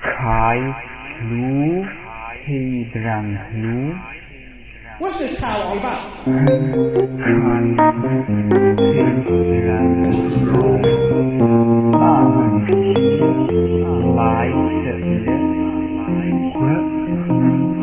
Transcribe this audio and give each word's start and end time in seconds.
kai. 0.00 0.56
What's 4.98 5.18
this 5.18 5.38
tower 5.38 5.64
all 5.64 5.78
about? 5.78 6.00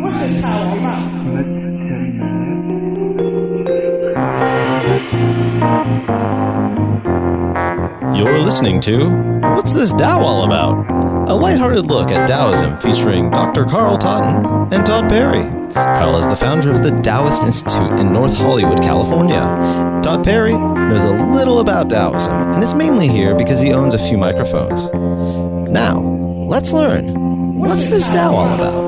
What's 0.01 0.15
this 0.15 0.43
all 0.43 0.77
about? 0.79 1.03
You're 8.17 8.39
listening 8.39 8.81
to 8.81 9.09
What's 9.55 9.73
This 9.73 9.91
Tao 9.91 10.23
All 10.23 10.45
About? 10.45 10.92
A 11.25 11.33
lighthearted 11.33 11.85
look 11.85 12.11
at 12.11 12.27
Taoism 12.27 12.77
featuring 12.79 13.31
Dr. 13.31 13.65
Carl 13.65 13.97
Totten 13.97 14.73
and 14.73 14.85
Todd 14.85 15.07
Perry. 15.07 15.43
Carl 15.73 16.17
is 16.17 16.27
the 16.27 16.35
founder 16.35 16.69
of 16.69 16.83
the 16.83 16.91
Taoist 17.01 17.43
Institute 17.43 17.97
in 17.97 18.11
North 18.11 18.33
Hollywood, 18.33 18.81
California. 18.81 19.39
Todd 20.03 20.25
Perry 20.25 20.51
knows 20.51 21.05
a 21.05 21.33
little 21.33 21.59
about 21.59 21.89
Taoism 21.89 22.33
and 22.53 22.61
is 22.61 22.73
mainly 22.73 23.07
here 23.07 23.35
because 23.35 23.61
he 23.61 23.71
owns 23.71 23.93
a 23.93 23.99
few 23.99 24.17
microphones. 24.17 24.89
Now, 25.71 26.01
let's 26.49 26.73
learn. 26.73 27.57
What's 27.57 27.87
this 27.87 28.09
Tao 28.09 28.35
all 28.35 28.53
about? 28.53 28.82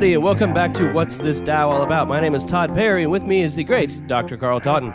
Everybody, 0.00 0.14
and 0.14 0.24
welcome 0.24 0.54
back 0.54 0.72
to 0.72 0.90
What's 0.94 1.18
This 1.18 1.42
Tao 1.42 1.68
All 1.68 1.82
About? 1.82 2.08
My 2.08 2.20
name 2.20 2.34
is 2.34 2.46
Todd 2.46 2.72
Perry, 2.72 3.02
and 3.02 3.12
with 3.12 3.24
me 3.24 3.42
is 3.42 3.54
the 3.54 3.64
great 3.64 4.06
Dr. 4.06 4.38
Carl 4.38 4.58
Totten. 4.58 4.94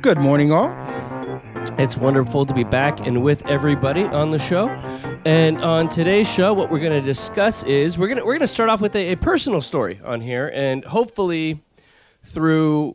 Good 0.00 0.18
morning, 0.18 0.52
all. 0.52 0.72
It's 1.76 1.96
wonderful 1.96 2.46
to 2.46 2.54
be 2.54 2.62
back 2.62 3.04
and 3.04 3.24
with 3.24 3.44
everybody 3.48 4.04
on 4.04 4.30
the 4.30 4.38
show. 4.38 4.68
And 5.24 5.60
on 5.60 5.88
today's 5.88 6.32
show, 6.32 6.54
what 6.54 6.70
we're 6.70 6.78
going 6.78 6.92
to 6.92 7.00
discuss 7.00 7.64
is 7.64 7.98
we're 7.98 8.06
going 8.06 8.18
to 8.18 8.24
we're 8.24 8.34
going 8.34 8.42
to 8.42 8.46
start 8.46 8.70
off 8.70 8.80
with 8.80 8.94
a, 8.94 9.10
a 9.10 9.16
personal 9.16 9.60
story 9.60 10.00
on 10.04 10.20
here, 10.20 10.46
and 10.54 10.84
hopefully, 10.84 11.60
through 12.22 12.94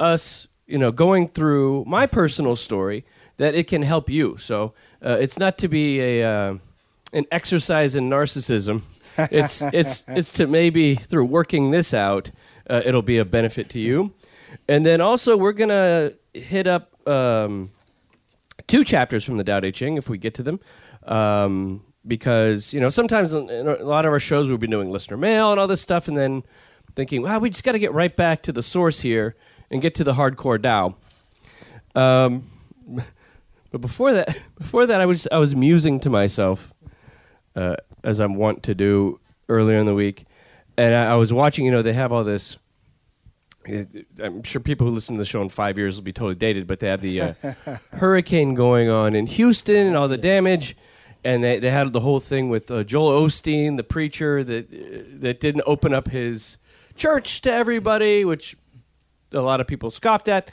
us, 0.00 0.46
you 0.66 0.78
know, 0.78 0.90
going 0.90 1.28
through 1.28 1.84
my 1.86 2.06
personal 2.06 2.56
story, 2.56 3.04
that 3.36 3.54
it 3.54 3.68
can 3.68 3.82
help 3.82 4.08
you. 4.08 4.38
So 4.38 4.72
uh, 5.04 5.18
it's 5.20 5.38
not 5.38 5.58
to 5.58 5.68
be 5.68 6.00
a 6.00 6.26
uh, 6.26 6.54
an 7.12 7.26
exercise 7.30 7.94
in 7.94 8.08
narcissism. 8.08 8.80
It's 9.18 9.62
it's 9.62 10.04
it's 10.08 10.32
to 10.32 10.46
maybe 10.46 10.94
through 10.94 11.26
working 11.26 11.70
this 11.70 11.92
out, 11.94 12.30
uh, 12.68 12.82
it'll 12.84 13.02
be 13.02 13.18
a 13.18 13.24
benefit 13.24 13.68
to 13.70 13.78
you. 13.78 14.12
And 14.68 14.84
then 14.84 15.00
also 15.00 15.36
we're 15.36 15.52
gonna 15.52 16.12
hit 16.34 16.66
up 16.66 17.06
um, 17.08 17.70
two 18.66 18.84
chapters 18.84 19.24
from 19.24 19.36
the 19.36 19.44
Tao 19.44 19.60
Te 19.60 19.72
Ching 19.72 19.96
if 19.96 20.08
we 20.08 20.18
get 20.18 20.34
to 20.34 20.42
them. 20.42 20.60
Um, 21.04 21.82
because 22.06 22.72
you 22.72 22.80
know 22.80 22.88
sometimes 22.88 23.32
in 23.32 23.48
a 23.48 23.84
lot 23.84 24.04
of 24.04 24.12
our 24.12 24.20
shows 24.20 24.48
we've 24.48 24.60
been 24.60 24.70
doing 24.70 24.90
listener 24.90 25.16
mail 25.16 25.50
and 25.50 25.60
all 25.60 25.66
this 25.66 25.80
stuff, 25.80 26.08
and 26.08 26.16
then 26.16 26.42
thinking, 26.94 27.22
wow, 27.22 27.38
we 27.38 27.50
just 27.50 27.64
got 27.64 27.72
to 27.72 27.78
get 27.78 27.92
right 27.92 28.14
back 28.14 28.42
to 28.42 28.52
the 28.52 28.62
source 28.62 29.00
here 29.00 29.34
and 29.70 29.80
get 29.80 29.94
to 29.96 30.04
the 30.04 30.14
hardcore 30.14 30.62
Tao. 30.62 30.94
Um, 31.94 32.44
but 33.70 33.80
before 33.80 34.12
that, 34.14 34.36
before 34.58 34.86
that, 34.86 35.00
I 35.00 35.06
was 35.06 35.28
I 35.30 35.38
was 35.38 35.54
musing 35.54 36.00
to 36.00 36.10
myself, 36.10 36.72
uh, 37.56 37.76
as 38.04 38.20
I'm 38.20 38.34
wont 38.34 38.62
to 38.64 38.74
do 38.74 39.18
earlier 39.48 39.78
in 39.78 39.86
the 39.86 39.94
week, 39.94 40.24
and 40.76 40.94
I, 40.94 41.12
I 41.12 41.14
was 41.16 41.32
watching. 41.32 41.64
You 41.64 41.70
know, 41.72 41.82
they 41.82 41.92
have 41.92 42.12
all 42.12 42.24
this. 42.24 42.56
I'm 44.20 44.42
sure 44.42 44.60
people 44.60 44.88
who 44.88 44.92
listen 44.92 45.14
to 45.14 45.20
the 45.20 45.24
show 45.24 45.40
in 45.40 45.48
five 45.48 45.78
years 45.78 45.96
will 45.96 46.02
be 46.02 46.12
totally 46.12 46.34
dated, 46.34 46.66
but 46.66 46.80
they 46.80 46.88
have 46.88 47.00
the 47.00 47.20
uh, 47.20 47.32
hurricane 47.92 48.54
going 48.54 48.88
on 48.88 49.14
in 49.14 49.26
Houston 49.26 49.86
and 49.86 49.96
all 49.96 50.08
the 50.08 50.16
damage, 50.16 50.76
and 51.22 51.44
they, 51.44 51.60
they 51.60 51.70
had 51.70 51.92
the 51.92 52.00
whole 52.00 52.18
thing 52.18 52.48
with 52.48 52.70
uh, 52.70 52.82
Joel 52.82 53.22
Osteen, 53.22 53.76
the 53.76 53.84
preacher 53.84 54.42
that 54.42 54.64
uh, 54.72 55.04
that 55.20 55.40
didn't 55.40 55.62
open 55.66 55.94
up 55.94 56.08
his 56.08 56.58
church 56.96 57.40
to 57.42 57.52
everybody, 57.52 58.24
which 58.24 58.56
a 59.32 59.40
lot 59.40 59.60
of 59.60 59.66
people 59.66 59.90
scoffed 59.90 60.28
at. 60.28 60.50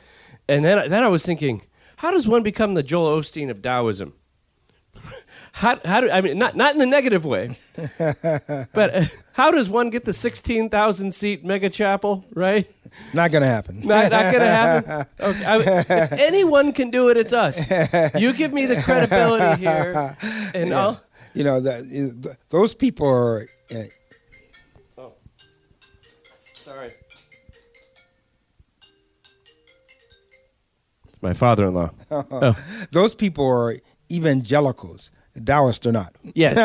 And 0.48 0.64
then 0.64 0.90
then 0.90 1.04
I 1.04 1.08
was 1.08 1.26
thinking, 1.26 1.64
how 1.98 2.12
does 2.12 2.28
one 2.28 2.44
become 2.44 2.76
the 2.76 2.84
Joel 2.84 3.20
Osteen 3.20 3.50
of 3.50 3.62
Taoism? 3.62 4.14
How, 5.52 5.80
how 5.84 6.02
do 6.02 6.10
I 6.10 6.22
mean 6.22 6.38
not 6.38 6.56
not 6.56 6.74
in 6.74 6.80
the 6.80 6.86
negative 6.86 7.26
way, 7.26 7.58
but 7.98 8.96
uh, 8.96 9.04
how 9.34 9.52
does 9.52 9.70
one 9.70 9.90
get 9.90 10.06
the 10.06 10.14
sixteen 10.14 10.70
thousand 10.70 11.12
seat 11.14 11.44
mega 11.44 11.70
chapel 11.70 12.24
right? 12.34 12.70
Not 13.14 13.32
gonna 13.32 13.46
happen. 13.48 13.82
Not, 13.82 14.12
not 14.12 14.32
going 14.32 14.40
to 14.44 14.48
happen. 14.48 15.06
Okay. 15.20 15.46
I, 15.46 15.58
if 16.04 16.12
anyone 16.14 16.72
can 16.74 16.90
do 16.90 17.10
it, 17.10 17.18
it's 17.18 17.34
us. 17.34 17.60
You 18.16 18.34
give 18.34 18.52
me 18.54 18.66
the 18.66 18.82
credibility 18.82 19.62
here, 19.62 20.18
and 20.56 20.74
I'll. 20.74 21.02
You 21.34 21.44
know 21.44 21.60
that 21.60 22.38
those 22.50 22.74
people 22.74 23.08
are. 23.08 23.48
Uh, 23.70 23.84
Oh, 24.98 25.14
sorry. 26.54 26.92
It's 31.08 31.22
my 31.22 31.34
father-in-law. 31.34 31.92
Oh, 32.12 32.58
those 32.92 33.16
people 33.16 33.46
are 33.48 33.78
evangelicals. 34.12 35.12
Taoists 35.46 35.86
or 35.86 35.92
not. 35.92 36.14
yes. 36.34 36.58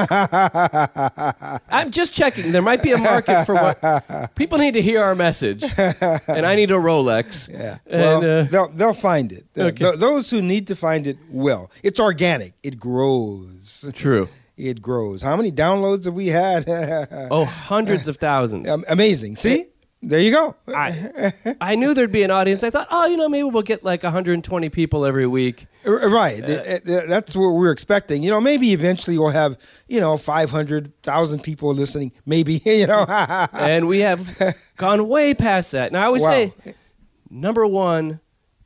I'm 1.69 1.91
just 1.91 2.13
checking. 2.13 2.53
There 2.53 2.63
might 2.63 2.83
be 2.83 2.93
a 2.93 2.99
market 2.99 3.45
for 3.45 3.55
what 3.55 4.35
people 4.35 4.59
need 4.59 4.75
to 4.75 4.83
hear 4.83 5.03
our 5.03 5.15
message, 5.15 5.63
and 5.77 6.47
I 6.47 6.55
need 6.57 6.71
a 6.71 6.75
Rolex. 6.75 7.49
Yeah. 7.49 7.79
And, 7.87 8.03
Well, 8.03 8.41
uh, 8.41 8.45
they'll 8.45 8.69
they'll 8.69 8.95
find 8.95 9.33
it. 9.33 9.47
Okay. 9.57 9.85
th- 9.85 9.99
those 9.99 10.31
who 10.31 10.43
need 10.43 10.67
to 10.69 10.77
find 10.77 11.07
it 11.07 11.19
will. 11.29 11.71
It's 11.83 12.01
organic. 12.01 12.55
It 12.63 12.79
grows. 12.79 13.85
True. 13.93 14.29
It 14.57 14.81
grows. 14.81 15.23
How 15.23 15.37
many 15.37 15.51
downloads 15.53 16.05
have 16.05 16.15
we 16.15 16.29
had? 16.29 16.65
Oh, 17.31 17.45
hundreds 17.45 18.09
of 18.09 18.17
thousands. 18.19 18.69
Amazing. 18.89 19.37
See, 19.37 19.67
there 20.09 20.21
you 20.21 20.31
go. 20.31 20.55
I, 20.69 21.33
I 21.61 21.75
knew 21.75 21.95
there'd 21.95 22.13
be 22.13 22.23
an 22.23 22.31
audience. 22.31 22.63
I 22.65 22.71
thought, 22.71 22.89
oh, 22.91 23.07
you 23.07 23.17
know, 23.17 23.29
maybe 23.29 23.45
we'll 23.45 23.63
get 23.63 23.85
like 23.85 24.03
120 24.03 24.69
people 24.69 25.05
every 25.05 25.27
week. 25.27 25.67
Right. 25.85 26.45
Th- 26.45 26.83
That's 26.85 27.37
what 27.37 27.49
we're 27.51 27.73
expecting. 27.73 28.23
You 28.23 28.31
know, 28.31 28.41
maybe 28.41 28.73
eventually 28.73 29.19
we'll 29.19 29.31
have, 29.31 29.59
you 29.89 30.01
know, 30.01 30.17
500,000 30.17 31.43
people 31.43 31.73
listening. 31.75 32.13
Maybe, 32.27 32.55
you 32.65 32.87
know. 32.87 33.05
and 33.53 33.87
we 33.89 33.99
have 34.01 34.57
gone 34.77 35.09
way 35.09 35.35
past 35.35 35.73
that. 35.73 35.93
Now 35.93 36.03
I 36.03 36.07
always 36.07 36.23
Wow. 36.23 36.29
say, 36.31 36.53
number 37.31 37.67
one 37.67 38.21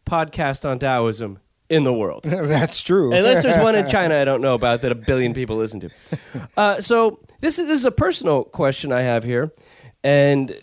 podcast 0.07 0.69
on 0.69 0.79
Taoism 0.79 1.39
in 1.69 1.85
the 1.85 1.93
world, 1.93 2.23
That's 2.27 2.81
true. 2.81 3.13
unless 3.13 3.43
there's 3.43 3.59
one 3.63 3.75
in 3.75 3.87
China 3.89 4.17
I 4.19 4.25
don't 4.25 4.41
know 4.41 4.55
about 4.55 4.81
that 4.83 4.91
a 4.91 4.95
billion 4.95 5.35
people 5.35 5.57
listen 5.57 5.81
to. 5.81 5.91
Uh, 6.57 6.81
so 6.81 7.21
this 7.41 7.59
is, 7.59 7.69
this 7.69 7.81
is 7.81 7.85
a 7.85 7.91
personal 7.91 8.45
question 8.45 8.91
I 8.91 9.03
have 9.03 9.23
here, 9.23 9.53
and 10.03 10.59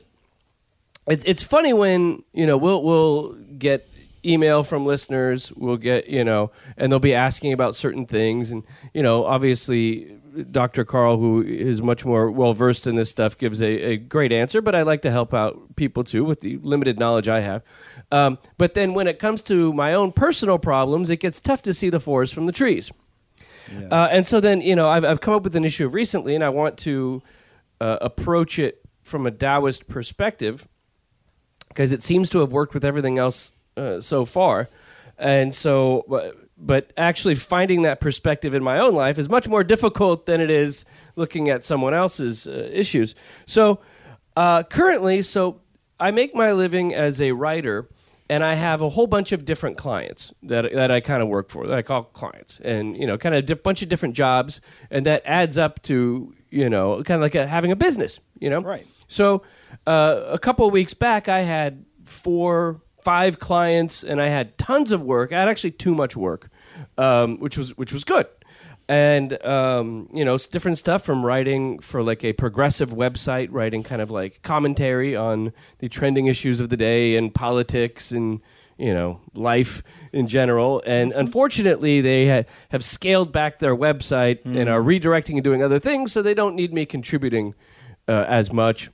it's 1.08 1.24
it's 1.26 1.44
funny 1.44 1.74
when 1.74 2.24
you 2.34 2.46
know 2.46 2.58
we'll 2.58 2.84
we'll 2.84 3.34
get 3.58 3.90
email 4.24 4.64
from 4.64 4.86
listeners 4.88 5.52
we'll 5.54 5.78
get 5.78 6.08
you 6.08 6.24
know 6.24 6.52
and 6.78 6.92
they'll 6.92 7.00
be 7.00 7.14
asking 7.14 7.54
about 7.54 7.76
certain 7.76 8.06
things. 8.06 8.52
And 8.52 8.64
you 8.94 9.04
know 9.04 9.26
obviously 9.26 10.20
dr 10.52 10.84
carl 10.86 11.18
who 11.18 11.42
is 11.42 11.82
much 11.82 12.04
more 12.04 12.30
well 12.30 12.54
versed 12.54 12.88
in 12.88 12.96
this 12.96 13.10
stuff 13.10 13.38
gives 13.38 13.62
a, 13.62 13.68
a 13.68 13.96
great 13.96 14.34
answer 14.34 14.62
but 14.62 14.76
i 14.76 14.82
like 14.82 15.02
to 15.02 15.10
help 15.10 15.34
out 15.34 15.78
people 15.78 16.04
too 16.04 16.26
with 16.26 16.42
the 16.42 16.58
limited 16.58 17.00
knowledge 17.00 17.30
i 17.30 17.40
have. 17.40 17.64
Um, 18.12 18.38
but 18.58 18.74
then 18.74 18.94
when 18.94 19.08
it 19.08 19.18
comes 19.18 19.42
to 19.44 19.72
my 19.72 19.94
own 19.94 20.12
personal 20.12 20.60
problems 20.60 21.10
it 21.10 21.18
gets 21.18 21.40
tough 21.40 21.62
to 21.62 21.74
see 21.74 21.90
the 21.90 22.02
forest 22.02 22.34
from 22.34 22.48
the 22.48 22.52
trees. 22.52 22.92
Uh, 23.92 24.08
and 24.12 24.28
so 24.28 24.40
then, 24.40 24.62
you 24.62 24.76
know, 24.76 24.88
I've, 24.90 25.04
I've 25.04 25.22
come 25.22 25.34
up 25.34 25.44
with 25.44 25.56
an 25.56 25.66
issue 25.66 25.88
recently, 25.88 26.36
and 26.36 26.44
I 26.44 26.50
want 26.50 26.78
to 26.80 27.22
uh, 27.82 27.98
approach 28.02 28.60
it 28.60 28.82
from 29.02 29.26
a 29.26 29.32
Taoist 29.32 29.88
perspective 29.88 30.68
because 31.76 31.92
it 31.92 32.02
seems 32.02 32.30
to 32.30 32.40
have 32.40 32.54
worked 32.54 32.74
with 32.74 32.86
everything 32.86 33.18
else 33.18 33.52
uh, 33.76 34.00
so 34.00 34.24
far. 34.24 34.70
And 35.18 35.54
so, 35.54 36.06
but, 36.08 36.38
but 36.58 36.94
actually 36.96 37.36
finding 37.36 37.82
that 37.82 38.00
perspective 38.00 38.54
in 38.54 38.64
my 38.64 38.80
own 38.80 38.96
life 38.96 39.20
is 39.20 39.28
much 39.28 39.48
more 39.48 39.64
difficult 39.64 40.26
than 40.26 40.40
it 40.40 40.50
is 40.50 40.86
looking 41.18 41.50
at 41.50 41.66
someone 41.66 41.94
else's 41.94 42.48
uh, 42.48 42.70
issues. 42.72 43.14
So, 43.46 43.80
uh, 44.38 44.64
currently, 44.64 45.22
so 45.22 45.60
I 46.00 46.12
make 46.12 46.34
my 46.34 46.54
living 46.54 46.94
as 46.94 47.22
a 47.22 47.34
writer, 47.34 47.90
and 48.30 48.44
I 48.44 48.54
have 48.54 48.82
a 48.82 48.90
whole 48.90 49.08
bunch 49.08 49.34
of 49.34 49.46
different 49.46 49.78
clients 49.78 50.34
that 50.44 50.74
that 50.74 50.92
I 50.92 51.00
kind 51.00 51.22
of 51.22 51.30
work 51.30 51.50
for 51.50 51.68
that 51.68 51.78
I 51.78 51.82
call 51.82 52.04
clients, 52.04 52.60
and 52.62 52.98
you 52.98 53.08
know, 53.08 53.18
kind 53.18 53.36
of 53.36 53.50
a 53.50 53.56
bunch 53.56 53.82
of 53.82 53.88
different 53.88 54.14
jobs, 54.14 54.60
and 54.90 55.06
that 55.06 55.22
adds 55.26 55.58
up 55.58 55.82
to 55.84 56.34
you 56.50 56.70
know, 56.70 57.04
kind 57.04 57.18
of 57.18 57.22
like 57.22 57.36
a, 57.36 57.46
having 57.46 57.72
a 57.72 57.76
business, 57.76 58.20
you 58.40 58.50
know, 58.50 58.62
Right. 58.62 58.88
So, 59.08 59.44
uh, 59.88 60.24
a 60.28 60.40
couple 60.40 60.66
of 60.68 60.74
weeks 60.74 60.94
back, 60.94 61.28
I 61.30 61.42
had 61.42 61.86
four, 62.06 62.80
five 63.04 63.40
clients, 63.40 64.04
and 64.04 64.22
I 64.22 64.28
had 64.30 64.58
tons 64.58 64.92
of 64.92 65.02
work. 65.02 65.32
I 65.34 65.40
had 65.40 65.48
actually 65.50 65.72
too 65.72 65.94
much 65.96 66.16
work, 66.16 66.50
um, 66.98 67.40
which 67.40 67.58
was 67.58 67.78
which 67.78 67.94
was 67.94 68.04
good. 68.04 68.28
and 68.88 69.44
um, 69.46 70.08
you 70.14 70.24
know, 70.24 70.36
s- 70.36 70.48
different 70.48 70.78
stuff 70.78 71.04
from 71.04 71.26
writing 71.26 71.80
for 71.80 72.04
like 72.04 72.24
a 72.24 72.34
progressive 72.34 72.92
website, 72.92 73.48
writing 73.52 73.82
kind 73.84 74.02
of 74.02 74.12
like 74.12 74.42
commentary 74.44 75.16
on 75.16 75.52
the 75.80 75.90
trending 75.90 76.28
issues 76.28 76.60
of 76.60 76.70
the 76.70 76.78
day 76.78 77.16
and 77.18 77.34
politics 77.34 78.12
and 78.12 78.42
you 78.78 78.94
know 78.94 79.22
life 79.34 79.82
in 80.14 80.28
general. 80.28 80.84
And 80.86 81.12
unfortunately, 81.14 82.02
they 82.02 82.28
ha- 82.30 82.44
have 82.70 82.84
scaled 82.84 83.32
back 83.32 83.58
their 83.60 83.76
website 83.76 84.46
and 84.46 84.70
are 84.70 84.82
redirecting 84.82 85.34
and 85.36 85.44
doing 85.44 85.64
other 85.64 85.80
things, 85.80 86.12
so 86.12 86.22
they 86.22 86.34
don't 86.36 86.56
need 86.56 86.72
me 86.74 86.86
contributing 86.86 87.56
uh, 88.08 88.26
as 88.28 88.52
much. 88.54 88.90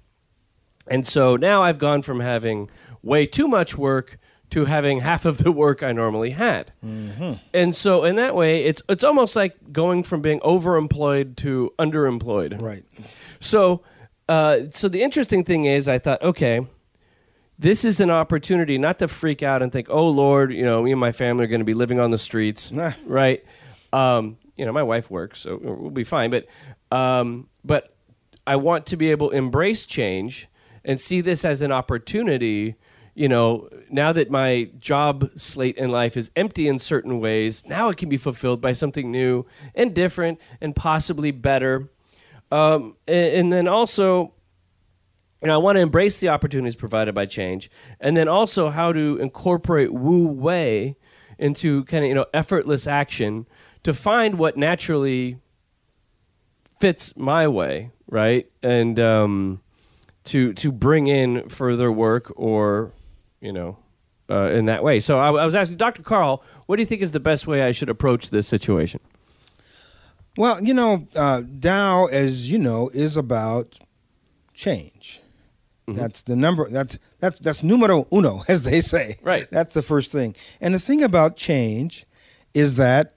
And 0.92 1.08
so 1.08 1.36
now 1.38 1.64
I've 1.64 1.80
gone 1.80 2.02
from 2.04 2.20
having 2.20 2.70
way 3.02 3.26
too 3.26 3.48
much 3.48 3.78
work 3.78 4.20
to 4.52 4.66
having 4.66 5.00
half 5.10 5.26
of 5.26 5.38
the 5.40 5.52
work 5.52 5.82
I 5.82 5.92
normally 5.94 6.32
had. 6.32 6.72
And 7.54 7.74
so 7.76 8.04
in 8.04 8.18
that 8.18 8.36
way, 8.36 8.66
it's 8.66 8.82
it's 8.90 9.04
almost 9.04 9.36
like 9.36 9.72
going 9.72 10.04
from 10.04 10.22
being 10.22 10.40
overemployed 10.42 11.38
to 11.38 11.74
underemployed. 11.80 12.62
Right. 12.62 12.84
So, 13.40 13.82
uh, 14.30 14.60
so 14.72 14.88
the 14.90 15.02
interesting 15.02 15.44
thing 15.46 15.66
is, 15.66 15.88
I 15.88 15.98
thought, 15.98 16.22
okay, 16.22 16.68
this 17.58 17.86
is 17.86 18.00
an 18.00 18.10
opportunity 18.12 18.78
not 18.78 19.00
to 19.00 19.08
freak 19.08 19.42
out 19.44 19.62
and 19.62 19.72
think, 19.72 19.88
oh 19.90 20.08
Lord, 20.10 20.52
you 20.54 20.64
know, 20.64 20.84
me 20.84 20.92
and 20.92 21.00
my 21.00 21.12
family 21.12 21.46
are 21.46 21.48
going 21.48 21.60
to 21.62 21.66
be 21.66 21.74
living 21.74 22.00
on 22.00 22.12
the 22.12 22.18
streets, 22.18 22.72
Nah. 22.72 22.92
right? 23.06 23.44
Um, 23.94 24.38
you 24.58 24.66
know, 24.66 24.72
my 24.74 24.84
wife 24.84 25.10
works, 25.10 25.40
so 25.42 25.58
we'll 25.62 25.90
be 25.92 26.04
fine. 26.04 26.30
But, 26.32 26.48
um, 26.92 27.48
but 27.64 27.96
I 28.46 28.56
want 28.58 28.88
to 28.88 28.98
be 28.98 29.12
able 29.12 29.30
to 29.30 29.36
embrace 29.38 29.86
change 29.86 30.48
and 30.84 31.00
see 31.00 31.22
this 31.22 31.46
as 31.46 31.62
an 31.62 31.72
opportunity. 31.72 32.76
You 33.14 33.28
know, 33.28 33.70
now 33.90 34.14
that 34.14 34.32
my 34.32 34.70
job 34.80 35.30
slate 35.36 35.78
in 35.78 35.90
life 35.90 36.16
is 36.16 36.32
empty 36.36 36.68
in 36.68 36.80
certain 36.80 37.20
ways, 37.20 37.66
now 37.66 37.90
it 37.90 37.98
can 37.98 38.10
be 38.10 38.18
fulfilled 38.18 38.62
by 38.62 38.74
something 38.74 39.12
new 39.12 39.46
and 39.76 39.94
different 39.94 40.40
and 40.62 40.76
possibly 40.76 41.32
better. 41.32 41.90
Um, 42.52 42.96
and, 43.08 43.34
and 43.34 43.54
then 43.54 43.68
also, 43.68 44.34
you 45.42 45.48
know, 45.48 45.56
I 45.56 45.58
want 45.58 45.78
to 45.78 45.82
embrace 45.82 46.20
the 46.20 46.30
opportunities 46.30 46.76
provided 46.76 47.16
by 47.16 47.26
change, 47.26 47.70
and 48.00 48.16
then 48.16 48.28
also 48.28 48.70
how 48.70 48.94
to 48.94 49.18
incorporate 49.18 49.92
Wu 49.92 50.28
Wei 50.28 50.96
into 51.40 51.84
kind 51.86 52.04
of 52.04 52.10
you 52.10 52.16
know 52.16 52.28
effortless 52.34 52.88
action 52.88 53.48
to 53.84 53.94
find 53.94 54.38
what 54.38 54.56
naturally 54.56 55.40
fits 56.80 57.16
my 57.18 57.48
way, 57.48 57.92
right? 58.08 58.50
And 58.62 59.00
um, 59.00 59.62
to 60.32 60.54
to 60.54 60.72
bring 60.72 61.08
in 61.08 61.50
further 61.50 61.92
work 61.92 62.32
or 62.36 62.92
you 63.42 63.52
know 63.52 63.78
uh, 64.30 64.50
in 64.50 64.66
that 64.66 64.84
way. 64.84 65.00
So 65.00 65.20
I, 65.20 65.28
I 65.28 65.46
was 65.46 65.56
asking 65.56 65.78
Dr. 65.78 66.04
Carl, 66.04 66.44
what 66.66 66.78
do 66.78 66.82
you 66.82 66.86
think 66.86 67.02
is 67.02 67.12
the 67.12 67.20
best 67.20 67.48
way 67.48 67.64
I 67.64 67.72
should 67.72 67.90
approach 67.90 68.30
this 68.30 68.48
situation? 68.48 69.02
Well, 70.38 70.64
you 70.64 70.74
know, 70.74 71.08
uh, 71.16 71.44
Tao, 71.60 72.06
as 72.06 72.50
you 72.50 72.58
know, 72.58 72.90
is 72.94 73.18
about 73.18 73.78
change. 74.54 75.20
Mm-hmm. 75.88 76.00
That's 76.00 76.22
the 76.22 76.38
number. 76.38 76.70
That's 76.70 76.98
that's 77.20 77.40
that's 77.40 77.64
numero 77.64 78.08
uno, 78.14 78.44
as 78.48 78.62
they 78.62 78.80
say. 78.80 79.18
Right. 79.22 79.48
That's 79.52 79.74
the 79.74 79.82
first 79.82 80.12
thing. 80.12 80.36
And 80.62 80.74
the 80.74 80.80
thing 80.80 81.04
about 81.04 81.36
change 81.36 82.06
is 82.54 82.78
that 82.78 83.16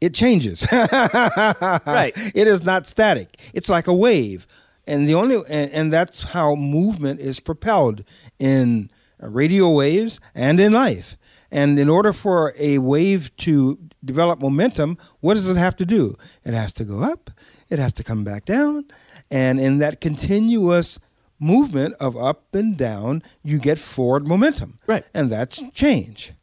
it 0.00 0.14
changes. 0.14 0.66
Right. 0.72 2.12
It 2.34 2.46
is 2.46 2.64
not 2.64 2.86
static. 2.86 3.38
It's 3.54 3.68
like 3.68 3.86
a 3.86 3.94
wave, 3.94 4.46
and 4.90 5.06
the 5.06 5.14
only 5.14 5.36
and, 5.48 5.70
and 5.70 5.92
that's 5.92 6.24
how 6.34 6.54
movement 6.56 7.20
is 7.20 7.38
propelled 7.38 8.02
in 8.38 8.90
radio 9.18 9.70
waves 9.70 10.20
and 10.34 10.58
in 10.58 10.72
life. 10.72 11.16
And 11.52 11.78
in 11.78 11.88
order 11.88 12.12
for 12.12 12.54
a 12.58 12.78
wave 12.78 13.34
to 13.38 13.78
develop 14.04 14.40
momentum, 14.40 14.98
what 15.20 15.34
does 15.34 15.48
it 15.48 15.56
have 15.56 15.76
to 15.76 15.84
do? 15.84 16.16
It 16.44 16.54
has 16.54 16.72
to 16.74 16.84
go 16.84 17.02
up. 17.02 17.30
It 17.68 17.78
has 17.78 17.92
to 17.94 18.04
come 18.04 18.24
back 18.24 18.44
down, 18.44 18.86
and 19.30 19.60
in 19.60 19.78
that 19.78 20.00
continuous 20.00 20.98
movement 21.38 21.94
of 22.00 22.16
up 22.16 22.54
and 22.54 22.76
down, 22.76 23.22
you 23.42 23.58
get 23.58 23.78
forward 23.78 24.26
momentum. 24.26 24.76
Right. 24.86 25.04
And 25.14 25.30
that's 25.30 25.62
change. 25.72 26.34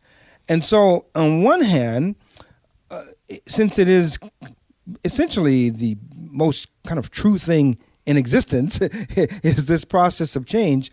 And 0.50 0.64
so, 0.66 1.06
on 1.14 1.44
one 1.44 1.62
hand, 1.62 2.16
uh, 2.90 3.04
since 3.46 3.78
it 3.78 3.90
is 3.90 4.18
essentially 5.04 5.70
the 5.70 5.98
most 6.16 6.70
kind 6.86 6.98
of 6.98 7.12
true 7.12 7.38
thing 7.38 7.78
in 8.08 8.18
existence 8.18 8.80
is 8.82 9.66
this 9.66 9.86
process 9.86 10.36
of 10.36 10.46
change. 10.46 10.92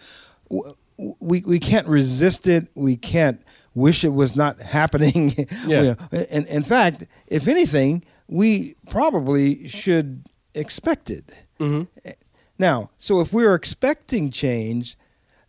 We 0.48 1.42
we 1.46 1.58
can't 1.58 1.86
resist 1.88 2.46
it. 2.46 2.68
We 2.74 2.96
can't 2.96 3.40
wish 3.74 4.04
it 4.04 4.12
was 4.12 4.36
not 4.36 4.60
happening. 4.78 5.48
Yeah. 5.66 5.94
And 6.12 6.46
uh, 6.46 6.50
in 6.58 6.62
fact 6.62 7.04
if 7.26 7.48
anything 7.48 8.02
we 8.28 8.74
probably 8.88 9.68
should 9.68 10.24
expect 10.54 11.10
it. 11.10 11.24
Mm-hmm. 11.60 11.82
Eh, 12.04 12.12
now 12.58 12.90
so 12.98 13.20
if 13.20 13.32
we're 13.32 13.54
expecting 13.54 14.30
change 14.30 14.96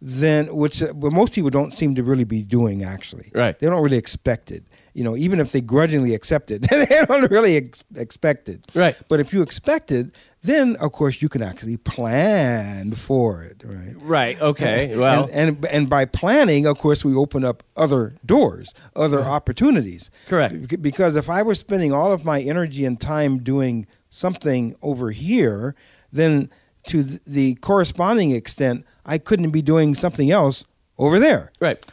then 0.01 0.55
which 0.55 0.81
uh, 0.83 0.93
well, 0.95 1.11
most 1.11 1.33
people 1.33 1.49
don't 1.49 1.73
seem 1.73 1.95
to 1.95 2.03
really 2.03 2.23
be 2.25 2.41
doing 2.43 2.83
actually. 2.83 3.31
Right. 3.33 3.57
they 3.59 3.67
don't 3.67 3.81
really 3.83 3.97
expect 3.97 4.51
it. 4.51 4.63
You 4.93 5.03
know 5.03 5.15
even 5.17 5.39
if 5.39 5.51
they 5.51 5.61
grudgingly 5.61 6.13
accept 6.15 6.51
it 6.51 6.61
they 6.69 7.05
don't 7.07 7.29
really 7.31 7.57
ex- 7.57 7.83
expect 7.95 8.49
it. 8.49 8.59
Right. 8.73 8.95
but 9.09 9.19
if 9.19 9.33
you 9.33 9.41
expect 9.41 9.91
it 9.91 10.07
then 10.45 10.75
of 10.77 10.91
course 10.91 11.21
you 11.21 11.29
can 11.29 11.41
actually 11.41 11.77
plan 11.77 12.91
for 12.93 13.43
it 13.43 13.61
right 13.63 13.95
Right. 13.97 14.41
Okay. 14.41 14.95
Well. 14.95 15.29
and, 15.31 15.57
and 15.57 15.65
and 15.65 15.89
by 15.89 16.05
planning 16.05 16.65
of 16.65 16.77
course 16.77 17.03
we 17.03 17.13
open 17.15 17.43
up 17.43 17.63
other 17.75 18.15
doors 18.25 18.73
other 18.95 19.21
opportunities 19.23 20.09
Correct. 20.27 20.81
Because 20.81 21.15
if 21.15 21.29
i 21.29 21.41
were 21.41 21.55
spending 21.55 21.91
all 21.91 22.11
of 22.11 22.23
my 22.25 22.39
energy 22.41 22.85
and 22.85 22.99
time 22.99 23.39
doing 23.39 23.87
something 24.09 24.75
over 24.81 25.11
here 25.11 25.75
then 26.11 26.49
to 26.87 27.03
the 27.03 27.55
corresponding 27.55 28.31
extent 28.31 28.85
i 29.05 29.17
couldn't 29.17 29.51
be 29.51 29.61
doing 29.61 29.95
something 29.95 30.29
else 30.31 30.65
over 30.97 31.19
there 31.19 31.51
right. 31.59 31.85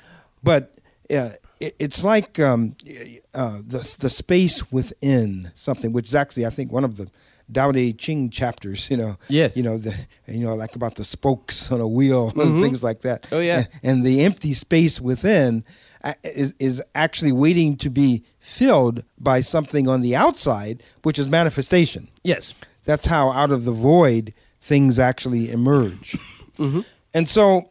but 0.43 0.75
uh, 1.10 1.31
it, 1.60 1.75
it's 1.78 2.02
like 2.05 2.38
um, 2.38 2.76
uh, 3.34 3.58
the 3.66 3.96
the 4.00 4.10
space 4.10 4.70
within 4.72 5.52
something, 5.55 5.93
which 5.93 6.08
is 6.08 6.14
actually 6.14 6.44
I 6.46 6.50
think 6.50 6.72
one 6.72 6.84
of 6.84 6.96
the 6.96 7.08
Tao 7.52 7.72
Te 7.72 7.93
Ching 7.93 8.31
chapters. 8.31 8.88
You 8.90 8.96
know, 8.96 9.19
Yes. 9.28 9.56
you 9.56 9.62
know 9.62 9.78
the 9.78 9.94
you 10.26 10.40
know 10.40 10.54
like 10.54 10.76
about 10.76 10.96
the 10.96 11.04
spokes 11.04 11.70
on 11.70 11.81
a 11.81 11.88
wheel 11.88 12.28
and 12.31 12.37
mm-hmm. 12.37 12.62
things 12.62 12.82
like 12.82 13.02
that. 13.02 13.26
Oh, 13.31 13.40
yeah. 13.40 13.56
and, 13.56 13.69
and 13.82 14.06
the 14.06 14.25
empty 14.25 14.54
space 14.54 15.00
within 15.00 15.64
is 16.25 16.54
is 16.58 16.82
actually 16.94 17.32
waiting 17.32 17.76
to 17.76 17.90
be 17.90 18.25
filled 18.40 19.04
by 19.19 19.40
something 19.40 19.88
on 19.88 20.00
the 20.00 20.16
outside, 20.16 20.82
which 21.02 21.19
is 21.19 21.28
manifestation. 21.28 22.08
Yes. 22.22 22.54
That's 22.84 23.06
how 23.06 23.31
out 23.31 23.52
of 23.52 23.64
the 23.64 23.72
void 23.72 24.34
things 24.60 24.98
actually 24.98 25.50
emerge. 25.50 26.16
Mm-hmm. 26.58 26.81
And 27.14 27.31
so, 27.31 27.70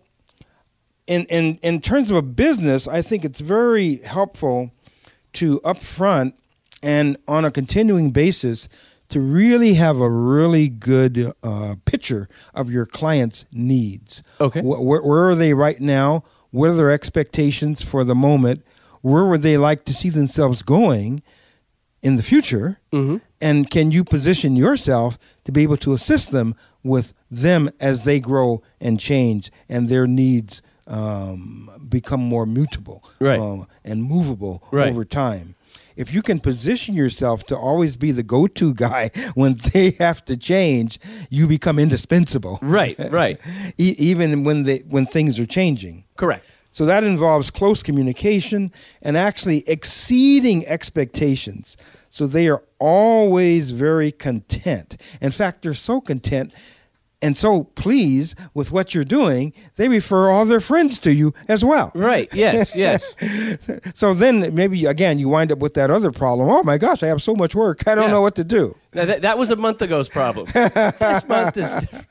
in, 1.06 1.26
in, 1.26 1.60
in 1.62 1.82
terms 1.82 2.10
of 2.10 2.18
a 2.18 2.22
business, 2.24 2.88
I 2.88 3.04
think 3.04 3.24
it's 3.24 3.40
very 3.40 3.98
helpful 3.98 4.72
to 5.34 5.60
upfront 5.60 6.34
and 6.82 7.16
on 7.28 7.46
a 7.46 7.52
continuing 7.52 8.10
basis 8.10 8.68
to 9.12 9.20
really 9.20 9.76
have 9.76 10.00
a 10.00 10.10
really 10.10 10.68
good 10.70 11.32
uh, 11.44 11.76
picture 11.86 12.28
of 12.54 12.70
your 12.72 12.86
client's 12.86 13.46
needs. 13.52 14.24
Okay. 14.40 14.62
Wh- 14.62 14.84
where, 14.84 15.02
where 15.02 15.30
are 15.30 15.36
they 15.36 15.54
right 15.54 15.80
now? 15.80 16.24
What 16.50 16.70
are 16.72 16.76
their 16.76 16.92
expectations 16.92 17.82
for 17.82 18.04
the 18.04 18.16
moment? 18.16 18.64
Where 19.02 19.26
would 19.26 19.42
they 19.42 19.58
like 19.58 19.86
to 19.86 19.94
see 19.94 20.10
themselves 20.10 20.62
going 20.64 21.22
in 22.02 22.16
the 22.18 22.24
future? 22.24 22.80
Mm-hmm. 22.92 23.18
And 23.40 23.70
can 23.70 23.92
you 23.92 24.04
position 24.04 24.56
yourself 24.56 25.18
to 25.46 25.52
be 25.52 25.64
able 25.64 25.78
to 25.78 25.94
assist 25.94 26.32
them 26.32 26.56
with 26.84 27.14
them 27.30 27.70
as 27.80 28.04
they 28.06 28.20
grow 28.20 28.62
and 28.80 29.00
change 29.00 29.52
and 29.70 29.88
their 29.90 30.08
needs 30.08 30.62
um, 30.88 31.70
become 31.88 32.20
more 32.22 32.46
mutable 32.46 33.04
Right. 33.20 33.40
um, 33.40 33.68
and 33.84 34.04
movable 34.04 34.64
Right. 34.72 34.90
over 34.92 35.06
time? 35.06 35.56
If 36.02 36.12
you 36.12 36.24
can 36.24 36.40
position 36.40 36.96
yourself 36.96 37.44
to 37.46 37.56
always 37.56 37.96
be 37.96 38.12
the 38.12 38.24
go 38.24 38.48
to 38.48 38.74
guy 38.74 39.12
when 39.36 39.60
they 39.72 39.92
have 39.92 40.26
to 40.26 40.36
change, 40.36 41.00
you 41.30 41.46
become 41.48 41.78
indispensable. 41.78 42.58
Right. 42.72 42.98
Right. 43.12 43.40
E- 43.78 43.96
even 43.98 44.44
when, 44.44 44.64
they, 44.64 44.80
when 44.80 45.06
things 45.06 45.38
are 45.40 45.46
changing. 45.46 46.06
Correct. 46.16 46.46
So 46.72 46.86
that 46.86 47.04
involves 47.04 47.52
close 47.52 47.84
communication 47.84 48.72
and 49.02 49.18
actually 49.18 49.68
exceeding 49.68 50.66
expectations. 50.68 51.76
So 52.10 52.26
they 52.28 52.48
are 52.48 52.64
always 52.80 53.72
very 53.72 54.12
content. 54.12 55.00
In 55.20 55.32
fact, 55.32 55.62
they're 55.62 55.74
so 55.74 56.00
content 56.02 56.54
and 57.22 57.38
so 57.38 57.66
pleased 57.76 58.36
with 58.54 58.72
what 58.72 58.94
you're 58.96 59.04
doing, 59.06 59.54
they 59.76 59.88
refer 59.88 60.30
all 60.30 60.46
their 60.46 60.60
friends 60.62 60.98
to 61.00 61.14
you 61.14 61.34
as 61.48 61.64
well. 61.64 61.92
Right. 61.94 62.30
Yes. 62.34 62.76
Yes. 62.82 63.14
So 63.94 64.14
then 64.14 64.54
maybe 64.56 64.86
again 64.86 65.20
you 65.20 65.30
wind 65.30 65.52
up 65.52 65.60
with 65.60 65.74
that 65.76 65.92
other 65.92 66.12
problem. 66.12 66.50
Oh 66.50 66.64
my 66.64 66.78
gosh, 66.78 67.04
I 67.04 67.08
have 67.08 67.22
so 67.22 67.36
much 67.36 67.54
work. 67.54 67.88
I 67.88 67.94
don't 67.96 68.06
Yeah. 68.06 68.12
know 68.12 68.22
what 68.22 68.36
to 68.36 68.44
do. 68.44 68.76
Now, 68.94 69.06
that, 69.06 69.22
that 69.22 69.38
was 69.38 69.52
a 69.52 69.56
month 69.56 69.82
ago's 69.82 70.10
problem. 70.10 70.48
this 70.54 71.28
month 71.28 71.58
is 71.58 71.74
different. 71.76 72.08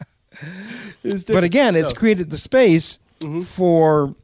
Is 1.02 1.24
But 1.24 1.44
again, 1.44 1.74
it's 1.76 1.90
So- 1.90 1.96
created 1.96 2.30
the 2.30 2.38
space 2.38 2.98
mm-hmm. 3.20 3.42
for 3.42 4.14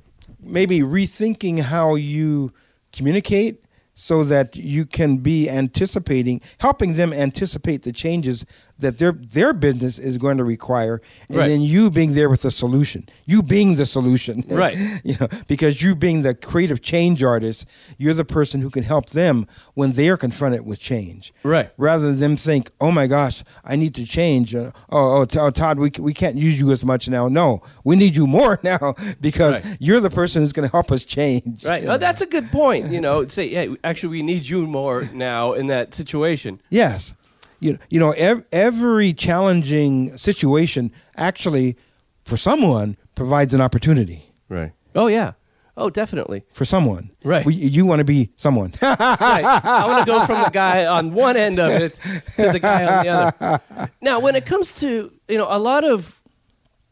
maybe 0.40 0.80
rethinking 0.80 1.60
how 1.62 1.94
you 1.96 2.52
communicate 2.92 3.62
so 3.98 4.22
that 4.24 4.54
you 4.54 4.84
can 4.84 5.16
be 5.16 5.48
anticipating, 5.48 6.40
helping 6.58 6.94
them 6.94 7.12
anticipate 7.14 7.82
the 7.82 7.92
changes 7.92 8.44
that 8.78 8.98
their 8.98 9.12
their 9.12 9.54
business 9.54 9.98
is 9.98 10.18
going 10.18 10.36
to 10.36 10.44
require, 10.44 11.00
and 11.30 11.38
Right. 11.38 11.48
then 11.48 11.62
you 11.62 11.88
being 11.90 12.12
there 12.12 12.28
with 12.28 12.42
the 12.42 12.50
solution, 12.50 13.08
you 13.24 13.42
being 13.42 13.76
the 13.76 13.86
solution, 13.86 14.44
Right. 14.50 14.76
you 15.04 15.16
know, 15.18 15.28
because 15.48 15.80
you 15.80 15.94
being 15.94 16.20
the 16.20 16.34
creative 16.34 16.82
change 16.82 17.22
artist, 17.22 17.64
you're 17.96 18.12
the 18.12 18.24
person 18.26 18.60
who 18.60 18.68
can 18.68 18.82
help 18.82 19.10
them 19.10 19.46
when 19.72 19.92
they 19.92 20.10
are 20.10 20.18
confronted 20.18 20.66
with 20.66 20.78
change, 20.78 21.32
Right. 21.42 21.70
Rather 21.78 22.08
than 22.08 22.20
them 22.20 22.36
think, 22.36 22.70
"Oh 22.82 22.92
my 22.92 23.06
gosh, 23.06 23.42
I 23.64 23.76
need 23.76 23.94
to 23.94 24.04
change." 24.04 24.54
Uh, 24.54 24.72
oh, 24.90 25.22
oh, 25.22 25.26
oh, 25.40 25.50
Todd, 25.50 25.78
we 25.78 25.90
we 25.98 26.12
can't 26.12 26.36
use 26.36 26.60
you 26.60 26.70
as 26.70 26.84
much 26.84 27.08
now. 27.08 27.28
No, 27.28 27.62
we 27.82 27.96
need 27.96 28.14
you 28.14 28.26
more 28.26 28.60
now 28.74 28.94
because 29.22 29.54
Right. 29.54 29.76
you're 29.80 30.00
the 30.00 30.10
person 30.10 30.42
who's 30.42 30.52
going 30.52 30.68
to 30.68 30.72
help 30.72 30.92
us 30.92 31.06
change. 31.06 31.64
Right. 31.64 31.80
you 31.80 31.88
know. 31.88 31.96
that's 31.96 32.20
a 32.20 32.26
good 32.26 32.50
point. 32.50 32.90
You 32.92 33.00
know, 33.00 33.26
say, 33.26 33.46
yeah, 33.48 33.74
actually, 33.86 34.10
we 34.10 34.22
need 34.22 34.46
you 34.46 34.66
more 34.66 35.08
now 35.12 35.52
in 35.52 35.68
that 35.68 35.94
situation. 35.94 36.60
Yes. 36.68 37.14
You, 37.60 37.78
you 37.88 37.98
know, 37.98 38.10
ev- 38.12 38.44
every 38.52 39.14
challenging 39.14 40.16
situation 40.18 40.92
actually, 41.16 41.76
for 42.24 42.36
someone, 42.36 42.96
provides 43.14 43.54
an 43.54 43.60
opportunity. 43.60 44.32
Right. 44.48 44.72
Oh, 44.94 45.06
yeah. 45.06 45.32
Oh, 45.78 45.90
definitely. 45.90 46.44
For 46.52 46.64
someone. 46.64 47.10
Right. 47.22 47.44
We, 47.44 47.54
you 47.54 47.84
want 47.84 48.00
to 48.00 48.04
be 48.04 48.30
someone. 48.36 48.74
right. 48.82 49.44
I 49.44 49.86
want 49.86 50.06
to 50.06 50.12
go 50.12 50.24
from 50.24 50.42
the 50.42 50.50
guy 50.50 50.86
on 50.96 51.12
one 51.12 51.36
end 51.36 51.58
of 51.58 51.70
it 51.70 51.94
to 52.36 52.52
the 52.52 52.58
guy 52.58 52.84
on 52.84 53.04
the 53.04 53.10
other. 53.10 53.88
Now, 54.00 54.18
when 54.20 54.36
it 54.36 54.46
comes 54.46 54.80
to 54.80 55.12
you 55.28 55.36
know 55.36 55.46
a 55.50 55.58
lot 55.58 55.84
of 55.84 56.22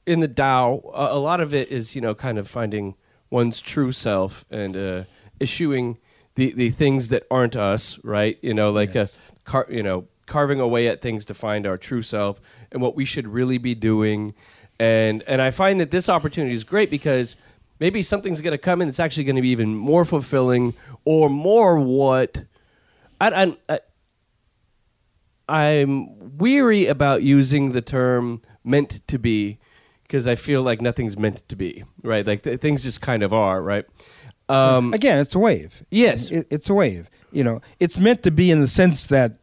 in 0.07 0.21
the 0.21 0.29
Tao, 0.29 0.83
a, 0.93 1.19
lot 1.19 1.41
of 1.41 1.55
it 1.55 1.71
is 1.71 1.97
you 1.97 2.03
know 2.03 2.15
kind 2.15 2.37
of 2.39 2.47
finding 2.47 2.95
one's 3.31 3.63
true 3.63 3.91
self 3.91 4.45
and 4.51 4.77
uh, 4.77 5.05
eschewing 5.41 5.97
the 6.37 6.53
the 6.53 6.71
things 6.71 7.09
that 7.09 7.25
aren't 7.31 7.57
us. 7.57 7.99
Right. 8.03 8.39
You 8.43 8.55
know, 8.55 8.71
like 8.71 8.91
uh, 8.91 9.01
Yes. 9.01 9.19
a 9.37 9.51
car. 9.51 9.67
You 9.71 9.83
know, 9.83 10.07
carving 10.27 10.61
away 10.61 10.89
at 10.89 11.01
things 11.01 11.25
to 11.27 11.35
find 11.35 11.67
our 11.67 11.77
true 11.77 12.03
self 12.03 12.41
and 12.73 12.81
what 12.81 12.97
we 12.97 13.05
should 13.05 13.27
really 13.29 13.59
be 13.59 13.75
doing. 13.75 14.35
And 14.81 15.23
and 15.25 15.41
I 15.43 15.51
find 15.51 15.79
that 15.81 15.91
this 15.91 16.09
opportunity 16.09 16.55
is 16.55 16.65
great 16.65 16.91
because 16.91 17.37
maybe 17.79 18.03
something's 18.03 18.41
going 18.41 18.53
to 18.53 18.59
come 18.59 18.81
in 18.83 18.89
that's 18.89 19.01
actually 19.01 19.25
going 19.25 19.37
to 19.37 19.43
be 19.43 19.51
even 19.51 19.75
more 19.77 20.05
fulfilling 20.05 20.75
or 21.05 21.29
more 21.29 21.79
what 21.79 22.45
I, 23.21 23.29
I, 23.45 23.57
I 23.69 23.81
I'm 25.49 26.39
weary 26.39 26.87
about 26.87 27.23
using 27.23 27.73
the 27.73 27.83
term 27.83 28.41
meant 28.65 29.07
to 29.09 29.19
be 29.19 29.59
because 30.03 30.27
I 30.27 30.35
feel 30.37 30.63
like 30.63 30.81
nothing's 30.81 31.17
meant 31.19 31.47
to 31.49 31.57
be, 31.57 31.85
right? 32.03 32.27
Like 32.27 32.43
th- 32.43 32.61
things 32.61 32.83
just 32.85 33.01
kind 33.01 33.23
of 33.23 33.33
are, 33.33 33.61
right? 33.63 33.85
Um, 34.49 34.93
Again, 34.93 35.19
it's 35.19 35.35
a 35.35 35.39
wave. 35.39 35.85
Yes. 35.91 36.31
It, 36.31 36.47
it's 36.51 36.69
a 36.69 36.75
wave. 36.75 37.09
You 37.33 37.45
know, 37.45 37.61
it's 37.81 37.99
meant 37.99 38.23
to 38.25 38.31
be 38.31 38.51
in 38.51 38.61
the 38.61 38.69
sense 38.69 39.07
that 39.07 39.39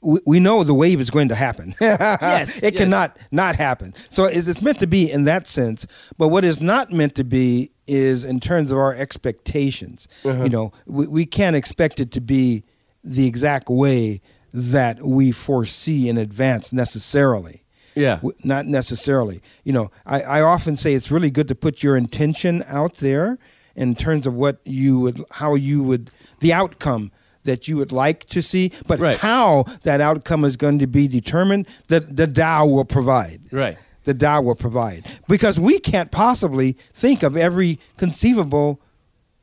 we, 0.00 0.20
we 0.24 0.40
know 0.40 0.64
the 0.64 0.74
wave 0.74 1.00
is 1.00 1.10
going 1.10 1.28
to 1.28 1.34
happen. 1.34 1.74
Yes, 1.80 2.62
it 2.62 2.74
yes. 2.74 2.82
cannot 2.82 3.16
not 3.30 3.56
happen. 3.56 3.94
So 4.10 4.24
it's, 4.24 4.46
it's 4.46 4.62
meant 4.62 4.78
to 4.80 4.86
be 4.86 5.10
in 5.10 5.24
that 5.24 5.48
sense. 5.48 5.86
But 6.16 6.28
what 6.28 6.44
is 6.44 6.60
not 6.60 6.92
meant 6.92 7.14
to 7.16 7.24
be 7.24 7.70
is 7.86 8.24
in 8.24 8.40
terms 8.40 8.70
of 8.70 8.78
our 8.78 8.94
expectations. 8.94 10.06
Uh-huh. 10.24 10.44
You 10.44 10.50
know, 10.50 10.72
we, 10.86 11.06
we 11.06 11.26
can't 11.26 11.56
expect 11.56 12.00
it 12.00 12.12
to 12.12 12.20
be 12.20 12.64
the 13.02 13.26
exact 13.26 13.68
way 13.68 14.20
that 14.52 15.02
we 15.02 15.32
foresee 15.32 16.08
in 16.08 16.18
advance 16.18 16.72
necessarily. 16.72 17.64
Yeah, 17.98 18.16
W- 18.16 18.34
not 18.44 18.66
necessarily. 18.66 19.40
You 19.64 19.72
know, 19.72 19.90
I, 20.06 20.22
I 20.22 20.40
often 20.42 20.76
say 20.76 20.94
it's 20.94 21.10
really 21.10 21.30
good 21.30 21.48
to 21.48 21.54
put 21.54 21.82
your 21.82 21.96
intention 21.96 22.64
out 22.68 22.94
there 22.96 23.38
in 23.74 23.94
terms 23.94 24.26
of 24.26 24.34
what 24.34 24.60
you 24.64 24.98
would, 25.00 25.24
how 25.32 25.54
you 25.54 25.82
would, 25.82 26.10
the 26.40 26.52
outcome 26.52 27.10
that 27.44 27.68
you 27.68 27.76
would 27.76 27.92
like 27.92 28.26
to 28.26 28.42
see, 28.42 28.72
but 28.86 28.98
Right. 28.98 29.18
how 29.18 29.64
that 29.82 30.00
outcome 30.00 30.44
is 30.44 30.56
going 30.56 30.78
to 30.80 30.86
be 30.86 31.08
determined, 31.08 31.66
that 31.88 32.16
the 32.16 32.26
Tao 32.26 32.66
will 32.66 32.84
provide. 32.84 33.40
right. 33.52 33.78
The 34.04 34.14
Tao 34.14 34.40
will 34.42 34.54
provide. 34.54 35.04
Because 35.28 35.60
we 35.60 35.78
can't 35.78 36.10
possibly 36.10 36.72
think 36.94 37.22
of 37.22 37.36
every 37.36 37.78
conceivable, 37.98 38.80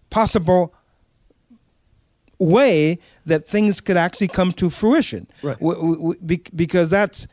possible 0.10 0.74
way 2.40 3.00
that 3.26 3.48
things 3.48 3.80
could 3.80 3.96
actually 3.98 4.28
come 4.28 4.52
to 4.54 4.70
fruition. 4.70 5.28
Right. 5.42 5.60
W- 5.60 5.76
w- 5.96 6.16
w- 6.20 6.40
because 6.56 6.90
that's 6.90 7.28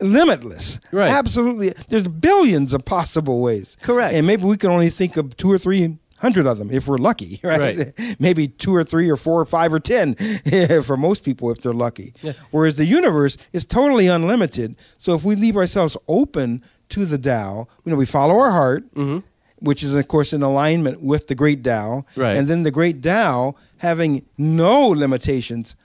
limitless. 0.00 0.80
Right. 0.92 1.10
Absolutely. 1.10 1.74
There's 1.88 2.08
billions 2.08 2.72
of 2.74 2.84
possible 2.84 3.40
ways. 3.40 3.76
Correct. 3.82 4.14
And 4.14 4.26
maybe 4.26 4.44
we 4.44 4.56
can 4.56 4.70
only 4.70 4.90
think 4.90 5.16
of 5.16 5.36
two 5.36 5.50
or 5.50 5.58
three 5.58 5.98
hundred 6.18 6.46
of 6.46 6.58
them 6.58 6.70
if 6.70 6.88
we're 6.88 6.96
lucky, 6.96 7.40
right? 7.44 7.92
maybe 8.18 8.48
two 8.48 8.74
or 8.74 8.82
three 8.84 9.08
or 9.10 9.16
four 9.16 9.40
or 9.40 9.44
five 9.46 9.72
or 9.72 9.80
ten 9.80 10.14
for 10.82 10.96
most 10.96 11.22
people 11.22 11.50
if 11.50 11.60
they're 11.60 11.72
lucky. 11.74 12.14
Yeah. 12.22 12.32
Whereas 12.50 12.76
the 12.76 12.86
universe 12.86 13.36
is 13.52 13.64
totally 13.64 14.06
unlimited. 14.06 14.76
So 14.98 15.14
if 15.14 15.24
we 15.24 15.36
leave 15.36 15.56
ourselves 15.56 15.96
open 16.08 16.62
to 16.90 17.04
the 17.04 17.18
Tao, 17.18 17.68
you 17.84 17.90
know, 17.92 17.96
we 17.98 18.06
follow 18.06 18.38
our 18.38 18.50
heart, 18.52 18.92
mm-hmm. 18.94 19.26
which 19.56 19.82
is 19.82 19.94
of 19.94 20.08
course 20.08 20.32
in 20.32 20.42
alignment 20.42 21.02
with 21.02 21.26
the 21.28 21.34
great 21.34 21.62
Tao, 21.64 22.04
Right. 22.16 22.36
and 22.36 22.48
then 22.48 22.62
the 22.62 22.70
great 22.70 23.02
Tao, 23.02 23.54
having 23.78 24.24
no 24.38 24.86
limitations, 24.88 25.76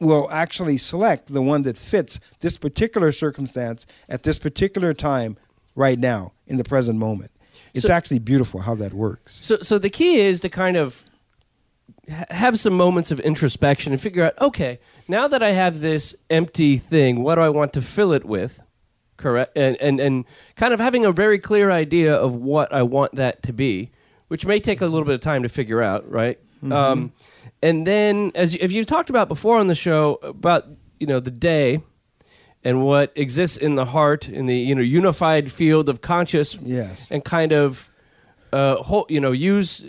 will 0.00 0.28
actually 0.30 0.76
select 0.78 1.32
the 1.32 1.42
one 1.42 1.62
that 1.62 1.78
fits 1.78 2.18
this 2.40 2.56
particular 2.56 3.12
circumstance 3.12 3.86
at 4.08 4.22
this 4.24 4.38
particular 4.38 4.92
time, 4.92 5.36
right 5.74 5.98
now, 5.98 6.32
in 6.46 6.56
the 6.56 6.64
present 6.64 6.98
moment. 6.98 7.30
It's 7.72 7.86
So- 7.86 7.92
actually 7.94 8.18
beautiful 8.18 8.60
how 8.60 8.74
that 8.76 8.92
works. 8.92 9.38
So, 9.40 9.58
so 9.62 9.78
the 9.78 9.90
key 9.90 10.20
is 10.20 10.40
to 10.40 10.48
kind 10.48 10.76
of 10.76 11.04
have 12.30 12.60
some 12.60 12.74
moments 12.74 13.10
of 13.10 13.18
introspection 13.20 13.92
and 13.92 14.00
figure 14.00 14.24
out, 14.24 14.38
okay, 14.40 14.78
now 15.08 15.26
that 15.28 15.42
I 15.42 15.52
have 15.52 15.80
this 15.80 16.14
empty 16.28 16.76
thing, 16.76 17.22
what 17.22 17.36
do 17.36 17.40
I 17.40 17.48
want 17.48 17.72
to 17.74 17.82
fill 17.82 18.12
it 18.12 18.24
with? 18.24 18.60
Correct, 19.16 19.56
and 19.56 19.76
and 19.80 20.00
and 20.00 20.24
kind 20.56 20.74
of 20.74 20.80
having 20.80 21.06
a 21.06 21.12
very 21.12 21.38
clear 21.38 21.70
idea 21.70 22.14
of 22.14 22.34
what 22.34 22.72
I 22.74 22.82
want 22.82 23.14
that 23.14 23.42
to 23.44 23.52
be, 23.52 23.90
which 24.28 24.44
may 24.44 24.58
take 24.58 24.80
a 24.80 24.86
little 24.86 25.04
bit 25.06 25.14
of 25.14 25.20
time 25.20 25.44
to 25.44 25.48
figure 25.48 25.80
out, 25.80 26.10
right? 26.10 26.38
Um, 26.70 27.12
and 27.62 27.86
then, 27.86 28.32
as 28.34 28.54
you, 28.54 28.60
if 28.62 28.72
you've 28.72 28.86
talked 28.86 29.10
about 29.10 29.28
before 29.28 29.58
on 29.58 29.66
the 29.66 29.74
show 29.74 30.18
about 30.22 30.66
you 31.00 31.06
know 31.06 31.20
the 31.20 31.30
day 31.30 31.80
and 32.62 32.82
what 32.82 33.12
exists 33.16 33.56
in 33.58 33.74
the 33.74 33.84
heart 33.86 34.28
in 34.28 34.46
the 34.46 34.56
you 34.56 34.74
know 34.74 34.82
unified 34.82 35.50
field 35.52 35.88
of 35.88 36.00
conscious 36.00 36.54
Yes. 36.62 37.08
and 37.10 37.24
kind 37.24 37.52
of 37.52 37.90
uh, 38.52 38.76
whole, 38.76 39.06
you 39.08 39.20
know 39.20 39.32
use 39.32 39.84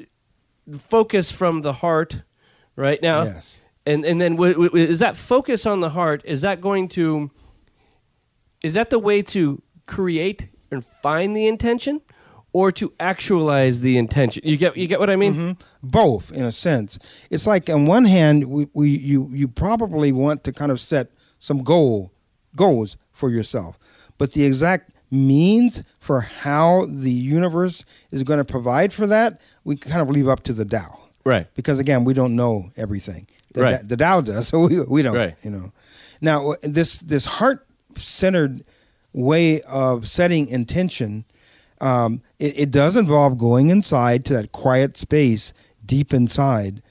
focus 0.78 1.32
from 1.32 1.62
the 1.62 1.74
heart 1.74 2.22
right 2.76 3.02
now 3.02 3.24
Yes. 3.24 3.60
and 3.86 4.04
and 4.06 4.20
then 4.20 4.34
w- 4.34 4.54
w- 4.54 4.76
is 4.76 5.00
that 5.00 5.16
focus 5.16 5.66
on 5.66 5.80
the 5.82 5.90
heart 5.92 6.22
is 6.26 6.42
that 6.42 6.60
going 6.62 6.88
to 6.90 7.30
is 8.64 8.74
that 8.74 8.90
the 8.90 9.00
way 9.00 9.22
to 9.22 9.62
create 9.86 10.50
and 10.72 10.84
find 11.04 11.36
the 11.36 11.46
intention 11.48 12.02
or 12.58 12.72
to 12.72 12.86
actualize 13.02 13.82
the 13.82 13.98
intention 13.98 14.42
you 14.46 14.56
get 14.64 14.78
you 14.78 14.88
get 14.88 15.00
what 15.00 15.10
i 15.10 15.16
mean 15.24 15.34
Mhm. 15.36 15.58
Both, 15.84 16.32
in 16.32 16.44
a 16.46 16.52
sense. 16.52 16.98
It's 17.30 17.46
like 17.46 17.70
on 17.70 17.86
one 17.86 18.06
hand, 18.06 18.38
we, 18.56 18.68
we 18.74 18.90
you 19.12 19.30
you 19.40 19.48
probably 19.48 20.12
want 20.24 20.44
to 20.46 20.52
kind 20.62 20.72
of 20.72 20.80
set 20.80 21.06
some 21.48 21.60
goal 21.64 22.12
goals 22.56 22.90
for 23.20 23.30
yourself, 23.30 23.78
but 24.18 24.32
the 24.34 24.44
exact 24.46 24.86
means 25.12 25.84
for 26.00 26.22
how 26.46 26.86
the 27.06 27.12
universe 27.40 27.84
is 28.16 28.24
going 28.24 28.40
to 28.46 28.46
provide 28.58 28.92
for 28.94 29.06
that, 29.16 29.40
we 29.64 29.76
kind 29.76 30.02
of 30.02 30.10
leave 30.10 30.28
up 30.34 30.42
to 30.44 30.54
the 30.54 30.66
Tao. 30.66 30.92
right 31.34 31.48
because 31.60 31.78
again 31.86 32.02
we 32.08 32.14
don't 32.20 32.36
know 32.42 32.54
everything 32.78 33.24
the, 33.54 33.62
Right. 33.62 33.88
the 33.92 33.98
Tao 33.98 34.22
does 34.22 34.48
so 34.52 34.56
we, 34.68 34.80
we 34.96 35.02
don't 35.06 35.16
Right. 35.24 35.36
you 35.46 35.52
know 35.56 35.68
now 36.30 36.56
this 36.78 36.92
this 37.14 37.26
heart 37.38 37.60
centered 37.98 38.64
way 39.14 39.62
of 39.86 40.08
setting 40.18 40.44
intention 40.60 41.26
um, 41.82 42.22
it, 42.40 42.60
it 42.60 42.72
does 42.72 42.96
involve 42.96 43.38
going 43.38 43.70
inside 43.70 44.26
to 44.26 44.34
that 44.34 44.52
quiet 44.52 44.98
space 44.98 45.54
deep 45.86 46.14
inside 46.14 46.82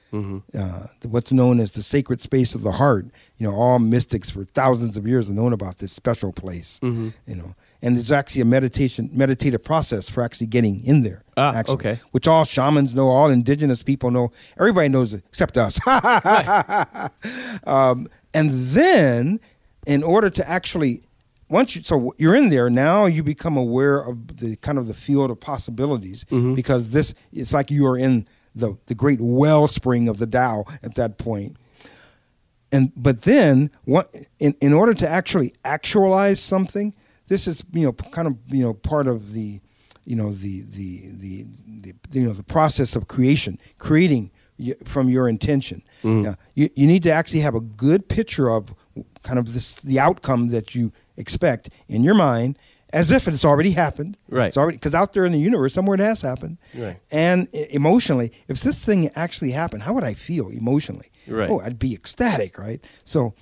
uh, 0.57 0.87
what's 1.03 1.33
known 1.33 1.59
as 1.59 1.73
the 1.73 1.83
sacred 1.83 2.21
space 2.21 2.55
of 2.55 2.63
the 2.63 2.71
heart 2.73 3.07
you 3.37 3.45
know 3.45 3.53
all 3.57 3.81
mystics 3.81 4.31
for 4.31 4.45
thousands 4.45 4.97
of 4.97 5.09
years 5.09 5.27
have 5.27 5.35
known 5.35 5.53
about 5.53 5.79
this 5.79 5.93
special 5.93 6.33
place 6.33 6.79
Mm-hmm. 6.85 7.09
you 7.27 7.35
know 7.35 7.57
and 7.83 7.97
there's 7.97 8.13
actually 8.13 8.41
a 8.43 8.45
meditation 8.45 9.11
meditative 9.13 9.65
process 9.65 10.09
for 10.09 10.23
actually 10.23 10.47
getting 10.47 10.85
in 10.85 11.03
there 11.03 11.25
Ah, 11.37 11.53
actually, 11.55 11.75
okay. 11.75 11.99
which 12.13 12.29
all 12.29 12.45
shamans 12.45 12.95
know, 12.95 13.09
all 13.09 13.29
indigenous 13.29 13.83
people 13.83 14.13
know. 14.13 14.31
Everybody 14.57 14.89
knows 14.89 15.13
it 15.13 15.25
except 15.29 15.57
us. 15.59 15.81
um, 17.67 18.09
and 18.33 18.51
then, 18.51 19.41
in 19.87 20.03
order 20.03 20.31
to 20.31 20.49
actually, 20.49 21.03
once 21.49 21.77
you, 21.77 21.83
so 21.83 22.15
you're 22.17 22.35
in 22.35 22.49
there 22.49 22.71
now, 22.71 23.07
you 23.07 23.23
become 23.23 23.57
aware 23.57 23.99
of 23.99 24.39
the 24.39 24.57
kind 24.57 24.79
of 24.79 24.87
the 24.87 24.95
field 24.95 25.31
of 25.31 25.41
possibilities 25.41 26.25
mm-hmm. 26.25 26.55
because 26.55 26.91
this 26.91 27.15
it's 27.33 27.53
like 27.53 27.71
you 27.71 27.87
are 27.87 27.99
in 27.99 28.27
the 28.55 28.77
the 28.87 28.95
great 28.95 29.21
wellspring 29.21 30.09
of 30.09 30.19
the 30.19 30.27
Tao 30.27 30.65
at 30.83 30.95
that 30.95 31.19
point. 31.19 31.57
And 32.73 32.93
but 32.97 33.23
then, 33.23 33.71
what 33.85 34.15
in 34.39 34.55
in 34.61 34.73
order 34.73 34.95
to 34.95 35.09
actually 35.09 35.55
actualize 35.65 36.41
something, 36.41 36.95
this 37.29 37.47
is 37.47 37.65
you 37.73 37.85
know 37.85 37.93
kind 37.93 38.27
of 38.27 38.37
you 38.49 38.65
know 38.65 38.75
part 38.75 39.07
of 39.07 39.33
the 39.33 39.61
you 40.05 40.17
know 40.17 40.33
the 40.33 40.63
the 40.63 41.09
the, 41.13 41.47
the 41.67 41.95
you 42.11 42.27
know 42.27 42.33
the 42.33 42.43
process 42.43 42.97
of 42.97 43.07
creation 43.07 43.59
creating 43.79 44.31
from 44.85 45.09
your 45.09 45.29
intention. 45.29 45.83
Mm-hmm. 46.03 46.23
Now, 46.23 46.37
you, 46.55 46.71
you 46.75 46.87
need 46.87 47.03
to 47.03 47.11
actually 47.11 47.41
have 47.41 47.55
a 47.55 47.61
good 47.61 48.09
picture 48.09 48.49
of 48.51 48.75
kind 49.23 49.39
of 49.39 49.53
this 49.53 49.75
the 49.75 49.99
outcome 49.99 50.49
that 50.49 50.75
you 50.75 50.93
expect 51.17 51.71
in 51.89 52.05
your 52.05 52.15
mind 52.15 52.59
as 52.93 53.11
if 53.11 53.27
it's 53.27 53.45
already 53.45 53.73
happened. 53.73 54.17
Right. 54.29 54.47
It's 54.47 54.57
already 54.57 54.77
because 54.77 54.95
out 54.95 55.13
there 55.13 55.25
in 55.25 55.33
the 55.33 55.39
universe 55.39 55.75
somewhere 55.75 55.97
it 55.97 56.01
has 56.01 56.23
happened. 56.23 56.59
Right. 56.77 56.99
And 57.11 57.49
emotionally, 57.53 58.33
if 58.49 58.61
this 58.61 58.79
thing 58.79 59.11
actually 59.17 59.51
happened, 59.51 59.83
how 59.83 59.93
would 59.95 60.05
I 60.05 60.15
feel 60.15 60.49
emotionally? 60.49 61.11
Right. 61.27 61.51
Oh, 61.51 61.61
I'd 61.61 61.79
be 61.79 61.95
ecstatic, 61.95 62.59
right? 62.59 62.85
So 63.05 63.35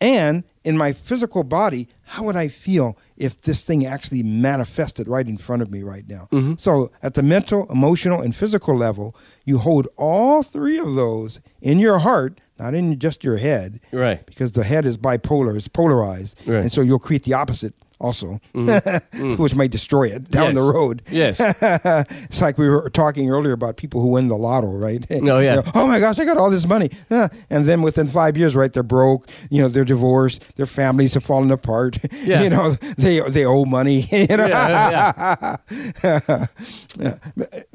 and 0.00 0.44
in 0.64 0.76
my 0.76 0.92
physical 0.92 1.42
body, 1.42 1.88
how 2.02 2.24
would 2.24 2.36
I 2.36 2.48
feel 2.48 2.96
if 3.16 3.40
this 3.42 3.62
thing 3.62 3.84
actually 3.84 4.22
manifested 4.22 5.08
right 5.08 5.26
in 5.26 5.38
front 5.38 5.62
of 5.62 5.70
me 5.70 5.82
right 5.82 6.08
now? 6.08 6.28
Mm-hmm. 6.30 6.54
So, 6.58 6.92
at 7.02 7.14
the 7.14 7.22
mental, 7.22 7.66
emotional, 7.70 8.20
and 8.20 8.34
physical 8.34 8.76
level, 8.76 9.16
you 9.44 9.58
hold 9.58 9.88
all 9.96 10.42
three 10.42 10.78
of 10.78 10.94
those 10.94 11.40
in 11.60 11.78
your 11.78 12.00
heart, 12.00 12.40
not 12.62 12.74
in 12.74 12.98
just 12.98 13.24
your 13.24 13.38
head, 13.38 13.80
Right. 13.92 14.24
because 14.24 14.52
the 14.52 14.62
head 14.64 14.86
is 14.86 14.96
bipolar, 14.96 15.56
it's 15.56 15.68
polarized, 15.68 16.36
Right. 16.46 16.62
and 16.62 16.72
so 16.72 16.80
you'll 16.80 16.98
create 17.00 17.24
the 17.24 17.32
opposite 17.32 17.74
also, 18.02 18.40
which 19.38 19.54
might 19.54 19.70
destroy 19.70 20.08
it 20.08 20.22
Mm-hmm. 20.24 20.32
down 20.32 20.46
Yes. 20.46 20.54
the 20.54 20.62
road. 20.72 21.02
Yes. 21.10 21.40
it's 22.28 22.40
like 22.40 22.58
we 22.58 22.68
were 22.68 22.90
talking 22.90 23.30
earlier 23.30 23.52
about 23.52 23.76
people 23.76 24.00
who 24.02 24.08
win 24.08 24.28
the 24.28 24.36
lotto, 24.36 24.68
right? 24.68 25.04
Oh, 25.10 25.38
yeah. 25.38 25.56
You 25.56 25.62
know, 25.62 25.70
oh 25.74 25.86
my 25.86 26.00
gosh, 26.00 26.18
I 26.18 26.24
got 26.24 26.36
all 26.36 26.50
this 26.50 26.66
money. 26.66 26.90
And 27.08 27.64
then 27.66 27.80
within 27.82 28.06
five 28.08 28.36
years, 28.36 28.54
right, 28.54 28.72
they're 28.72 28.82
broke. 28.82 29.28
You 29.50 29.62
know, 29.62 29.68
they're 29.68 29.84
divorced. 29.84 30.56
Their 30.56 30.66
families 30.66 31.14
have 31.14 31.24
fallen 31.24 31.50
apart. 31.50 31.98
Yeah. 32.24 32.42
You 32.42 32.50
know, 32.50 32.72
they 32.98 33.20
they 33.30 33.44
owe 33.46 33.64
money. 33.64 34.00
You 34.12 34.36
know, 34.36 34.46
Yeah, 34.46 35.56
Yeah. 36.02 37.16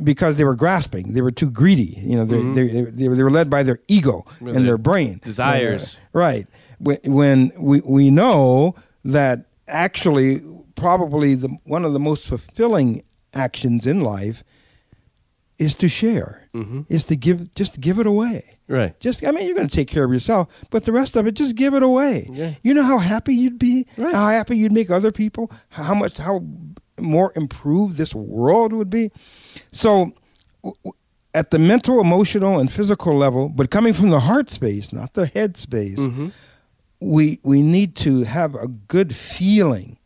because 0.04 0.38
they 0.38 0.44
were 0.44 0.56
grasping. 0.56 1.14
They 1.14 1.22
were 1.22 1.32
too 1.32 1.50
greedy. 1.50 1.98
You 2.02 2.18
know, 2.18 2.26
they 2.26 2.42
they, 2.42 2.68
they, 2.92 3.08
were, 3.10 3.16
they 3.16 3.24
were 3.24 3.32
led 3.32 3.50
by 3.50 3.64
their 3.64 3.80
ego 3.88 4.26
With 4.42 4.56
and 4.56 4.68
their 4.68 4.78
brain 4.78 5.20
desires. 5.24 5.96
Uh, 5.96 6.20
right. 6.20 6.48
When, 6.80 7.00
when 7.06 7.52
we 7.58 7.82
we 7.82 8.12
know 8.12 8.76
that 9.06 9.46
actually 9.68 10.42
probably 10.76 11.36
the 11.36 11.50
one 11.64 11.84
of 11.86 11.94
the 11.94 12.00
most 12.00 12.26
fulfilling 12.28 13.04
actions 13.34 13.86
in 13.88 14.00
life 14.02 14.44
is 15.58 15.74
to 15.76 15.88
share. 15.88 16.50
Mm-hmm. 16.54 16.82
Is 16.90 17.04
to 17.06 17.16
give 17.16 17.54
just 17.56 17.80
give 17.82 18.00
it 18.00 18.08
away. 18.08 18.58
Right. 18.70 19.00
Just, 19.00 19.26
I 19.26 19.32
mean, 19.32 19.46
you're 19.46 19.56
going 19.56 19.70
to 19.70 19.76
take 19.76 19.88
care 19.88 20.04
of 20.04 20.12
yourself, 20.12 20.50
but 20.72 20.84
the 20.84 20.92
rest 20.92 21.16
of 21.16 21.26
it, 21.26 21.36
just 21.36 21.56
give 21.56 21.74
it 21.74 21.84
away. 21.84 22.28
Yeah. 22.30 22.56
You 22.64 22.74
know 22.74 22.84
how 22.84 22.98
happy 22.98 23.34
you'd 23.34 23.58
be, 23.58 23.88
Right. 23.98 24.14
how 24.14 24.28
happy 24.28 24.58
you'd 24.58 24.74
make 24.74 24.90
other 24.92 25.10
people, 25.14 25.50
how 25.70 25.94
much, 25.94 26.18
how 26.18 26.44
more 27.00 27.32
improved 27.38 27.96
this 27.96 28.14
world 28.14 28.74
would 28.74 28.90
be. 28.90 29.10
So, 29.72 30.12
w- 30.64 30.76
w- 30.84 30.94
at 31.34 31.52
the 31.52 31.60
mental, 31.60 32.02
emotional, 32.02 32.60
and 32.60 32.70
physical 32.70 33.16
level, 33.16 33.48
but 33.48 33.72
coming 33.72 33.94
from 33.94 34.10
the 34.10 34.20
heart 34.22 34.50
space, 34.52 34.92
not 34.92 35.14
the 35.14 35.28
head 35.28 35.56
space, 35.56 36.00
mm-hmm. 36.00 36.28
We 37.00 37.40
we 37.44 37.62
need 37.62 37.96
to 37.98 38.24
have 38.24 38.56
a 38.56 38.68
good 38.68 39.16
feeling, 39.16 39.98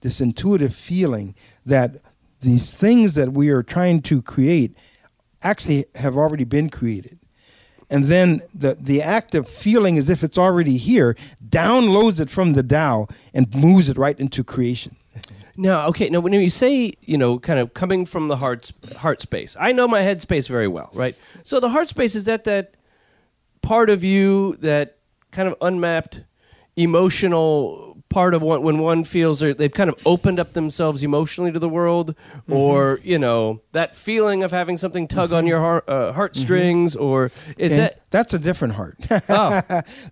this 0.00 0.20
intuitive 0.20 0.74
feeling 0.74 1.34
that 1.66 1.96
these 2.40 2.70
things 2.70 3.14
that 3.14 3.32
we 3.32 3.48
are 3.48 3.62
trying 3.62 4.00
to 4.02 4.22
create 4.22 4.76
actually 5.42 5.86
have 5.96 6.16
already 6.16 6.44
been 6.44 6.70
created. 6.70 7.18
And 7.90 8.04
then 8.04 8.42
the, 8.54 8.76
the 8.78 9.00
act 9.00 9.34
of 9.34 9.48
feeling 9.48 9.96
as 9.96 10.10
if 10.10 10.22
it's 10.22 10.36
already 10.36 10.76
here 10.76 11.16
downloads 11.46 12.20
it 12.20 12.28
from 12.28 12.52
the 12.52 12.62
Tao 12.62 13.08
and 13.32 13.52
moves 13.54 13.88
it 13.88 13.96
right 13.96 14.18
into 14.18 14.44
creation. 14.44 14.96
Now, 15.60 15.88
okay. 15.88 16.08
Now, 16.08 16.20
when 16.20 16.32
you 16.32 16.50
say, 16.50 16.92
you 17.00 17.18
know, 17.18 17.40
kind 17.40 17.58
of 17.58 17.74
coming 17.74 18.06
from 18.06 18.28
the 18.28 18.36
heart 18.36 18.70
heart 18.98 19.20
space, 19.20 19.56
I 19.58 19.72
know 19.72 19.88
my 19.88 20.02
head 20.02 20.20
space 20.20 20.46
very 20.46 20.68
well, 20.68 20.88
right? 20.94 21.16
So 21.42 21.58
the 21.58 21.70
heart 21.70 21.88
space 21.88 22.14
is 22.14 22.26
that 22.26 22.44
that 22.44 22.74
part 23.60 23.90
of 23.90 24.04
you 24.04 24.54
that 24.60 24.97
kind 25.30 25.48
of 25.48 25.54
unmapped 25.60 26.22
emotional 26.76 27.88
part 28.08 28.32
of 28.34 28.40
one 28.40 28.62
when 28.62 28.78
one 28.78 29.04
feels 29.04 29.40
they've 29.40 29.72
kind 29.72 29.90
of 29.90 29.96
opened 30.06 30.40
up 30.40 30.52
themselves 30.52 31.02
emotionally 31.02 31.52
to 31.52 31.58
the 31.58 31.68
world, 31.68 32.14
mm-hmm. 32.14 32.52
or 32.52 33.00
you 33.02 33.18
know 33.18 33.60
that 33.72 33.94
feeling 33.94 34.42
of 34.42 34.50
having 34.50 34.76
something 34.76 35.06
tug 35.06 35.32
on 35.32 35.42
mm-hmm. 35.42 35.48
your 35.48 35.60
heart 35.60 35.88
uh, 35.88 36.12
heartstrings, 36.12 36.94
mm-hmm. 36.94 37.04
or 37.04 37.32
is 37.56 37.72
And 37.72 37.82
that 37.82 38.00
that's 38.10 38.32
a 38.32 38.38
different 38.38 38.74
heart. 38.74 38.96
Oh. 39.30 39.60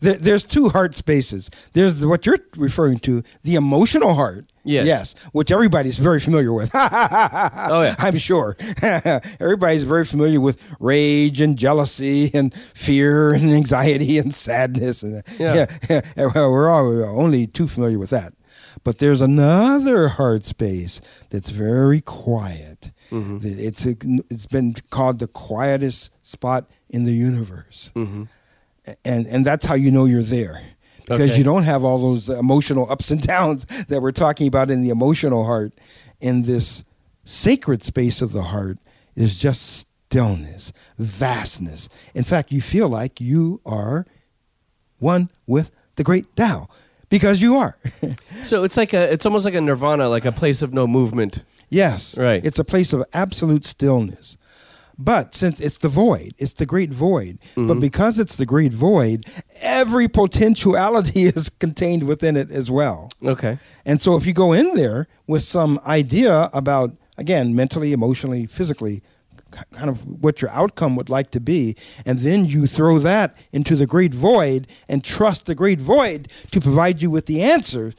there, 0.00 0.14
there's 0.14 0.44
two 0.44 0.68
heart 0.70 0.94
spaces. 0.94 1.48
There's 1.72 2.04
what 2.04 2.26
you're 2.26 2.38
referring 2.56 2.98
to, 3.00 3.22
the 3.42 3.54
emotional 3.54 4.14
heart. 4.14 4.50
Yes. 4.66 4.86
Yes, 4.86 5.14
which 5.32 5.50
everybody's 5.50 5.98
very 5.98 6.20
familiar 6.20 6.52
with. 6.52 6.70
oh 6.74 7.82
yeah 7.82 7.94
I'm 7.98 8.18
sure. 8.18 8.56
Everybody's 9.40 9.84
very 9.84 10.04
familiar 10.04 10.40
with 10.40 10.60
rage 10.80 11.40
and 11.40 11.56
jealousy 11.56 12.30
and 12.34 12.52
fear 12.74 13.32
and 13.32 13.52
anxiety 13.62 14.18
and 14.18 14.34
sadness. 14.34 15.02
And 15.02 15.22
Yeah. 15.38 15.66
yeah, 15.88 16.02
we're 16.16 16.68
all 16.68 17.04
only 17.04 17.46
too 17.46 17.68
familiar 17.68 17.98
with 17.98 18.10
that. 18.10 18.34
But 18.84 18.98
there's 18.98 19.20
another 19.20 20.08
heart 20.08 20.44
space 20.44 21.00
that's 21.30 21.50
very 21.50 22.00
quiet. 22.00 22.92
Mm-hmm. 23.10 23.38
It's 23.42 23.86
a, 23.86 23.96
it's 24.30 24.46
been 24.46 24.74
called 24.90 25.18
the 25.18 25.26
quietest 25.28 26.10
spot 26.22 26.68
in 26.88 27.04
the 27.04 27.12
universe, 27.12 27.90
mm-hmm. 27.94 28.24
and 29.04 29.26
and 29.26 29.44
that's 29.44 29.66
how 29.66 29.74
you 29.74 29.90
know 29.90 30.04
you're 30.04 30.22
there. 30.22 30.62
Because 31.06 31.30
Okay. 31.30 31.38
you 31.38 31.44
don't 31.44 31.62
have 31.62 31.82
all 31.84 31.98
those 31.98 32.28
emotional 32.28 32.90
ups 32.90 33.10
and 33.10 33.22
downs 33.22 33.64
that 33.88 34.02
we're 34.02 34.12
talking 34.12 34.46
about 34.48 34.70
in 34.70 34.82
the 34.82 34.90
emotional 34.90 35.44
heart. 35.44 35.72
In 36.20 36.42
this 36.42 36.82
sacred 37.24 37.84
space 37.84 38.20
of 38.22 38.32
the 38.32 38.42
heart 38.44 38.78
is 39.14 39.38
just 39.38 39.86
stillness, 40.08 40.72
vastness. 40.98 41.88
In 42.14 42.24
fact, 42.24 42.52
you 42.52 42.60
feel 42.60 42.88
like 42.88 43.20
you 43.20 43.60
are 43.66 44.06
one 44.98 45.30
with 45.46 45.70
the 45.96 46.04
great 46.04 46.34
Tao 46.36 46.68
because 47.08 47.40
you 47.42 47.56
are. 47.56 47.76
so 48.44 48.64
it's 48.64 48.76
like 48.76 48.92
a 48.92 49.12
it's 49.12 49.26
almost 49.26 49.44
like 49.44 49.54
a 49.54 49.60
nirvana 49.60 50.08
like 50.08 50.24
a 50.24 50.32
place 50.32 50.62
of 50.62 50.72
no 50.72 50.86
movement 50.86 51.42
yes. 51.68 52.16
Right. 52.16 52.44
It's 52.44 52.58
a 52.58 52.64
place 52.64 52.92
of 52.92 53.04
absolute 53.12 53.64
stillness. 53.64 54.36
But 54.98 55.34
since 55.34 55.60
it's 55.60 55.78
the 55.78 55.88
void, 55.90 56.34
it's 56.38 56.54
the 56.54 56.64
great 56.66 56.90
void. 56.92 57.38
But 57.54 57.60
mm-hmm. 57.62 57.80
because 57.80 58.18
it's 58.18 58.36
the 58.36 58.46
great 58.46 58.72
void, 58.72 59.26
every 59.60 60.08
potentiality 60.08 61.24
is 61.36 61.50
contained 61.50 62.04
within 62.04 62.36
it 62.36 62.50
as 62.50 62.70
well. 62.70 63.10
okay 63.22 63.58
And 63.84 64.00
so 64.00 64.16
if 64.16 64.24
you 64.26 64.32
go 64.32 64.52
in 64.52 64.74
there 64.74 65.06
with 65.26 65.42
some 65.42 65.80
idea 65.86 66.48
about, 66.52 66.96
again, 67.18 67.54
mentally, 67.54 67.92
emotionally, 67.92 68.46
physically, 68.46 69.02
kind 69.72 69.88
of 69.88 70.04
what 70.22 70.42
your 70.42 70.50
outcome 70.50 70.96
would 70.96 71.08
like 71.08 71.30
to 71.32 71.40
be, 71.40 71.76
and 72.04 72.18
then 72.20 72.44
you 72.46 72.66
throw 72.66 72.98
that 72.98 73.36
into 73.52 73.76
the 73.76 73.86
great 73.86 74.14
void 74.14 74.66
and 74.88 75.04
trust 75.04 75.46
the 75.46 75.54
great 75.54 75.80
void 75.80 76.28
to 76.50 76.60
provide 76.60 77.02
you 77.02 77.10
with 77.10 77.26
the 77.26 77.42
answer, 77.42 77.92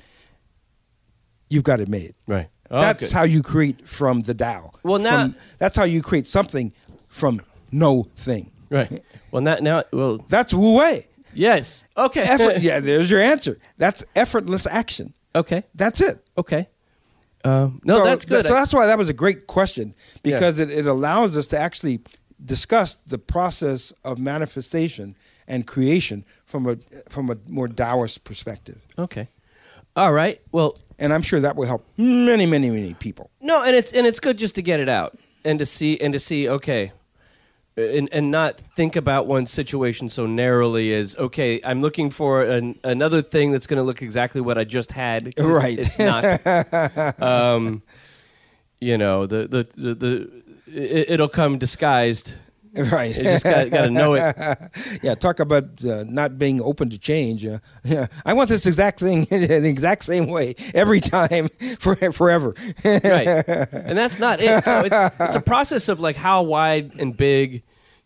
you've 1.50 1.64
got 1.64 1.80
it 1.80 1.88
made. 1.88 2.16
right 2.28 2.50
Oh, 2.70 2.82
that's 2.82 3.00
good. 3.08 3.12
how 3.14 3.24
you 3.24 3.42
create 3.44 3.88
from 3.88 4.24
the 4.24 4.34
Tao. 4.34 4.72
Well, 4.84 5.00
now- 5.00 5.28
From- 5.28 5.36
that's 5.58 5.78
how 5.78 5.86
you 5.86 6.02
create 6.02 6.28
something 6.28 6.74
from 7.18 7.42
no 7.72 8.08
thing. 8.16 8.52
right 8.70 9.04
well 9.32 9.42
now 9.42 9.58
now 9.62 9.84
well 9.92 10.18
That's 10.30 10.54
Wu 10.54 10.78
Wei. 10.78 11.08
yes 11.34 11.86
okay 11.98 12.22
Effort, 12.22 12.62
yeah, 12.68 12.80
there's 12.80 13.10
your 13.12 13.20
answer. 13.22 13.58
That's 13.78 14.04
effortless 14.16 14.66
action. 14.68 15.14
okay 15.36 15.64
That's 15.76 16.00
it. 16.02 16.24
okay 16.38 16.68
um, 17.44 17.82
no 17.84 17.98
so 18.00 18.04
that's 18.04 18.26
good 18.26 18.46
So 18.46 18.54
that's 18.54 18.74
why 18.74 18.86
that 18.88 18.98
was 18.98 19.10
a 19.10 19.14
great 19.14 19.48
question 19.48 19.94
Yeah. 20.24 20.36
because 20.36 20.60
it, 20.60 20.70
it 20.70 20.86
allows 20.88 21.36
us 21.38 21.48
to 21.48 21.58
actually 21.60 22.00
discuss 22.44 22.94
the 22.96 23.18
process 23.18 23.94
of 24.04 24.20
manifestation 24.20 25.16
and 25.48 25.66
creation 25.66 26.26
from 26.46 26.68
a 26.68 26.78
from 27.10 27.30
a 27.30 27.38
more 27.48 27.68
Taoist 27.68 28.24
perspective. 28.24 28.80
okay 28.98 29.28
all 29.96 30.12
right 30.14 30.40
well 30.52 30.78
And 31.00 31.14
I'm 31.14 31.22
sure 31.24 31.40
that 31.42 31.56
will 31.56 31.68
help 31.68 31.84
many, 31.98 32.46
many, 32.48 32.70
many 32.72 32.94
people. 32.96 33.30
No, 33.40 33.64
and 33.64 33.76
it's 33.76 33.92
and 33.94 34.06
it's 34.08 34.20
good 34.20 34.38
just 34.40 34.56
to 34.56 34.62
get 34.62 34.80
it 34.80 34.90
out 34.90 35.12
and 35.46 35.60
to 35.60 35.66
see 35.66 36.00
and 36.04 36.12
to 36.14 36.20
see 36.20 36.50
okay, 36.50 36.92
and 37.78 38.10
and 38.12 38.32
not 38.32 38.60
think 38.60 38.96
about 38.96 39.28
one 39.28 39.46
situation 39.46 40.10
so 40.10 40.26
narrowly 40.26 40.94
as 40.94 41.16
okay, 41.16 41.62
I'm 41.64 41.80
looking 41.80 42.10
for 42.10 42.44
an, 42.44 42.80
another 42.84 43.22
thing 43.22 43.52
that's 43.52 43.68
going 43.68 43.78
to 43.78 43.84
look 43.84 44.02
exactly 44.02 44.42
what 44.42 44.58
I 44.58 44.64
just 44.64 44.92
had. 44.92 45.34
Right. 45.38 45.80
It's, 45.80 46.00
not. 46.00 47.22
um, 47.22 47.84
you 48.80 48.98
know 48.98 49.26
the 49.26 49.48
the 49.48 49.68
the, 49.76 49.96
the 49.96 50.32
it, 50.68 51.12
it'll 51.12 51.30
come 51.30 51.58
disguised. 51.58 52.34
Right. 52.92 53.16
You 53.16 53.24
just 53.24 53.44
got 53.44 53.70
to 53.70 53.90
know 53.90 54.14
it. 54.14 54.36
yeah, 55.04 55.16
talk 55.16 55.40
about 55.40 55.84
uh, 55.84 56.04
not 56.08 56.38
being 56.38 56.62
open 56.62 56.90
to 56.92 56.98
change. 56.98 57.46
Uh, 57.46 57.60
yeah, 57.84 58.08
I 58.26 58.34
want 58.34 58.50
this 58.50 58.66
exact 58.66 59.00
thing 59.00 59.26
in 59.32 59.48
the 59.64 59.70
exact 59.70 60.04
same 60.04 60.28
way 60.28 60.56
every 60.74 61.02
time 61.02 61.50
for 61.80 61.96
forever. 62.12 62.54
right 62.84 63.28
and 63.28 63.98
that's 63.98 64.20
not 64.20 64.40
it 64.40 64.64
so 64.64 64.82
it's, 64.86 65.16
it's 65.20 65.36
a 65.36 65.42
process 65.42 65.90
of 65.90 66.00
like 66.00 66.16
how 66.16 66.42
wide 66.44 66.92
and 67.00 67.16
big 67.18 67.64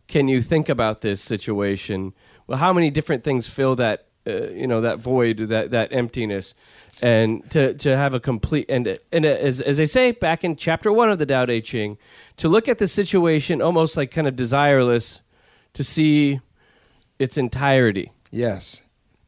can 0.07 0.27
you 0.27 0.41
think 0.41 0.69
about 0.69 1.01
this 1.01 1.21
situation 1.21 2.13
well 2.47 2.57
how 2.57 2.73
many 2.73 2.89
different 2.89 3.23
things 3.23 3.47
fill 3.47 3.75
that 3.75 4.07
uh, 4.27 4.47
you 4.49 4.67
know 4.67 4.81
that 4.81 4.99
void 4.99 5.37
that 5.37 5.71
that 5.71 5.91
emptiness 5.93 6.53
and 7.01 7.49
to 7.49 7.73
to 7.73 7.97
have 7.97 8.13
a 8.13 8.19
complete 8.19 8.67
and 8.69 8.99
and 9.11 9.25
as 9.25 9.59
as 9.59 9.77
they 9.77 9.85
say 9.85 10.11
back 10.11 10.43
in 10.43 10.55
chapter 10.55 10.91
1 10.91 11.09
of 11.09 11.19
the 11.19 11.25
Tao 11.25 11.45
Te 11.45 11.61
Ching 11.61 11.97
to 12.37 12.47
look 12.47 12.67
at 12.67 12.77
the 12.77 12.87
situation 12.87 13.61
almost 13.61 13.97
like 13.97 14.11
kind 14.11 14.27
of 14.27 14.35
desireless 14.35 15.19
to 15.73 15.83
see 15.83 16.39
its 17.17 17.37
entirety. 17.37 18.11
Yes. 18.31 18.81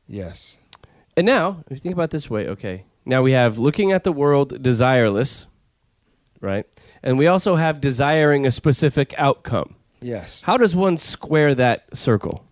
Yes. 0.08 0.58
And 1.16 1.26
now, 1.26 1.64
if 1.70 1.78
you 1.78 1.82
think 1.82 1.94
about 1.94 2.06
it 2.06 2.12
this 2.12 2.30
way, 2.30 2.48
okay, 2.50 2.86
now 3.06 3.22
we 3.22 3.34
have 3.34 3.60
looking 3.60 3.92
at 3.92 4.04
the 4.04 4.12
world 4.12 4.64
desireless, 4.64 5.46
right? 6.42 6.66
And 7.04 7.18
we 7.18 7.28
also 7.28 7.56
have 7.56 7.80
desiring 7.82 8.46
a 8.46 8.52
specific 8.52 9.14
outcome. 9.18 9.76
Yes. 10.02 10.42
How 10.42 10.58
does 10.58 10.76
one 10.76 10.98
square 10.98 11.54
that 11.56 11.96
circle? 11.96 12.46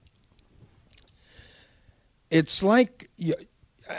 It's 2.30 2.64
like 2.64 3.10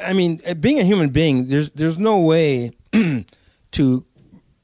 I 0.02 0.12
mean, 0.12 0.40
uh, 0.46 0.54
being 0.54 0.78
a 0.80 0.84
human 0.84 1.10
being, 1.10 1.48
there's 1.48 1.70
there's 1.70 1.98
no 1.98 2.18
way 2.18 2.72
to 3.72 4.04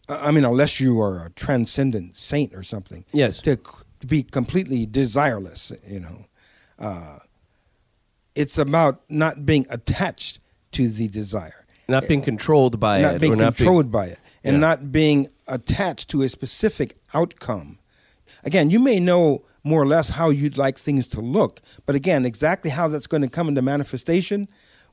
I 0.09 0.31
mean, 0.31 0.45
unless 0.45 0.81
you 0.81 1.01
are 1.01 1.27
a 1.27 1.31
transcendent 1.31 2.17
saint 2.17 2.55
or 2.55 2.63
something. 2.63 3.05
Yes. 3.13 3.39
To, 3.43 3.57
to 3.57 4.07
be 4.07 4.23
completely 4.23 4.87
desireless, 4.87 5.73
you 5.87 6.01
know. 6.01 6.25
Uh, 6.79 7.19
it's 8.35 8.57
about 8.57 9.03
not 9.09 9.45
being 9.45 9.67
attached 9.69 10.39
to 10.73 10.89
the 10.89 11.09
desire. 11.09 11.67
Not 11.89 12.07
being 12.07 12.23
controlled 12.23 12.79
by 12.79 13.01
not 13.01 13.17
it. 13.17 13.21
being 13.21 13.33
or 13.35 13.37
not 13.37 13.57
controlled 13.57 13.91
by 13.91 14.07
it 14.07 14.19
and 14.45 14.55
Yeah. 14.55 14.61
not 14.61 14.93
being 14.93 15.29
attached 15.47 16.09
to 16.11 16.23
a 16.23 16.29
specific 16.29 16.97
outcome. 17.13 17.79
Again, 18.45 18.71
you 18.71 18.79
may 18.79 19.01
know 19.01 19.43
more 19.65 19.83
or 19.83 19.87
less 19.87 20.11
how 20.11 20.31
you'd 20.31 20.57
like 20.57 20.79
things 20.79 21.07
to 21.09 21.21
look, 21.21 21.61
but 21.85 21.95
again, 21.97 22.25
exactly 22.25 22.71
how 22.71 22.89
that's 22.89 23.07
going 23.07 23.23
to 23.23 23.29
come 23.29 23.49
into 23.49 23.61
manifestation, 23.63 24.49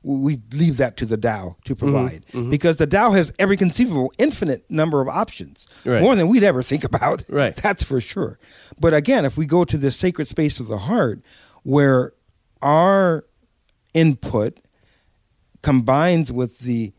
we 0.08 0.40
leave 0.52 0.76
that 0.76 0.96
to 0.98 1.04
the 1.06 1.16
Tao 1.16 1.56
to 1.64 1.74
Mm-hmm. 1.74 1.92
provide 1.92 2.50
because 2.50 2.76
the 2.76 2.86
Tao 2.86 3.10
has 3.10 3.32
every 3.40 3.56
conceivable 3.56 4.12
infinite 4.18 4.64
number 4.70 5.00
of 5.00 5.08
options, 5.08 5.66
Right. 5.84 6.00
more 6.00 6.14
than 6.14 6.28
we'd 6.28 6.44
ever 6.44 6.62
think 6.62 6.84
about. 6.84 7.24
Right. 7.28 7.56
That's 7.56 7.82
for 7.82 8.00
sure. 8.00 8.38
But 8.78 8.94
again, 8.94 9.24
if 9.24 9.36
we 9.36 9.46
go 9.46 9.64
to 9.64 9.76
this 9.76 9.96
sacred 9.96 10.28
space 10.28 10.60
of 10.60 10.68
the 10.68 10.78
heart 10.78 11.22
where 11.64 12.12
our 12.62 13.24
input 13.94 14.60
combines 15.62 16.30
with 16.30 16.60
the 16.60 16.92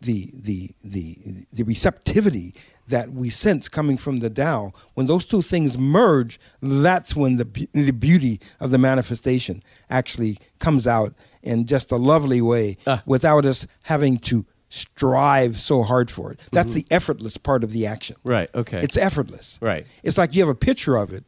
the 0.00 0.30
the 0.34 0.70
the 0.84 1.18
the 1.52 1.62
receptivity 1.64 2.54
that 2.88 3.12
we 3.12 3.30
sense 3.30 3.68
coming 3.68 3.96
from 3.96 4.18
the 4.20 4.28
Tao, 4.30 4.72
when 4.94 5.06
those 5.06 5.24
two 5.24 5.42
things 5.42 5.78
merge, 5.78 6.38
that's 6.60 7.16
when 7.16 7.36
the 7.36 7.44
be- 7.44 7.68
the 7.72 7.92
beauty 7.92 8.40
of 8.60 8.70
the 8.70 8.78
manifestation 8.78 9.62
actually 9.88 10.38
comes 10.58 10.86
out 10.86 11.14
in 11.42 11.66
just 11.66 11.90
a 11.92 11.96
lovely 11.96 12.40
way, 12.40 12.76
Ah. 12.86 13.02
without 13.06 13.44
us 13.46 13.66
having 13.84 14.18
to 14.18 14.44
strive 14.68 15.60
so 15.60 15.82
hard 15.82 16.10
for 16.10 16.32
it. 16.32 16.40
That's 16.52 16.72
the 16.74 16.86
effortless 16.90 17.36
part 17.36 17.64
of 17.64 17.70
the 17.72 17.86
action. 17.86 18.16
Right. 18.24 18.50
Okay. 18.54 18.80
It's 18.82 18.96
effortless. 18.96 19.58
Right. 19.60 19.86
It's 20.02 20.18
like 20.18 20.34
you 20.34 20.42
have 20.42 20.48
a 20.48 20.54
picture 20.54 20.96
of 20.96 21.12
it, 21.12 21.24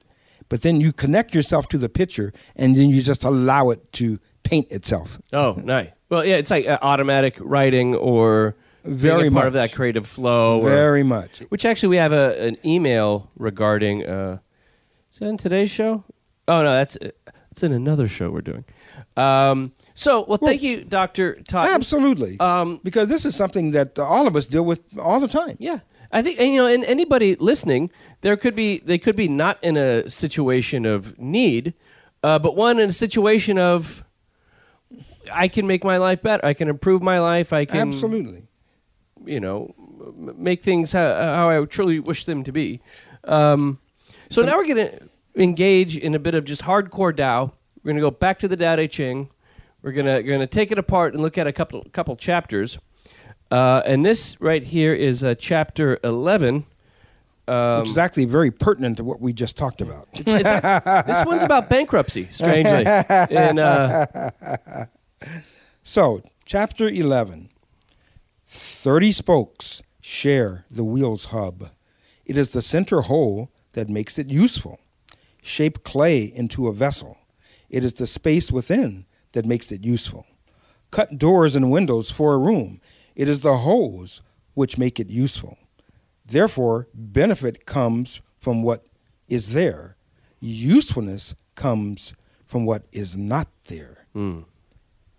but 0.48 0.62
then 0.62 0.80
you 0.80 0.92
connect 0.92 1.34
yourself 1.34 1.68
to 1.68 1.78
the 1.78 1.88
picture, 1.88 2.32
and 2.54 2.76
then 2.76 2.90
you 2.90 3.02
just 3.02 3.24
allow 3.24 3.70
it 3.70 3.92
to 3.94 4.18
paint 4.42 4.70
itself. 4.70 5.20
Oh, 5.32 5.54
nice. 5.64 5.90
Well, 6.08 6.24
yeah, 6.24 6.36
it's 6.36 6.50
like 6.50 6.66
uh, 6.66 6.78
automatic 6.82 7.36
writing 7.40 7.94
or 7.96 8.56
Very 8.86 9.28
a 9.28 9.30
part 9.30 9.32
much. 9.32 9.46
of 9.48 9.52
that 9.54 9.72
creative 9.72 10.06
flow. 10.06 10.60
or- 10.60 10.70
Very 10.70 11.02
much. 11.02 11.40
which 11.48 11.64
actually 11.64 11.90
we 11.90 11.96
have 11.96 12.12
a, 12.12 12.40
an 12.46 12.56
email 12.64 13.30
regarding. 13.36 14.06
Uh, 14.06 14.38
is 15.12 15.18
that 15.18 15.26
in 15.26 15.36
today's 15.36 15.70
show? 15.70 16.04
Oh 16.48 16.62
no, 16.62 16.72
that's 16.72 16.96
it's 17.50 17.62
in 17.62 17.72
another 17.72 18.06
show 18.08 18.30
we're 18.30 18.42
doing. 18.42 18.64
Um, 19.16 19.72
so, 19.94 20.24
well, 20.28 20.36
thank 20.36 20.62
you, 20.62 20.84
Doctor 20.84 21.40
Todd. 21.48 21.70
Absolutely. 21.70 22.38
Um, 22.38 22.80
because 22.84 23.08
this 23.08 23.24
is 23.24 23.34
something 23.34 23.70
that 23.70 23.98
all 23.98 24.26
of 24.26 24.36
us 24.36 24.44
deal 24.46 24.64
with 24.64 24.80
all 24.98 25.20
the 25.20 25.28
time. 25.28 25.56
Yeah, 25.58 25.80
I 26.12 26.20
think 26.22 26.38
and, 26.38 26.50
you 26.52 26.60
know, 26.60 26.66
and 26.66 26.84
anybody 26.84 27.34
listening, 27.36 27.90
there 28.20 28.36
could 28.36 28.54
be 28.54 28.78
they 28.80 28.98
could 28.98 29.16
be 29.16 29.26
not 29.28 29.58
in 29.64 29.76
a 29.78 30.08
situation 30.10 30.84
of 30.84 31.18
need, 31.18 31.72
uh, 32.22 32.38
but 32.38 32.54
one 32.56 32.78
in 32.78 32.90
a 32.90 32.92
situation 32.92 33.58
of 33.58 34.04
I 35.32 35.48
can 35.48 35.66
make 35.66 35.82
my 35.82 35.96
life 35.96 36.22
better. 36.22 36.44
I 36.44 36.52
can 36.52 36.68
improve 36.68 37.02
my 37.02 37.18
life. 37.18 37.52
I 37.52 37.64
can 37.64 37.88
Absolutely. 37.88 38.44
You 39.26 39.40
know, 39.40 39.74
make 40.36 40.62
things 40.62 40.92
how, 40.92 41.14
how 41.14 41.50
I 41.50 41.64
truly 41.66 42.00
wish 42.00 42.24
them 42.24 42.44
to 42.44 42.52
be. 42.52 42.80
Um, 43.24 43.78
so 44.30 44.42
now 44.42 44.56
we're 44.56 44.66
going 44.74 44.86
to 44.88 45.08
engage 45.36 45.96
in 45.96 46.14
a 46.14 46.18
bit 46.18 46.34
of 46.34 46.44
just 46.44 46.62
hardcore 46.62 47.12
Dao. 47.14 47.52
We're 47.82 47.90
going 47.92 47.96
to 47.96 48.02
go 48.02 48.10
back 48.10 48.38
to 48.40 48.48
the 48.48 48.56
Dao 48.56 48.76
De 48.76 48.88
Ching. 48.88 49.28
We're 49.82 49.92
going 49.92 50.06
to 50.06 50.22
going 50.22 50.40
to 50.40 50.46
take 50.46 50.72
it 50.72 50.78
apart 50.78 51.12
and 51.14 51.22
look 51.22 51.38
at 51.38 51.46
a 51.46 51.52
couple 51.52 51.84
couple 51.92 52.16
chapters. 52.16 52.78
Uh, 53.50 53.82
and 53.86 54.04
this 54.04 54.40
right 54.40 54.62
here 54.62 54.92
is 54.92 55.22
uh, 55.22 55.34
chapter 55.38 55.98
eleven. 56.02 56.66
Um, 57.48 57.82
Which 57.82 57.90
is 57.90 57.98
actually 57.98 58.24
very 58.24 58.50
pertinent 58.50 58.96
to 58.96 59.04
what 59.04 59.20
we 59.20 59.32
just 59.32 59.56
talked 59.56 59.80
about. 59.80 60.08
it's- 60.14 61.06
this 61.06 61.24
one's 61.24 61.44
about 61.44 61.68
bankruptcy, 61.70 62.28
strangely. 62.32 62.84
and 62.86 63.60
uh, 63.60 64.06
So, 65.84 66.22
chapter 66.44 66.88
11 66.88 67.50
30 68.86 69.10
spokes 69.10 69.82
share 70.00 70.64
the 70.70 70.84
wheel's 70.84 71.24
hub. 71.34 71.70
It 72.24 72.36
is 72.36 72.50
the 72.50 72.62
center 72.62 73.00
hole 73.00 73.50
that 73.72 73.88
makes 73.88 74.16
it 74.16 74.30
useful. 74.30 74.78
Shape 75.42 75.82
clay 75.82 76.22
into 76.22 76.68
a 76.68 76.72
vessel. 76.72 77.18
It 77.68 77.82
is 77.82 77.94
the 77.94 78.06
space 78.06 78.52
within 78.52 79.06
that 79.32 79.44
makes 79.44 79.72
it 79.72 79.84
useful. 79.84 80.24
Cut 80.92 81.18
doors 81.18 81.56
and 81.56 81.68
windows 81.68 82.12
for 82.12 82.32
a 82.32 82.38
room. 82.38 82.80
It 83.16 83.28
is 83.28 83.40
the 83.40 83.56
holes 83.56 84.22
which 84.54 84.78
make 84.78 85.00
it 85.00 85.10
useful. 85.10 85.58
Therefore, 86.24 86.86
benefit 86.94 87.66
comes 87.66 88.20
from 88.38 88.62
what 88.62 88.86
is 89.26 89.52
there. 89.52 89.96
Usefulness 90.38 91.34
comes 91.56 92.14
from 92.44 92.64
what 92.64 92.84
is 92.92 93.16
not 93.16 93.48
there. 93.64 94.06
Hmm. 94.12 94.42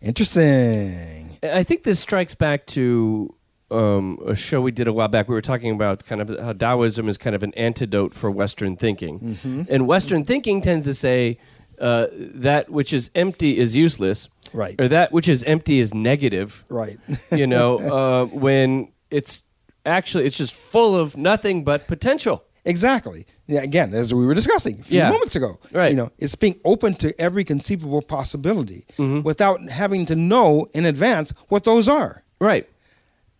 Interesting. 0.01 1.37
I 1.43 1.63
think 1.63 1.83
this 1.83 1.99
strikes 1.99 2.33
back 2.33 2.65
to 2.67 3.35
um, 3.71 4.19
a 4.25 4.35
show 4.35 4.61
we 4.61 4.71
did 4.71 4.87
a 4.87 4.93
while 4.93 5.07
back. 5.07 5.27
We 5.27 5.35
were 5.35 5.41
talking 5.41 5.71
about 5.71 6.05
kind 6.05 6.21
of 6.21 6.39
how 6.39 6.53
Taoism 6.53 7.09
is 7.09 7.17
kind 7.17 7.35
of 7.35 7.43
an 7.43 7.53
antidote 7.55 8.13
for 8.13 8.31
Western 8.31 8.75
thinking, 8.77 9.19
Mm-hmm. 9.19 9.63
and 9.69 9.87
Western 9.87 10.23
thinking 10.23 10.61
tends 10.61 10.85
to 10.85 10.93
say 10.93 11.37
uh, 11.79 12.07
that 12.11 12.69
which 12.69 12.93
is 12.93 13.11
empty 13.15 13.57
is 13.57 13.75
useless, 13.75 14.29
Right. 14.53 14.79
Or 14.79 14.87
that 14.87 15.11
which 15.11 15.27
is 15.27 15.43
empty 15.43 15.79
is 15.79 15.93
negative, 15.93 16.63
Right. 16.69 16.97
you 17.31 17.45
know, 17.47 17.79
uh, 17.93 18.25
when 18.27 18.89
it's 19.11 19.43
actually 19.85 20.25
it's 20.25 20.37
just 20.37 20.53
full 20.53 20.95
of 20.95 21.17
nothing 21.17 21.63
but 21.63 21.87
potential. 21.87 22.43
exactly. 22.65 23.25
Yeah, 23.47 23.61
again, 23.61 23.93
as 23.93 24.13
we 24.13 24.25
were 24.25 24.33
discussing 24.33 24.79
a 24.81 24.83
few 24.83 24.97
Yeah. 24.97 25.09
moments 25.09 25.35
ago. 25.35 25.57
Right. 25.71 25.89
You 25.91 25.95
know, 25.95 26.11
it's 26.17 26.35
being 26.35 26.59
open 26.65 26.95
to 26.95 27.13
every 27.19 27.43
conceivable 27.45 28.01
possibility 28.01 28.85
Mm-hmm. 28.97 29.21
without 29.23 29.69
having 29.69 30.05
to 30.07 30.15
know 30.15 30.67
in 30.73 30.85
advance 30.85 31.33
what 31.49 31.63
those 31.63 31.87
are. 31.87 32.23
Right. 32.39 32.67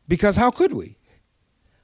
Because 0.07 0.35
how 0.35 0.51
could 0.51 0.73
we? 0.73 0.97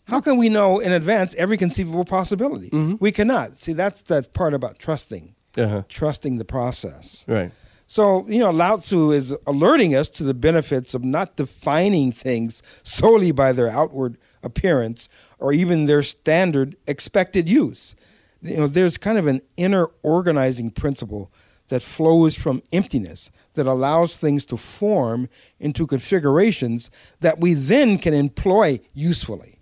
How 0.06 0.20
can 0.20 0.38
we 0.38 0.50
know 0.50 0.80
in 0.80 0.92
advance 0.92 1.34
every 1.36 1.58
conceivable 1.58 2.06
possibility? 2.06 2.70
Mm-hmm. 2.70 2.96
We 3.00 3.12
cannot. 3.12 3.60
See, 3.60 3.74
that's 3.74 4.02
that 4.04 4.34
part 4.34 4.54
about 4.54 4.78
trusting, 4.80 5.34
Uh-huh. 5.58 5.84
trusting 5.88 6.38
the 6.38 6.46
process. 6.46 7.24
Right. 7.28 7.52
So, 7.88 8.26
you 8.28 8.40
know, 8.40 8.50
Lao 8.52 8.78
Tzu 8.78 9.12
is 9.12 9.36
alerting 9.46 9.96
us 9.96 10.10
to 10.10 10.24
the 10.24 10.34
benefits 10.34 10.94
of 10.94 11.04
not 11.04 11.36
defining 11.36 12.12
things 12.12 12.62
solely 12.84 13.32
by 13.32 13.52
their 13.54 13.70
outward 13.70 14.18
appearance 14.42 15.08
or 15.40 15.54
even 15.54 15.86
their 15.86 16.04
standard 16.04 16.76
expected 16.88 17.48
use. 17.48 17.96
You 18.42 18.58
know, 18.58 18.68
there's 18.68 18.98
kind 18.98 19.18
of 19.18 19.28
an 19.28 19.42
inner 19.58 19.88
organizing 20.02 20.72
principle 20.72 21.32
that 21.68 21.82
flows 21.84 22.36
from 22.36 22.62
emptiness 22.74 23.32
that 23.54 23.68
allows 23.68 24.18
things 24.18 24.46
to 24.46 24.58
form 24.58 25.30
into 25.60 25.86
configurations 25.88 26.90
that 27.20 27.40
we 27.40 27.54
then 27.54 27.98
can 27.98 28.14
employ 28.14 28.80
usefully. 28.94 29.60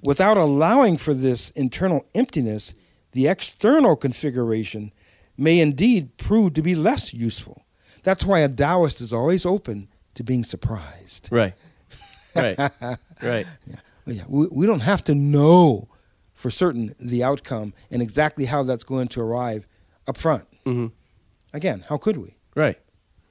Without 0.00 0.36
allowing 0.36 0.96
for 0.96 1.14
this 1.14 1.50
internal 1.50 2.06
emptiness, 2.14 2.74
the 3.12 3.26
external 3.26 3.96
configuration 3.96 4.92
may 5.36 5.60
indeed 5.60 6.16
prove 6.18 6.54
to 6.54 6.62
be 6.62 6.74
less 6.74 7.12
useful. 7.14 7.64
That's 8.02 8.24
why 8.24 8.40
a 8.40 8.48
Taoist 8.48 9.00
is 9.00 9.12
always 9.12 9.44
open 9.46 9.88
to 10.14 10.22
being 10.24 10.44
surprised. 10.44 11.28
Right. 11.30 11.54
Right. 12.34 12.58
right. 13.22 13.46
Yeah, 13.66 13.76
yeah. 14.06 14.24
We, 14.28 14.46
we 14.50 14.66
don't 14.66 14.80
have 14.80 15.02
to 15.04 15.14
know 15.14 15.88
for 16.32 16.50
certain 16.50 16.94
the 17.00 17.22
outcome 17.24 17.74
and 17.90 18.00
exactly 18.02 18.44
how 18.46 18.62
that's 18.62 18.84
going 18.84 19.08
to 19.08 19.20
arrive 19.20 19.66
up 20.06 20.16
front. 20.16 20.46
Mhm. 20.64 20.92
Again, 21.52 21.84
how 21.88 21.98
could 21.98 22.16
we? 22.18 22.36
Right. 22.58 22.78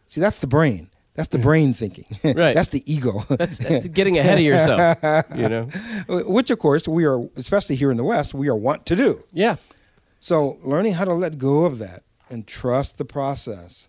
See, 0.07 0.21
that's 0.21 0.39
the 0.39 0.47
brain. 0.47 0.89
That's 1.15 1.29
the 1.29 1.39
brain 1.39 1.73
thinking. 1.73 2.05
Right. 2.23 2.53
that's 2.55 2.69
the 2.69 2.83
ego. 2.91 3.25
That's, 3.29 3.57
that's 3.57 3.87
getting 3.87 4.17
ahead 4.19 4.37
of 4.37 4.45
yourself. 4.45 5.25
You 5.35 5.49
know. 5.49 5.63
Which, 6.27 6.49
of 6.51 6.59
course, 6.59 6.87
we 6.87 7.05
are, 7.05 7.19
especially 7.35 7.75
here 7.75 7.89
in 7.91 7.97
the 7.97 8.03
West, 8.03 8.33
we 8.33 8.47
are 8.47 8.55
wont 8.55 8.85
to 8.85 8.95
do. 8.95 9.23
Yeah. 9.33 9.55
So 10.19 10.59
learning 10.63 10.93
how 10.93 11.05
to 11.05 11.13
let 11.13 11.37
go 11.39 11.65
of 11.65 11.79
that 11.79 12.03
and 12.29 12.45
trust 12.47 12.97
the 12.99 13.05
process, 13.05 13.87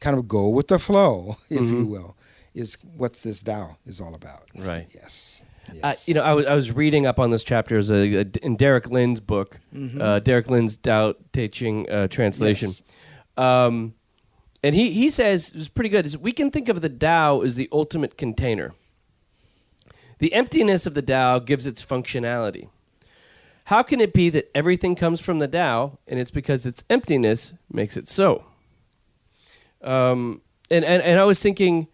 kind 0.00 0.18
of 0.18 0.26
go 0.28 0.48
with 0.48 0.68
the 0.68 0.78
flow, 0.78 1.36
if 1.50 1.60
Mm-hmm. 1.60 1.76
you 1.78 1.86
will, 1.86 2.16
is 2.54 2.76
what 2.96 3.12
this 3.22 3.40
Tao 3.40 3.76
is 3.86 4.00
all 4.00 4.14
about. 4.14 4.48
Right. 4.54 4.88
Yes. 4.94 5.42
Uh, 5.82 5.94
you 6.06 6.12
know, 6.14 6.22
I 6.22 6.34
was 6.34 6.44
I 6.46 6.54
was 6.54 6.72
reading 6.72 7.06
up 7.06 7.18
on 7.18 7.30
this 7.30 7.42
chapter 7.42 7.78
as 7.78 7.90
a, 7.90 8.16
a, 8.16 8.24
in 8.42 8.56
Derek 8.56 8.90
Lin's 8.90 9.18
book, 9.20 9.60
uh, 9.98 10.18
Derek 10.20 10.50
Lin's 10.50 10.76
Tao 10.76 11.14
Te 11.32 11.48
Ching 11.48 11.88
uh, 11.90 12.06
translation. 12.08 12.68
Yes. 12.70 12.82
Um, 13.38 13.94
and 14.64 14.74
he, 14.74 14.92
he 14.92 15.10
says 15.10 15.52
it's 15.54 15.68
pretty 15.68 15.90
good. 15.90 16.06
Is 16.06 16.16
we 16.16 16.32
can 16.32 16.50
think 16.50 16.70
of 16.70 16.80
the 16.80 16.88
Tao 16.88 17.42
as 17.42 17.56
the 17.56 17.68
ultimate 17.70 18.16
container. 18.16 18.72
The 20.20 20.32
emptiness 20.32 20.86
of 20.86 20.94
the 20.94 21.02
Tao 21.02 21.38
gives 21.38 21.66
its 21.66 21.84
functionality. 21.84 22.68
How 23.64 23.82
can 23.82 24.00
it 24.00 24.14
be 24.14 24.30
that 24.30 24.50
everything 24.54 24.96
comes 24.96 25.20
from 25.20 25.38
the 25.38 25.48
Tao, 25.48 25.98
and 26.08 26.18
it's 26.18 26.30
because 26.30 26.64
its 26.64 26.82
emptiness 26.88 27.52
makes 27.70 27.98
it 27.98 28.08
so? 28.08 28.46
Um, 29.82 30.40
and, 30.70 30.82
and 30.82 31.02
and 31.02 31.20
I 31.20 31.24
was 31.24 31.40
thinking, 31.40 31.88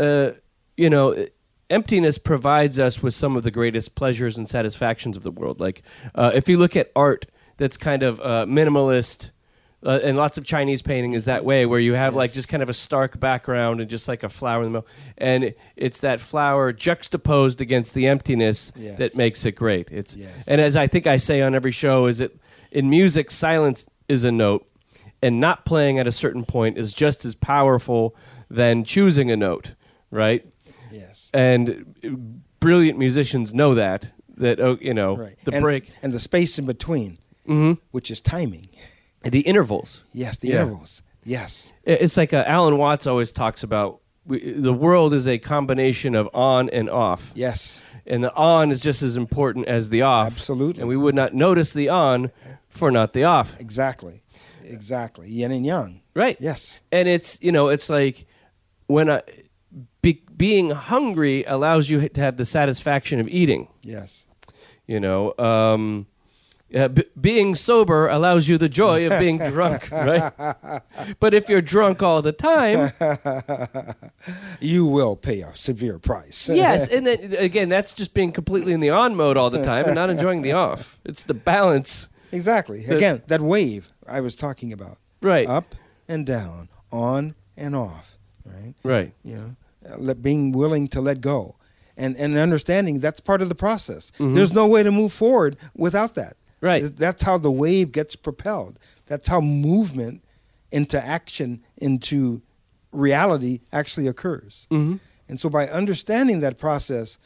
uh, 0.00 0.32
you 0.76 0.90
know, 0.90 1.26
emptiness 1.70 2.18
provides 2.18 2.80
us 2.80 3.00
with 3.00 3.14
some 3.14 3.36
of 3.36 3.44
the 3.44 3.52
greatest 3.52 3.94
pleasures 3.94 4.36
and 4.36 4.48
satisfactions 4.48 5.16
of 5.16 5.22
the 5.22 5.30
world. 5.30 5.60
Like 5.60 5.84
uh, 6.16 6.32
if 6.34 6.48
you 6.48 6.56
look 6.56 6.74
at 6.74 6.90
art 6.96 7.26
that's 7.56 7.76
kind 7.76 8.02
of 8.02 8.18
uh, 8.20 8.46
minimalist. 8.48 9.30
Uh, 9.84 9.98
and 10.02 10.16
lots 10.16 10.36
of 10.36 10.44
Chinese 10.44 10.82
painting 10.82 11.14
is 11.14 11.24
that 11.24 11.42
way, 11.44 11.64
where 11.64 11.80
you 11.80 11.94
have 11.94 12.14
like 12.14 12.32
just 12.34 12.48
kind 12.48 12.62
of 12.62 12.68
a 12.68 12.74
stark 12.74 13.18
background 13.18 13.80
and 13.80 13.88
just 13.88 14.08
like 14.08 14.22
a 14.22 14.28
flower 14.28 14.62
in 14.62 14.64
the 14.72 14.78
middle, 14.78 14.86
and 15.16 15.44
it- 15.44 15.58
it's 15.74 16.00
that 16.00 16.20
flower 16.20 16.70
juxtaposed 16.72 17.62
against 17.62 17.94
the 17.94 18.06
emptiness 18.06 18.72
Yes. 18.76 18.98
that 18.98 19.16
makes 19.16 19.46
it 19.46 19.52
great. 19.56 19.88
It's 19.90 20.14
Yes. 20.14 20.46
and 20.46 20.60
as 20.60 20.76
I 20.76 20.86
think 20.86 21.06
I 21.06 21.16
say 21.16 21.40
on 21.40 21.54
every 21.54 21.70
show, 21.72 22.06
is 22.08 22.20
it 22.20 22.36
in 22.70 22.90
music, 22.90 23.30
silence 23.30 23.86
is 24.06 24.22
a 24.22 24.30
note, 24.30 24.66
and 25.22 25.40
not 25.40 25.64
playing 25.64 25.98
at 25.98 26.06
a 26.06 26.12
certain 26.12 26.44
point 26.44 26.76
is 26.76 26.92
just 26.92 27.24
as 27.24 27.34
powerful 27.34 28.14
than 28.50 28.84
choosing 28.84 29.30
a 29.30 29.36
note, 29.36 29.72
right? 30.10 30.44
Yes. 30.92 31.30
And 31.32 32.42
brilliant 32.60 32.98
musicians 32.98 33.54
know 33.54 33.74
that. 33.74 34.08
That 34.36 34.60
oh, 34.60 34.76
you 34.80 34.92
know 34.94 35.16
Right. 35.16 35.36
the 35.44 35.52
and, 35.54 35.62
break, 35.62 35.90
and 36.02 36.12
the 36.12 36.20
space 36.20 36.58
in 36.58 36.66
between, 36.66 37.16
hmm 37.46 37.72
which 37.92 38.10
is 38.10 38.20
timing. 38.20 38.68
the 39.24 39.40
intervals. 39.40 40.04
Yes, 40.12 40.36
the 40.36 40.48
Yeah. 40.48 40.54
intervals. 40.62 41.02
Yes. 41.24 41.72
It's 41.84 42.16
like 42.16 42.32
uh, 42.32 42.44
Alan 42.46 42.78
Watts 42.78 43.06
always 43.06 43.32
talks 43.32 43.62
about. 43.62 44.00
We, 44.26 44.52
the 44.52 44.72
world 44.72 45.12
is 45.14 45.26
a 45.26 45.38
combination 45.38 46.14
of 46.14 46.28
on 46.34 46.68
and 46.70 46.88
off, 46.90 47.32
Yes. 47.34 47.82
and 48.06 48.22
the 48.22 48.32
on 48.34 48.70
is 48.70 48.80
just 48.80 49.02
as 49.02 49.16
important 49.16 49.66
as 49.66 49.88
the 49.88 50.02
off. 50.02 50.26
Absolutely. 50.28 50.80
and 50.82 50.88
we 50.88 50.96
would 50.96 51.14
not 51.14 51.34
notice 51.34 51.72
the 51.72 51.88
on 51.88 52.30
for 52.68 52.90
not 52.90 53.12
the 53.12 53.24
off. 53.24 53.58
Exactly. 53.58 54.22
Exactly. 54.64 55.28
Yin 55.28 55.50
and 55.52 55.66
yang. 55.66 56.00
Right. 56.14 56.36
Yes. 56.40 56.80
and 56.92 57.08
it's 57.08 57.38
you 57.42 57.50
know 57.52 57.68
it's 57.68 57.88
like 57.90 58.26
when 58.86 59.10
I, 59.10 59.22
be, 60.02 60.22
being 60.36 60.70
hungry 60.70 61.44
allows 61.44 61.88
you 61.90 62.08
to 62.08 62.20
have 62.20 62.36
the 62.36 62.44
satisfaction 62.44 63.20
of 63.20 63.28
eating 63.28 63.68
Yes. 63.82 64.26
you 64.86 65.00
know 65.00 65.34
um, 65.38 66.06
uh, 66.74 66.88
b- 66.88 67.04
being 67.20 67.54
sober 67.54 68.06
allows 68.08 68.46
you 68.48 68.56
the 68.58 68.68
joy 68.68 69.06
of 69.10 69.18
being 69.18 69.38
drunk 69.52 69.90
right 69.90 70.32
but 71.18 71.34
if 71.34 71.48
you're 71.48 71.60
drunk 71.60 72.02
all 72.02 72.22
the 72.22 72.32
time 72.32 72.92
You 74.60 74.86
will 74.86 75.16
pay 75.16 75.40
a 75.40 75.56
severe 75.56 75.98
price. 75.98 76.48
yes 76.52 76.86
and 76.88 77.06
then 77.06 77.34
again 77.38 77.68
that's 77.68 77.94
just 77.94 78.14
being 78.14 78.32
completely 78.32 78.72
in 78.72 78.80
the 78.80 78.90
on 78.90 79.16
mode 79.16 79.36
all 79.36 79.50
the 79.50 79.64
time 79.64 79.86
and 79.86 79.94
not 79.94 80.10
enjoying 80.10 80.42
the 80.42 80.52
off 80.52 80.98
it's 81.04 81.22
the 81.22 81.34
balance 81.34 82.08
exactly. 82.32 82.84
The- 82.84 82.96
Again, 82.96 83.22
that 83.28 83.40
wave 83.40 83.92
I 84.06 84.20
was 84.20 84.34
talking 84.36 84.72
about. 84.72 84.98
right 85.22 85.48
Up 85.48 85.74
and 86.08 86.26
down, 86.26 86.68
on 86.92 87.34
and 87.56 87.74
off. 87.76 88.16
Right. 88.44 88.74
right 88.82 89.12
You 89.24 89.34
know, 89.36 89.56
uh, 89.88 89.96
let, 89.98 90.22
being 90.22 90.50
willing 90.52 90.88
to 90.88 91.00
let 91.00 91.20
go, 91.20 91.56
and 91.96 92.16
and 92.16 92.36
understanding 92.36 92.98
that's 93.00 93.20
part 93.20 93.40
of 93.42 93.48
the 93.48 93.54
process. 93.54 94.10
Mhm. 94.18 94.34
There's 94.34 94.52
no 94.52 94.66
way 94.66 94.82
to 94.82 94.90
move 94.90 95.12
forward 95.12 95.56
without 95.76 96.14
that. 96.14 96.36
Right. 96.60 96.94
That's 96.96 97.22
how 97.22 97.38
the 97.38 97.50
wave 97.50 97.92
gets 97.92 98.16
propelled. 98.16 98.78
That's 99.06 99.28
how 99.28 99.40
movement 99.40 100.22
into 100.70 101.02
action 101.02 101.62
into 101.76 102.42
reality 102.92 103.60
actually 103.72 104.06
occurs. 104.06 104.66
hmm 104.70 104.96
And 105.28 105.38
so 105.40 105.48
by 105.48 105.68
understanding 105.68 106.40
that 106.40 106.58
process, 106.58 107.18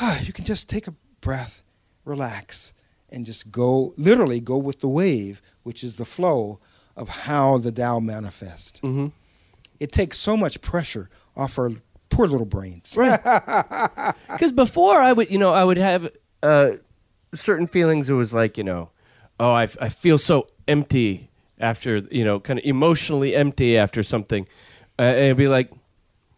you 0.22 0.32
can 0.32 0.44
just 0.44 0.68
take 0.68 0.86
a 0.86 0.94
breath, 1.20 1.62
relax, 2.04 2.72
and 3.10 3.24
just 3.26 3.50
go, 3.50 3.94
literally 3.96 4.40
go 4.40 4.56
with 4.56 4.80
the 4.80 4.88
wave, 4.88 5.40
which 5.62 5.82
is 5.84 5.96
the 5.96 6.04
flow 6.04 6.58
of 6.96 7.08
how 7.08 7.58
the 7.58 7.72
Tao 7.72 7.98
manifests. 8.00 8.78
hmm 8.80 9.08
It 9.80 9.90
takes 9.92 10.18
so 10.18 10.36
much 10.36 10.60
pressure 10.60 11.08
off 11.36 11.58
our 11.58 11.70
poor 12.10 12.26
little 12.28 12.46
brains. 12.46 12.94
Right. 12.96 13.20
Because 14.30 14.52
before 14.52 15.00
I 15.00 15.12
would, 15.12 15.30
you 15.30 15.38
know, 15.38 15.52
I 15.52 15.64
would 15.64 15.78
have 15.78 16.10
uh, 16.42 16.70
certain 17.34 17.66
feelings. 17.66 18.10
It 18.10 18.14
was 18.14 18.32
like, 18.34 18.56
you 18.58 18.64
know, 18.64 18.90
oh, 19.40 19.52
I, 19.52 19.62
I 19.80 19.88
feel 19.88 20.18
so 20.18 20.48
empty 20.68 21.30
after, 21.58 21.98
you 22.10 22.24
know, 22.24 22.40
kind 22.40 22.58
of 22.58 22.64
emotionally 22.64 23.34
empty 23.34 23.76
after 23.76 24.02
something. 24.02 24.46
Uh, 24.98 25.02
and 25.02 25.18
it'd 25.24 25.36
be 25.36 25.48
like, 25.48 25.70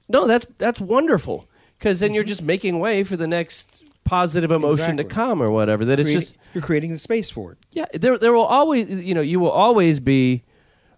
no, 0.09 0.27
that's 0.27 0.47
that's 0.59 0.81
wonderful. 0.81 1.49
Because 1.79 2.01
then 2.01 2.15
you're 2.15 2.25
just 2.25 2.43
making 2.43 2.79
way 2.79 3.05
for 3.05 3.17
the 3.17 3.27
next 3.27 3.83
positive 4.05 4.51
emotion 4.51 4.97
to 4.97 5.05
come 5.05 5.43
or 5.43 5.51
whatever. 5.51 5.85
That 5.85 6.01
it's 6.01 6.13
just 6.13 6.37
you're 6.55 6.63
creating 6.63 6.93
the 6.93 6.99
space 6.99 7.29
for 7.29 7.53
it. 7.53 7.59
yeah, 7.73 7.87
there 7.93 8.17
there 8.17 8.33
will 8.33 8.47
always 8.47 8.89
you 8.89 9.15
know 9.15 9.21
you 9.21 9.41
will 9.41 9.51
always 9.51 10.01
be 10.01 10.45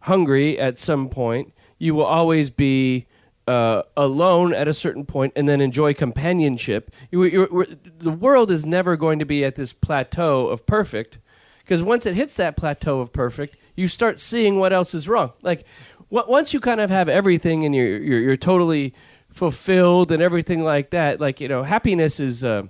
hungry 0.02 0.58
at 0.58 0.78
some 0.78 1.08
point. 1.08 1.52
You 1.78 1.94
will 1.94 2.04
always 2.04 2.50
be 2.50 3.06
uh, 3.48 3.82
alone 3.96 4.52
at 4.52 4.68
a 4.68 4.74
certain 4.74 5.06
point, 5.06 5.32
and 5.34 5.48
then 5.48 5.62
enjoy 5.62 5.94
companionship. 5.94 6.90
You, 7.10 7.24
you're, 7.24 7.48
we're, 7.50 7.66
the 7.98 8.10
world 8.10 8.50
is 8.50 8.66
never 8.66 8.94
going 8.94 9.18
to 9.20 9.24
be 9.24 9.42
at 9.42 9.54
this 9.54 9.72
plateau 9.72 10.48
of 10.48 10.66
perfect, 10.66 11.18
because 11.60 11.82
once 11.82 12.04
it 12.04 12.14
hits 12.14 12.36
that 12.36 12.56
plateau 12.56 13.00
of 13.00 13.10
perfect, 13.10 13.56
you 13.74 13.88
start 13.88 14.20
seeing 14.20 14.58
what 14.58 14.74
else 14.74 14.92
is 14.92 15.08
wrong. 15.08 15.32
Like 15.40 15.64
once 16.10 16.52
you 16.52 16.60
kind 16.60 16.80
of 16.80 16.90
have 16.90 17.08
everything, 17.08 17.64
and 17.64 17.74
you're 17.74 17.98
you're, 17.98 18.20
you're 18.20 18.36
totally 18.36 18.92
fulfilled 19.30 20.12
and 20.12 20.22
everything 20.22 20.62
like 20.62 20.90
that. 20.90 21.18
Like 21.18 21.40
you 21.40 21.48
know, 21.48 21.62
happiness 21.62 22.20
is. 22.20 22.44
Uh, 22.44 22.64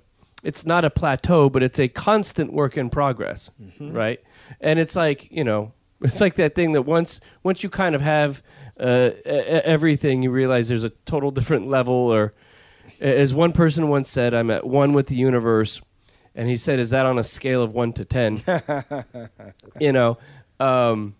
it's 0.44 0.64
not 0.64 0.84
a 0.84 0.90
plateau, 0.90 1.50
but 1.50 1.64
it's 1.64 1.80
a 1.80 1.88
constant 1.88 2.52
work 2.52 2.76
in 2.76 2.90
progress, 2.90 3.50
right? 3.80 4.20
And 4.60 4.78
it's 4.78 4.94
like 4.94 5.26
you 5.32 5.42
know, 5.42 5.72
it's 6.00 6.20
like 6.20 6.36
that 6.36 6.54
thing 6.54 6.70
that 6.72 6.82
once 6.82 7.18
once 7.42 7.64
you 7.64 7.68
kind 7.68 7.96
of 7.96 8.00
have 8.00 8.44
uh, 8.78 9.10
everything, 9.24 10.22
you 10.22 10.30
realize 10.30 10.68
there's 10.68 10.84
a 10.84 10.90
total 11.04 11.30
different 11.30 11.68
level. 11.68 11.94
Or 11.94 12.32
as 13.00 13.34
one 13.34 13.52
person 13.52 13.88
once 13.88 14.08
said, 14.08 14.34
"I'm 14.34 14.50
at 14.50 14.66
one 14.66 14.92
with 14.92 15.08
the 15.08 15.16
universe," 15.16 15.80
and 16.34 16.48
he 16.48 16.56
said, 16.56 16.78
"Is 16.78 16.90
that 16.90 17.06
on 17.06 17.18
a 17.18 17.24
scale 17.24 17.62
of 17.62 17.72
one 17.74 17.92
to 17.94 18.04
ten? 18.04 18.42
you 19.80 19.92
know." 19.92 20.18
Um, 20.60 21.14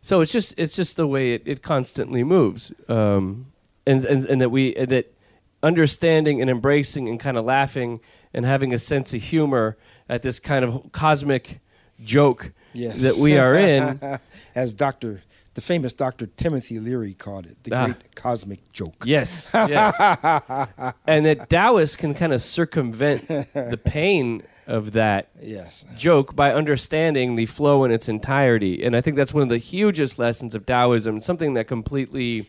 so 0.00 0.20
it's 0.20 0.32
just 0.32 0.54
it's 0.56 0.74
just 0.76 0.96
the 0.96 1.06
way 1.06 1.34
it, 1.34 1.42
it 1.44 1.62
constantly 1.62 2.24
moves, 2.24 2.72
um, 2.88 3.52
and, 3.86 4.04
and 4.04 4.24
and 4.24 4.40
that 4.40 4.50
we 4.50 4.74
that 4.74 5.12
understanding 5.62 6.40
and 6.40 6.48
embracing 6.50 7.08
and 7.08 7.18
kind 7.18 7.36
of 7.36 7.44
laughing 7.44 8.00
and 8.32 8.44
having 8.46 8.72
a 8.72 8.78
sense 8.78 9.12
of 9.12 9.22
humor 9.22 9.76
at 10.08 10.22
this 10.22 10.38
kind 10.38 10.64
of 10.64 10.92
cosmic 10.92 11.60
joke 12.02 12.52
Yes. 12.72 13.02
that 13.02 13.16
we 13.16 13.36
are 13.38 13.54
in. 13.54 14.20
As 14.54 14.72
Dr. 14.72 15.22
the 15.58 15.62
famous 15.62 15.92
Dr. 15.92 16.26
Timothy 16.26 16.78
Leary 16.78 17.14
called 17.14 17.44
it, 17.44 17.56
the 17.64 17.74
Ah. 17.74 17.86
great 17.86 18.14
cosmic 18.14 18.72
joke. 18.72 19.02
yes, 19.04 19.50
yes, 19.52 19.92
and 21.08 21.26
that 21.26 21.50
Taoists 21.50 21.96
can 21.96 22.14
kind 22.14 22.32
of 22.32 22.40
circumvent 22.42 23.26
the 23.26 23.80
pain 23.84 24.44
of 24.68 24.92
that 24.92 25.30
Yes. 25.42 25.84
joke 25.96 26.36
by 26.36 26.52
understanding 26.54 27.34
the 27.34 27.46
flow 27.46 27.82
in 27.82 27.90
its 27.90 28.08
entirety. 28.08 28.84
And 28.84 28.94
I 28.94 29.00
think 29.00 29.16
that's 29.16 29.34
one 29.34 29.42
of 29.42 29.48
the 29.48 29.58
hugest 29.58 30.16
lessons 30.16 30.54
of 30.54 30.64
Taoism, 30.64 31.18
something 31.18 31.54
that 31.54 31.66
completely 31.66 32.46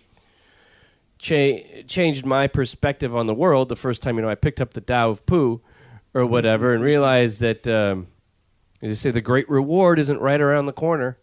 cha- 1.18 1.64
changed 1.88 2.28
my 2.28 2.46
perspective 2.46 3.16
on 3.16 3.26
the 3.26 3.34
world 3.34 3.70
the 3.70 3.76
first 3.76 4.04
time, 4.04 4.18
you 4.18 4.22
know, 4.22 4.30
I 4.30 4.36
picked 4.36 4.62
up 4.62 4.74
the 4.74 4.82
Tao 4.82 5.10
of 5.10 5.26
Pooh 5.26 5.62
or 6.14 6.28
whatever 6.28 6.76
and 6.76 6.84
realized 6.84 7.42
that, 7.42 7.66
um, 7.68 8.06
as 8.84 8.90
you 8.90 8.96
say, 8.96 9.10
the 9.10 9.20
great 9.22 9.50
reward 9.50 9.98
isn't 9.98 10.20
right 10.22 10.40
around 10.40 10.68
the 10.68 10.74
corner. 10.74 11.18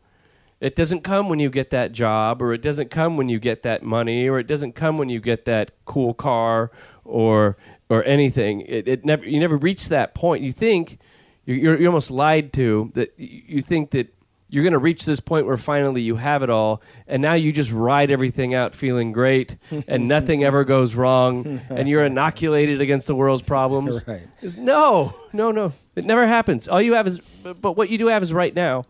It 0.61 0.75
doesn't 0.75 1.03
come 1.03 1.29
when 1.29 1.38
you 1.38 1.51
get 1.51 1.71
that 1.71 1.92
job, 1.92 2.40
or 2.40 2.53
it 2.55 2.62
doesn't 2.62 2.90
come 2.90 3.16
when 3.16 3.29
you 3.29 3.38
get 3.38 3.62
that 3.62 3.83
money, 3.83 4.27
or 4.29 4.38
it 4.38 4.47
doesn't 4.47 4.75
come 4.75 4.97
when 4.97 5.09
you 5.09 5.21
get 5.21 5.45
that 5.45 5.71
cool 5.85 6.14
car, 6.14 6.71
or 7.05 7.57
or 7.88 8.03
anything. 8.05 8.62
It, 8.62 8.88
it 8.88 9.05
never 9.05 9.25
you 9.27 9.38
never 9.38 9.57
reach 9.57 9.88
that 9.90 10.14
point. 10.14 10.42
You 10.42 10.53
think 10.53 10.99
you're, 11.45 11.57
you're, 11.57 11.79
you're 11.79 11.88
almost 11.88 12.11
lied 12.11 12.53
to 12.55 12.90
that. 12.95 13.12
You 13.19 13.61
think 13.61 13.90
that 13.90 14.12
you're 14.49 14.62
going 14.62 14.73
to 14.73 14.79
reach 14.79 15.05
this 15.05 15.19
point 15.19 15.45
where 15.45 15.57
finally 15.57 16.01
you 16.03 16.16
have 16.16 16.42
it 16.42 16.51
all, 16.51 16.81
and 17.07 17.21
now 17.21 17.35
you 17.35 17.53
just 17.53 17.73
ride 17.73 18.11
everything 18.11 18.55
out 18.55 18.75
feeling 18.75 19.12
great, 19.12 19.57
and 19.88 20.09
nothing 20.09 20.45
ever 20.45 20.64
goes 20.64 20.95
wrong, 20.95 21.61
and 21.69 21.88
you're 21.88 22.05
inoculated 22.05 22.81
against 22.81 23.07
the 23.09 23.14
world's 23.14 23.42
problems. 23.42 24.03
Right. 24.07 24.23
No, 24.57 25.14
no, 25.33 25.51
no. 25.51 25.73
It 25.97 26.05
never 26.05 26.27
happens. 26.27 26.69
All 26.69 26.81
you 26.81 26.95
have 26.95 27.07
is, 27.07 27.21
but 27.42 27.61
but 27.61 27.73
what 27.73 27.90
you 27.90 27.99
do 27.99 28.07
have 28.07 28.23
is 28.23 28.33
right 28.33 28.55
now, 28.55 28.87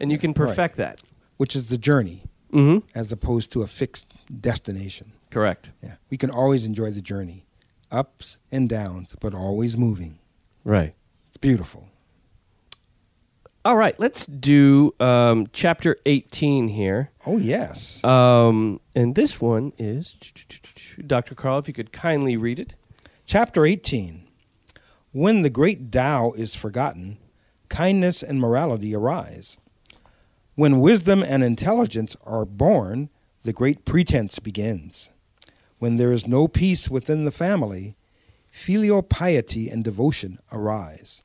and 0.00 0.10
you 0.10 0.18
can 0.18 0.34
perfect 0.34 0.76
that. 0.76 1.00
Which 1.36 1.54
is 1.56 1.68
the 1.68 1.78
journey 1.78 2.24
Mm-hmm. 2.52 2.84
as 2.98 3.12
opposed 3.12 3.52
to 3.52 3.62
a 3.62 3.68
fixed 3.68 4.06
destination. 4.40 5.12
Correct. 5.30 5.70
Yeah. 5.84 5.94
We 6.10 6.16
can 6.16 6.30
always 6.30 6.64
enjoy 6.64 6.90
the 6.90 7.00
journey 7.00 7.46
ups 7.92 8.38
and 8.50 8.68
downs, 8.68 9.14
but 9.20 9.34
always 9.34 9.76
moving. 9.76 10.18
Right. 10.64 10.94
It's 11.28 11.36
beautiful. 11.36 11.86
All 13.64 13.76
right, 13.76 13.98
let's 14.00 14.24
do 14.26 14.94
um, 14.98 15.46
chapter 15.52 15.96
18 16.06 16.68
here. 16.68 17.10
Oh, 17.26 17.36
yes. 17.36 18.02
Um, 18.02 18.80
and 18.96 19.14
this 19.14 19.40
one 19.40 19.72
is 19.78 20.16
Dr. 21.06 21.34
Carl, 21.36 21.58
if 21.58 21.68
you 21.68 21.74
could 21.74 21.92
kindly 21.92 22.36
read 22.36 22.58
it. 22.58 22.74
Chapter 23.26 23.64
18 23.66 24.26
When 25.12 25.42
the 25.42 25.50
great 25.50 25.92
Tao 25.92 26.32
is 26.32 26.54
forgotten, 26.56 27.18
kindness 27.68 28.22
and 28.24 28.40
morality 28.40 28.92
arise. 28.94 29.58
When 30.60 30.80
wisdom 30.80 31.22
and 31.22 31.42
intelligence 31.42 32.16
are 32.26 32.44
born, 32.44 33.08
the 33.44 33.52
great 33.54 33.86
pretense 33.86 34.38
begins. 34.38 35.08
When 35.78 35.96
there 35.96 36.12
is 36.12 36.26
no 36.26 36.48
peace 36.48 36.90
within 36.90 37.24
the 37.24 37.30
family, 37.30 37.96
filial 38.50 39.00
piety 39.02 39.70
and 39.70 39.82
devotion 39.82 40.38
arise. 40.52 41.22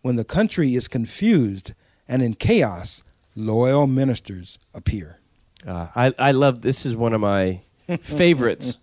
When 0.00 0.16
the 0.16 0.24
country 0.24 0.74
is 0.74 0.88
confused 0.88 1.74
and 2.08 2.22
in 2.22 2.32
chaos, 2.32 3.02
loyal 3.36 3.86
ministers 3.86 4.58
appear. 4.72 5.18
Uh, 5.66 5.88
I, 5.94 6.14
I 6.18 6.30
love 6.30 6.62
this 6.62 6.86
is 6.86 6.96
one 6.96 7.12
of 7.12 7.20
my 7.20 7.60
favorites 8.00 8.78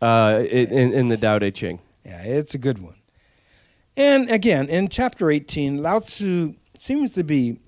uh, 0.00 0.44
in, 0.48 0.92
in 0.92 1.08
the 1.08 1.16
Tao 1.16 1.40
Te 1.40 1.50
Ching. 1.50 1.80
Yeah, 2.06 2.22
it's 2.22 2.54
a 2.54 2.58
good 2.58 2.78
one. 2.78 3.00
And 3.96 4.30
again, 4.30 4.68
in 4.68 4.88
chapter 4.88 5.28
18, 5.28 5.82
Lao 5.82 5.98
Tzu 5.98 6.54
seems 6.78 7.14
to 7.14 7.24
be 7.24 7.58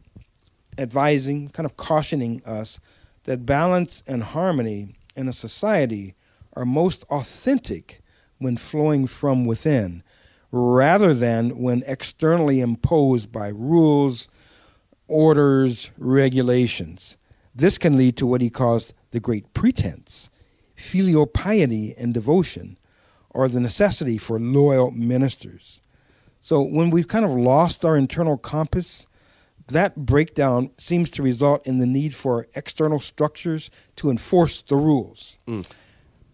advising, 0.79 1.49
kind 1.51 1.67
of 1.67 1.77
cautioning 1.77 2.43
us 2.45 2.79
that 3.25 3.47
balance 3.47 4.03
and 4.07 4.23
harmony 4.23 4.95
in 5.17 5.29
a 5.29 5.33
society 5.33 6.15
are 6.55 6.65
most 6.65 7.05
authentic 7.11 8.03
when 8.39 8.57
flowing 8.57 9.07
from 9.07 9.45
within, 9.45 10.03
rather 10.53 11.12
than 11.15 11.59
when 11.59 11.83
externally 11.87 12.61
imposed 12.61 13.33
by 13.33 13.49
rules, 13.49 14.29
orders, 15.09 15.91
regulations. 15.99 17.17
This 17.55 17.79
can 17.79 17.97
lead 17.97 18.17
to 18.19 18.27
what 18.27 18.41
he 18.41 18.51
calls 18.51 18.93
the 19.11 19.21
great 19.21 19.53
pretense, 19.55 20.31
filial 20.75 21.27
piety 21.27 21.95
and 21.97 22.12
devotion, 22.12 22.79
or 23.31 23.49
the 23.49 23.61
necessity 23.61 24.19
for 24.19 24.39
loyal 24.39 24.91
ministers. 24.91 25.81
So 26.41 26.61
when 26.61 26.91
we've 26.91 27.09
kind 27.09 27.25
of 27.25 27.31
lost 27.31 27.85
our 27.85 27.97
internal 27.97 28.37
compass, 28.37 29.07
that 29.68 29.96
breakdown 29.96 30.70
seems 30.79 31.11
to 31.11 31.22
result 31.22 31.66
in 31.66 31.79
the 31.79 31.87
need 31.87 32.14
for 32.14 32.46
external 32.55 33.00
structures 33.00 33.70
to 33.96 34.11
enforce 34.11 34.62
the 34.62 34.76
rules. 34.76 35.38
Mm. 35.48 35.68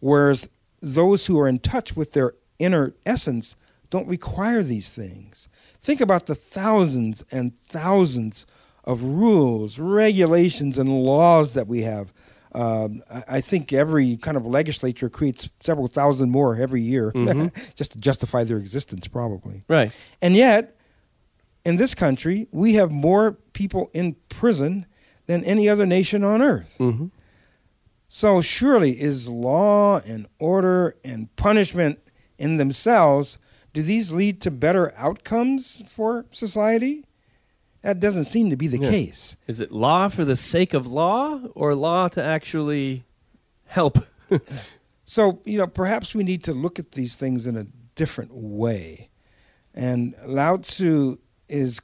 Whereas 0.00 0.48
those 0.80 1.26
who 1.26 1.38
are 1.38 1.48
in 1.48 1.60
touch 1.60 1.96
with 1.96 2.12
their 2.12 2.34
inner 2.58 2.94
essence 3.06 3.56
don't 3.88 4.08
require 4.08 4.62
these 4.62 4.90
things. 4.90 5.48
Think 5.80 6.00
about 6.00 6.26
the 6.26 6.34
thousands 6.34 7.24
and 7.30 7.58
thousands 7.60 8.46
of 8.84 9.02
rules, 9.02 9.78
regulations, 9.78 10.78
and 10.78 11.04
laws 11.04 11.54
that 11.54 11.68
we 11.68 11.82
have. 11.82 12.12
Um, 12.54 13.02
I 13.10 13.24
I 13.28 13.40
think 13.40 13.72
every 13.72 14.16
kind 14.16 14.36
of 14.36 14.44
legislature 14.44 15.08
creates 15.08 15.48
several 15.62 15.86
thousand 15.86 16.30
more 16.30 16.56
every 16.56 16.82
year 16.82 17.12
just 17.74 17.92
to 17.92 17.98
justify 17.98 18.44
their 18.44 18.58
existence, 18.58 19.08
probably. 19.08 19.64
Right. 19.68 19.92
And 20.20 20.34
yet, 20.36 20.76
in 21.64 21.76
this 21.76 21.94
country, 21.94 22.48
we 22.50 22.74
have 22.74 22.90
more 22.90 23.32
people 23.52 23.90
in 23.92 24.16
prison 24.28 24.86
than 25.26 25.44
any 25.44 25.68
other 25.68 25.86
nation 25.86 26.24
on 26.24 26.42
earth. 26.42 26.76
Mm-hmm. 26.78 27.06
So, 28.08 28.40
surely, 28.42 29.00
is 29.00 29.28
law 29.28 30.00
and 30.00 30.26
order 30.38 30.96
and 31.02 31.34
punishment 31.36 31.98
in 32.38 32.56
themselves, 32.56 33.38
do 33.72 33.82
these 33.82 34.12
lead 34.12 34.40
to 34.42 34.50
better 34.50 34.92
outcomes 34.96 35.82
for 35.88 36.26
society? 36.30 37.06
That 37.82 38.00
doesn't 38.00 38.26
seem 38.26 38.50
to 38.50 38.56
be 38.56 38.66
the 38.68 38.78
Yeah. 38.78 38.90
case. 38.90 39.36
Is 39.46 39.60
it 39.60 39.72
law 39.72 40.08
for 40.08 40.24
the 40.24 40.36
sake 40.36 40.74
of 40.74 40.86
law 40.86 41.40
or 41.54 41.74
law 41.74 42.08
to 42.08 42.22
actually 42.22 43.04
help? 43.66 43.98
So, 45.04 45.42
you 45.44 45.58
know, 45.58 45.66
perhaps 45.66 46.14
we 46.14 46.22
need 46.24 46.42
to 46.44 46.54
look 46.54 46.78
at 46.78 46.92
these 46.92 47.16
things 47.16 47.46
in 47.46 47.54
a 47.54 47.66
different 47.96 48.32
way. 48.32 49.10
And 49.74 50.14
Lao 50.24 50.56
Tzu 50.56 51.18
is 51.52 51.80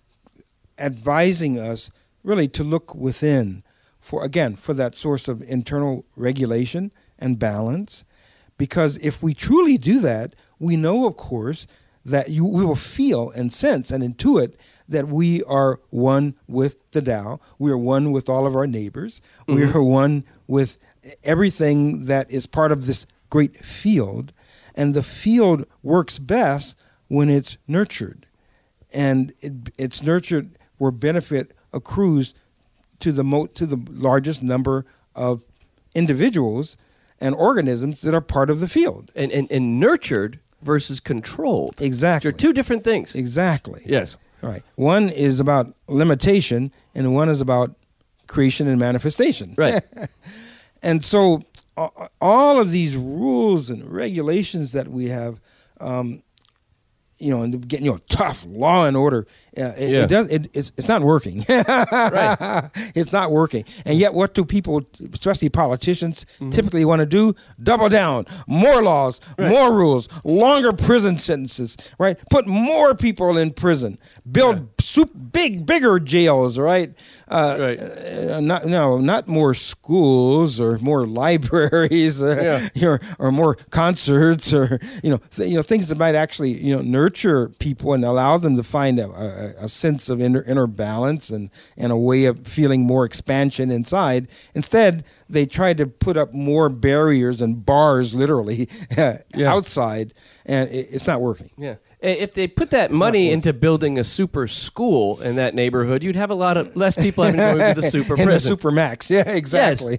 advising 0.78 1.58
us 1.58 1.90
really 2.24 2.48
to 2.48 2.64
look 2.64 2.94
within 2.94 3.62
for, 4.00 4.24
again, 4.24 4.56
for 4.56 4.72
that 4.74 4.96
source 4.96 5.28
of 5.28 5.42
internal 5.42 6.04
regulation 6.16 6.90
and 7.18 7.38
balance. 7.38 8.04
Because 8.56 8.98
if 9.02 9.22
we 9.22 9.34
truly 9.34 9.76
do 9.76 10.00
that, 10.00 10.34
we 10.58 10.76
know, 10.76 11.06
of 11.06 11.16
course, 11.16 11.66
that 12.04 12.30
you, 12.30 12.44
we 12.44 12.64
will 12.64 12.74
feel 12.74 13.30
and 13.30 13.52
sense 13.52 13.90
and 13.90 14.02
intuit 14.02 14.54
that 14.88 15.08
we 15.08 15.42
are 15.44 15.80
one 15.90 16.34
with 16.46 16.90
the 16.92 17.02
Tao. 17.02 17.38
We 17.58 17.70
are 17.70 17.78
one 17.78 18.10
with 18.12 18.28
all 18.28 18.46
of 18.46 18.56
our 18.56 18.66
neighbors. 18.66 19.20
We 19.46 19.56
mm-hmm. 19.56 19.76
are 19.76 19.82
one 19.82 20.24
with 20.46 20.78
everything 21.22 22.06
that 22.06 22.30
is 22.30 22.46
part 22.46 22.72
of 22.72 22.86
this 22.86 23.06
great 23.28 23.62
field. 23.64 24.32
And 24.74 24.94
the 24.94 25.02
field 25.02 25.66
works 25.82 26.18
best 26.18 26.74
when 27.08 27.28
it's 27.28 27.58
nurtured. 27.66 28.27
And 28.92 29.32
it, 29.40 29.52
it's 29.76 30.02
nurtured 30.02 30.50
where 30.78 30.90
benefit 30.90 31.52
accrues 31.72 32.34
to 33.00 33.12
the, 33.12 33.24
mo- 33.24 33.46
to 33.48 33.66
the 33.66 33.80
largest 33.90 34.42
number 34.42 34.86
of 35.14 35.42
individuals 35.94 36.76
and 37.20 37.34
organisms 37.34 38.00
that 38.02 38.14
are 38.14 38.20
part 38.20 38.50
of 38.50 38.60
the 38.60 38.68
field. 38.68 39.10
and, 39.14 39.30
and, 39.32 39.50
and 39.50 39.80
nurtured 39.80 40.38
versus 40.62 41.00
controlled. 41.00 41.80
Exactly. 41.80 42.30
They're 42.30 42.36
two 42.38 42.52
different 42.52 42.84
things. 42.84 43.14
Exactly. 43.14 43.82
Yes. 43.84 44.16
All 44.42 44.50
right. 44.50 44.62
One 44.76 45.08
is 45.08 45.40
about 45.40 45.74
limitation, 45.88 46.72
and 46.94 47.14
one 47.14 47.28
is 47.28 47.40
about 47.40 47.74
creation 48.28 48.68
and 48.68 48.78
manifestation. 48.78 49.54
Right. 49.56 49.82
And 50.80 51.04
so, 51.04 51.42
all 51.76 52.60
of 52.60 52.70
these 52.70 52.96
rules 52.96 53.68
and 53.68 53.84
regulations 53.90 54.70
that 54.72 54.88
we 54.88 55.08
have, 55.08 55.40
um, 55.80 56.22
you 57.18 57.30
know, 57.30 57.42
and 57.42 57.66
getting 57.68 57.86
you 57.86 57.92
know 57.92 57.98
tough 58.08 58.44
law 58.46 58.86
and 58.86 58.96
order, 58.96 59.26
uh, 59.60 59.74
it, 59.76 59.90
Yeah. 59.90 60.02
it 60.04 60.08
does 60.08 60.26
it, 60.28 60.50
it's 60.52 60.72
it's 60.76 60.88
not 60.88 61.02
working. 61.02 61.44
Right. 61.48 62.70
It's 62.94 63.12
not 63.12 63.30
working. 63.32 63.64
And 63.84 63.98
yet, 63.98 64.14
what 64.14 64.34
do 64.34 64.44
people, 64.44 64.82
especially 65.12 65.48
politicians, 65.48 66.24
Mm-hmm. 66.40 66.50
typically 66.50 66.84
want 66.84 67.00
to 67.00 67.06
do? 67.06 67.34
Double 67.62 67.88
down, 67.88 68.26
more 68.46 68.82
laws, 68.82 69.20
more 69.38 69.72
rules, 69.72 70.08
longer 70.24 70.72
prison 70.72 71.18
sentences. 71.18 71.76
Right? 71.98 72.16
Put 72.30 72.46
more 72.46 72.94
people 72.94 73.36
in 73.36 73.52
prison. 73.52 73.98
Build 74.30 74.68
soup, 74.80 75.10
big, 75.32 75.64
bigger 75.66 75.98
jails. 76.00 76.58
Right? 76.58 76.92
Uh, 77.28 77.56
Right. 77.58 77.78
uh, 77.80 78.40
not 78.40 78.66
no, 78.66 78.98
not 78.98 79.28
more 79.28 79.54
schools 79.54 80.60
or 80.60 80.78
more 80.78 81.06
libraries, 81.22 82.22
uh, 82.22 82.68
or, 82.82 83.00
or 83.18 83.32
more 83.32 83.56
concerts, 83.70 84.52
or 84.54 84.80
you 85.02 85.10
know, 85.10 85.20
th- 85.34 85.48
you 85.48 85.56
know, 85.56 85.62
things 85.62 85.88
that 85.88 85.98
might 85.98 86.14
actually 86.14 86.52
you 86.62 86.74
know 86.76 86.82
nurture 86.82 87.48
people 87.58 87.92
and 87.92 88.04
allow 88.04 88.38
them 88.38 88.56
to 88.56 88.62
find 88.62 88.98
a, 88.98 89.08
a, 89.10 89.47
a 89.58 89.68
sense 89.68 90.08
of 90.08 90.20
inner, 90.20 90.42
inner 90.42 90.66
balance 90.66 91.30
and 91.30 91.50
and 91.76 91.92
a 91.92 91.96
way 91.96 92.24
of 92.24 92.46
feeling 92.46 92.82
more 92.82 93.04
expansion 93.04 93.70
inside. 93.70 94.28
Instead, 94.54 95.04
they 95.28 95.46
try 95.46 95.74
to 95.74 95.86
put 95.86 96.16
up 96.16 96.32
more 96.32 96.68
barriers 96.68 97.40
and 97.40 97.64
bars, 97.64 98.14
literally, 98.14 98.68
outside, 99.44 100.14
and 100.46 100.68
it, 100.70 100.88
it's 100.90 101.06
not 101.06 101.20
working. 101.20 101.50
Yeah. 101.56 101.76
If 102.00 102.32
they 102.34 102.46
put 102.46 102.70
that 102.70 102.92
money 102.92 103.32
into 103.32 103.52
building 103.52 103.98
a 103.98 104.04
super 104.04 104.46
school 104.46 105.20
in 105.20 105.34
that 105.34 105.52
neighborhood, 105.56 106.04
you'd 106.04 106.14
have 106.14 106.30
a 106.30 106.34
lot 106.36 106.56
of 106.56 106.76
less 106.76 106.94
people 106.94 107.24
having 107.24 107.40
to 107.40 107.58
go 107.58 107.74
to 107.74 107.80
the 107.80 107.86
super 107.90 108.14
In 108.14 108.20
the 108.20 108.24
prison. 108.26 108.48
super 108.50 108.70
max, 108.70 109.10
yeah, 109.10 109.28
exactly. 109.28 109.98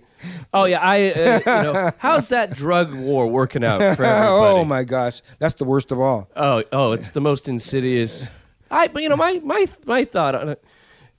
oh 0.54 0.64
yeah, 0.64 0.80
I. 0.80 1.12
Uh, 1.12 1.40
you 1.40 1.64
know, 1.74 1.92
how's 1.98 2.30
that 2.30 2.56
drug 2.56 2.94
war 2.94 3.28
working 3.28 3.66
out 3.66 3.80
for 3.80 3.84
everybody? 4.06 4.28
oh 4.30 4.64
my 4.64 4.86
gosh, 4.86 5.22
that's 5.40 5.56
the 5.56 5.66
worst 5.66 5.92
of 5.92 6.00
all. 6.00 6.30
Oh, 6.38 6.64
oh, 6.72 6.94
it's 6.94 7.12
the 7.12 7.20
most 7.20 7.50
insidious. 7.50 8.28
I, 8.72 8.88
but 8.88 9.04
you 9.04 9.10
know, 9.10 9.18
my 9.18 9.40
my 9.44 9.68
my 9.86 10.06
thought 10.06 10.36
on 10.36 10.50
it. 10.50 10.64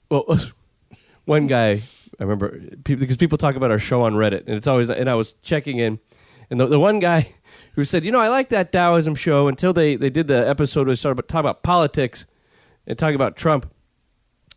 Well, 0.09 0.39
one 1.25 1.47
guy 1.47 1.81
I 2.19 2.23
remember 2.23 2.51
people 2.83 2.99
because 2.99 3.17
people 3.17 3.37
talk 3.37 3.55
about 3.55 3.71
our 3.71 3.79
show 3.79 4.03
on 4.03 4.13
Reddit, 4.13 4.45
and 4.45 4.55
it's 4.55 4.67
always 4.67 4.89
and 4.89 5.09
I 5.09 5.15
was 5.15 5.33
checking 5.41 5.79
in, 5.79 5.99
and 6.49 6.59
the 6.59 6.67
the 6.67 6.79
one 6.79 6.99
guy 6.99 7.33
who 7.73 7.83
said, 7.83 8.05
you 8.05 8.11
know, 8.11 8.19
I 8.19 8.27
like 8.27 8.49
that 8.49 8.71
Taoism 8.71 9.15
show 9.15 9.47
until 9.47 9.73
they 9.73 9.95
they 9.95 10.11
did 10.11 10.27
the 10.27 10.47
episode 10.47 10.87
where 10.87 10.95
they 10.95 10.99
started 10.99 11.21
talking 11.27 11.39
about 11.39 11.63
politics 11.63 12.27
and 12.85 12.97
talking 12.97 13.15
about 13.15 13.35
Trump. 13.35 13.71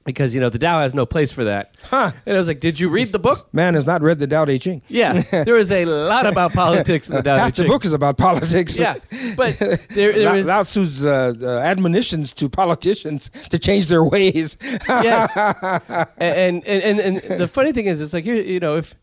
Because 0.04 0.34
you 0.34 0.40
know 0.42 0.50
the 0.50 0.58
Tao 0.58 0.80
has 0.80 0.92
no 0.92 1.06
place 1.06 1.32
for 1.32 1.44
that, 1.44 1.74
Huh. 1.84 2.12
and 2.26 2.34
I 2.36 2.38
was 2.38 2.46
like, 2.46 2.60
"Did 2.60 2.78
you 2.78 2.90
read 2.90 3.08
the 3.08 3.18
book?" 3.18 3.48
Man 3.54 3.72
has 3.72 3.86
not 3.86 4.02
read 4.02 4.18
the 4.18 4.26
Tao 4.26 4.44
Te 4.44 4.58
Ching. 4.58 4.82
Yeah, 4.88 5.22
there 5.30 5.56
is 5.56 5.72
a 5.72 5.86
lot 5.86 6.26
about 6.26 6.52
politics 6.52 7.08
in 7.08 7.16
the 7.16 7.22
Tao 7.22 7.36
Te 7.36 7.40
Half 7.40 7.54
the 7.54 7.64
book 7.64 7.86
is 7.86 7.94
about 7.94 8.18
politics. 8.18 8.76
Yeah, 8.78 8.96
but 9.34 9.58
there, 9.58 10.12
there 10.12 10.12
Lao, 10.26 10.34
is 10.34 10.46
Lao 10.46 10.62
Tzu's 10.62 11.06
uh, 11.06 11.32
uh, 11.40 11.46
admonitions 11.60 12.34
to 12.34 12.50
politicians 12.50 13.30
to 13.48 13.58
change 13.58 13.86
their 13.86 14.04
ways. 14.04 14.58
yes. 14.88 15.34
and, 16.18 16.62
and 16.66 16.82
and 17.00 17.00
and 17.00 17.40
the 17.40 17.48
funny 17.48 17.72
thing 17.72 17.86
is, 17.86 18.00
it's 18.02 18.12
like 18.12 18.26
you 18.26 18.34
you 18.34 18.60
know 18.60 18.76
if 18.76 18.94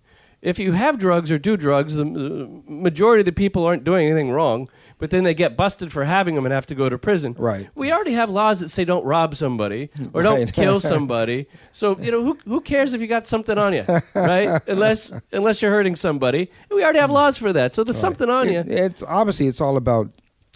if 0.43 0.60
you 0.60 0.72
have 0.74 0.99
drugs 0.99 1.32
or 1.32 1.39
do 1.39 1.58
drugs, 1.58 1.95
the 1.95 2.06
majority 2.06 3.22
of 3.22 3.26
the 3.26 3.32
people 3.32 3.66
aren't 3.66 3.84
doing 3.84 4.06
anything 4.08 4.32
wrong. 4.32 4.70
But 5.02 5.10
then 5.10 5.24
they 5.26 5.34
get 5.34 5.58
busted 5.58 5.91
for 5.91 6.06
having 6.06 6.36
them 6.36 6.45
and 6.45 6.54
have 6.54 6.68
to 6.68 6.76
go 6.76 6.88
to 6.88 6.97
prison. 6.97 7.36
Right. 7.38 7.68
We 7.76 7.91
already 7.91 8.14
have 8.14 8.30
laws 8.30 8.60
that 8.62 8.70
say 8.70 8.86
don't 8.86 9.04
rob 9.04 9.36
somebody 9.36 9.89
or 10.14 10.22
don't 10.24 10.54
kill 10.54 10.80
somebody. 10.93 11.47
So 11.72 11.97
you 11.99 12.12
know 12.12 12.24
who 12.24 12.38
who 12.45 12.62
cares 12.62 12.93
if 12.93 13.02
you 13.02 13.08
got 13.08 13.28
something 13.28 13.58
on 13.58 13.74
you, 13.74 13.84
right? 14.16 14.62
unless 14.68 15.12
unless 15.34 15.62
you're 15.62 15.72
hurting 15.72 15.97
somebody. 15.97 16.49
We 16.70 16.84
already 16.84 16.99
have 16.99 17.12
laws 17.12 17.38
for 17.38 17.52
that. 17.52 17.74
So 17.74 17.84
there's 17.84 17.97
something 17.99 18.30
on 18.30 18.47
you. 18.54 18.60
It- 18.60 18.70
it's 18.70 19.04
obviously 19.04 19.47
it's 19.47 19.60
all 19.60 19.76
about 19.76 20.08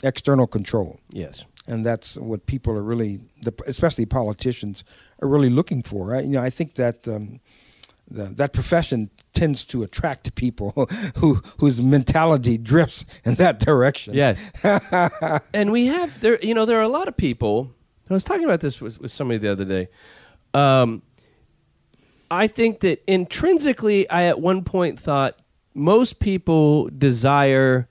external 0.03 0.45
control, 0.47 0.99
Yes. 1.09 1.45
and 1.67 1.85
that's 1.85 2.15
what 2.17 2.45
people 2.45 2.73
are 2.73 2.83
really, 2.83 3.19
especially 3.65 4.05
politicians, 4.05 4.83
are 5.21 5.27
really 5.27 5.49
looking 5.49 5.81
for. 5.83 6.13
I, 6.15 6.19
you 6.21 6.27
know, 6.37 6.43
I 6.43 6.51
think 6.51 6.75
that 6.75 7.07
um, 7.07 7.39
the, 8.09 8.25
that 8.25 8.53
profession 8.53 9.09
tends 9.33 9.65
to 9.65 9.83
attract 9.83 10.33
people 10.35 10.71
who 11.15 11.41
whose 11.57 11.81
mentality 11.81 12.57
drifts 12.57 13.05
in 13.23 13.35
that 13.35 13.59
direction. 13.59 14.13
Yes. 14.13 14.39
and 15.53 15.71
we 15.71 15.87
have 15.87 16.19
there 16.21 16.39
you 16.43 16.53
know 16.53 16.65
there 16.65 16.79
are 16.79 16.83
a 16.83 16.89
lot 16.89 17.07
of 17.07 17.17
people 17.17 17.71
I 18.09 18.13
was 18.13 18.23
talking 18.23 18.45
about 18.45 18.61
this 18.61 18.79
with, 18.79 18.99
with 18.99 19.11
somebody 19.11 19.39
the 19.39 19.51
other 19.51 19.65
day. 19.65 19.89
Um, 20.53 21.01
I 22.29 22.47
think 22.47 22.81
that 22.81 23.03
intrinsically 23.07 24.09
I 24.09 24.23
at 24.25 24.39
one 24.39 24.63
point 24.63 24.99
thought 24.99 25.39
most 25.73 26.19
people 26.19 26.89
desire 26.89 27.87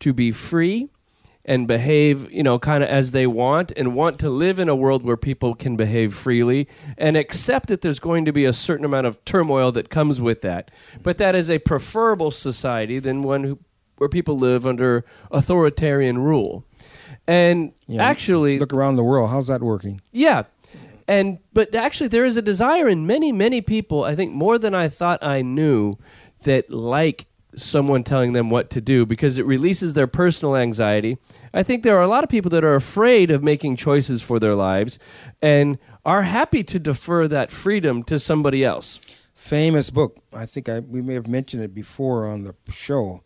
to 0.00 0.12
be 0.12 0.32
free 0.32 0.90
and 1.48 1.66
behave, 1.66 2.30
you 2.30 2.42
know, 2.42 2.58
kind 2.58 2.84
of 2.84 2.90
as 2.90 3.12
they 3.12 3.26
want 3.26 3.72
and 3.74 3.94
want 3.94 4.18
to 4.18 4.28
live 4.28 4.58
in 4.58 4.68
a 4.68 4.76
world 4.76 5.02
where 5.02 5.16
people 5.16 5.54
can 5.54 5.76
behave 5.76 6.12
freely 6.14 6.68
and 6.98 7.16
accept 7.16 7.70
that 7.70 7.80
there's 7.80 7.98
going 7.98 8.26
to 8.26 8.32
be 8.32 8.44
a 8.44 8.52
certain 8.52 8.84
amount 8.84 9.06
of 9.06 9.24
turmoil 9.24 9.72
that 9.72 9.88
comes 9.88 10.20
with 10.20 10.42
that. 10.42 10.70
But 11.02 11.16
that 11.16 11.34
is 11.34 11.50
a 11.50 11.58
preferable 11.58 12.30
society 12.30 12.98
than 12.98 13.22
one 13.22 13.44
who, 13.44 13.58
where 13.96 14.10
people 14.10 14.36
live 14.36 14.66
under 14.66 15.06
authoritarian 15.30 16.18
rule. 16.18 16.66
And 17.26 17.72
know, 17.88 18.02
actually, 18.02 18.58
look 18.58 18.74
around 18.74 18.96
the 18.96 19.02
world. 19.02 19.30
How's 19.30 19.46
that 19.46 19.62
working? 19.62 20.02
yeah. 20.12 20.42
And 21.10 21.38
but 21.54 21.74
actually 21.74 22.08
there 22.08 22.26
is 22.26 22.36
a 22.36 22.42
desire 22.42 22.86
in 22.86 23.06
many 23.06 23.32
many 23.32 23.62
people, 23.62 24.04
I 24.04 24.14
think 24.14 24.34
more 24.34 24.58
than 24.58 24.74
I 24.74 24.90
thought 24.90 25.24
I 25.24 25.40
knew 25.40 25.94
that 26.42 26.68
like 26.70 27.28
someone 27.56 28.04
telling 28.04 28.32
them 28.32 28.50
what 28.50 28.70
to 28.70 28.80
do 28.80 29.06
because 29.06 29.38
it 29.38 29.46
releases 29.46 29.94
their 29.94 30.06
personal 30.06 30.56
anxiety. 30.56 31.18
I 31.54 31.62
think 31.62 31.82
there 31.82 31.96
are 31.96 32.02
a 32.02 32.08
lot 32.08 32.24
of 32.24 32.30
people 32.30 32.50
that 32.50 32.64
are 32.64 32.74
afraid 32.74 33.30
of 33.30 33.42
making 33.42 33.76
choices 33.76 34.22
for 34.22 34.38
their 34.38 34.54
lives 34.54 34.98
and 35.42 35.78
are 36.04 36.22
happy 36.22 36.62
to 36.64 36.78
defer 36.78 37.28
that 37.28 37.50
freedom 37.50 38.02
to 38.04 38.18
somebody 38.18 38.64
else. 38.64 39.00
famous 39.34 39.90
book. 39.90 40.16
I 40.32 40.46
think 40.46 40.68
I, 40.68 40.80
we 40.80 41.00
may 41.00 41.14
have 41.14 41.28
mentioned 41.28 41.62
it 41.62 41.74
before 41.74 42.26
on 42.26 42.42
the 42.42 42.54
show 42.72 43.22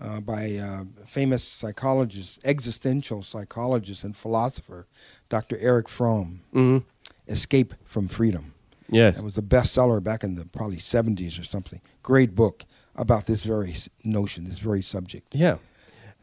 uh, 0.00 0.20
by 0.20 0.56
uh, 0.56 0.84
famous 1.06 1.44
psychologist, 1.44 2.40
existential 2.44 3.22
psychologist 3.22 4.02
and 4.04 4.16
philosopher, 4.16 4.86
Dr. 5.28 5.56
Erich 5.58 5.88
Fromm. 5.88 6.40
Mhm. 6.52 6.82
Escape 7.28 7.74
from 7.84 8.08
Freedom. 8.08 8.52
Yes. 8.90 9.18
It 9.18 9.22
was 9.24 9.38
a 9.38 9.42
bestseller 9.42 10.02
back 10.02 10.24
in 10.24 10.34
the 10.34 10.44
probably 10.44 10.78
70s 10.78 11.38
or 11.38 11.44
something. 11.44 11.80
Great 12.02 12.34
book 12.34 12.64
about 12.96 13.26
this 13.26 13.40
very 13.40 13.74
notion, 14.04 14.44
this 14.44 14.58
very 14.58 14.82
subject. 14.82 15.32
Yeah. 15.34 15.58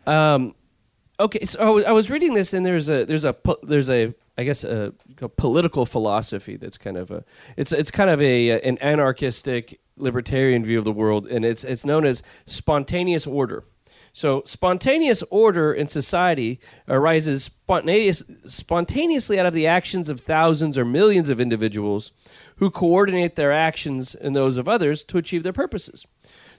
Um, 0.06 0.54
okay, 1.20 1.46
so 1.46 1.84
I 1.84 1.92
was, 1.92 2.10
reading 2.10 2.34
this, 2.34 2.54
and 2.54 2.66
there's 2.66 2.90
a 2.90 3.06
there's 3.06 3.26
a 3.26 3.36
there's 3.64 3.90
a 3.90 4.14
I 4.38 4.44
guess 4.44 4.64
a, 4.64 4.94
a 5.22 5.30
political 5.30 5.86
philosophy 5.86 6.56
that's 6.56 6.78
kind 6.78 6.98
of 6.98 7.12
a 7.12 7.24
it's 7.58 7.72
it's 7.72 7.92
kind 7.92 8.10
of 8.10 8.22
a 8.22 8.62
an 8.62 8.78
anarchistic 8.80 9.80
libertarian 9.98 10.64
view 10.64 10.80
of 10.80 10.86
the 10.86 10.92
world, 10.92 11.28
and 11.28 11.44
it's 11.44 11.64
it's 11.64 11.86
known 11.86 12.06
as 12.06 12.24
spontaneous 12.46 13.28
order. 13.28 13.66
So 14.12 14.42
spontaneous 14.46 15.24
order 15.30 15.72
in 15.72 15.88
society 15.88 16.60
arises 16.88 17.44
spontaneous, 17.44 18.24
spontaneously 18.46 19.40
out 19.40 19.46
of 19.46 19.54
the 19.54 19.68
actions 19.68 20.10
of 20.10 20.22
thousands 20.22 20.78
or 20.78 20.86
millions 20.86 21.30
of 21.30 21.40
individuals 21.40 22.12
who 22.56 22.72
coordinate 22.72 23.36
their 23.36 23.52
actions 23.52 24.16
and 24.16 24.36
those 24.36 24.58
of 24.58 24.68
others 24.68 25.04
to 25.06 25.20
achieve 25.20 25.44
their 25.44 25.54
purposes. 25.54 26.08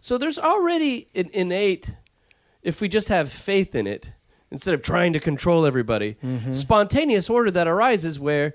So 0.01 0.17
there's 0.17 0.39
already 0.39 1.09
an 1.15 1.29
innate 1.33 1.97
if 2.63 2.81
we 2.81 2.89
just 2.89 3.09
have 3.09 3.33
faith 3.33 3.75
in 3.75 3.87
it 3.87 4.13
instead 4.51 4.75
of 4.75 4.83
trying 4.83 5.13
to 5.13 5.21
control 5.21 5.65
everybody. 5.67 6.17
Spontaneous 6.53 7.31
order 7.31 7.51
that 7.51 7.67
arises 7.69 8.19
where 8.21 8.55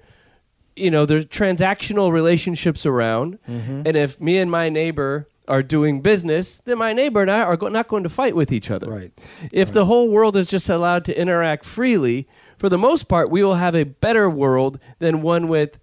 you 0.76 0.92
know 0.92 1.06
there's 1.06 1.26
transactional 1.28 2.12
relationships 2.12 2.86
around 2.86 3.40
and 3.48 3.96
if 3.96 4.20
me 4.20 4.38
and 4.38 4.52
my 4.52 4.68
neighbor 4.68 5.26
are 5.48 5.64
doing 5.64 6.02
business 6.02 6.62
then 6.66 6.78
my 6.78 6.92
neighbor 6.92 7.22
and 7.22 7.32
i 7.32 7.40
are 7.40 7.56
go- 7.56 7.70
not 7.70 7.88
going 7.88 8.04
to 8.04 8.10
fight 8.10 8.36
with 8.36 8.52
each 8.52 8.70
other. 8.70 8.88
Right. 8.90 9.14
if 9.54 9.72
the 9.72 9.86
whole 9.86 10.10
world 10.10 10.36
is 10.36 10.48
just 10.48 10.68
allowed 10.68 11.06
to 11.06 11.18
interact 11.18 11.64
freely 11.64 12.28
for 12.58 12.68
the 12.68 12.78
most 12.78 13.08
part 13.08 13.30
we 13.30 13.42
will 13.42 13.54
have 13.56 13.74
a 13.74 13.84
better 13.86 14.30
world 14.30 14.78
than 15.00 15.22
one 15.22 15.48
with 15.48 15.80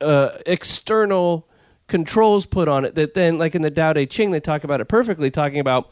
uh, 0.00 0.38
external 0.46 1.48
controls 1.88 2.46
put 2.46 2.68
on 2.68 2.84
it 2.84 2.94
that 2.94 3.14
then 3.14 3.36
like 3.36 3.56
in 3.56 3.62
the 3.62 3.70
Tao 3.70 3.94
Te 3.94 4.06
Ching 4.06 4.30
they 4.30 4.38
talk 4.40 4.62
about 4.62 4.80
it 4.80 4.84
perfectly 4.84 5.30
talking 5.30 5.58
about 5.58 5.90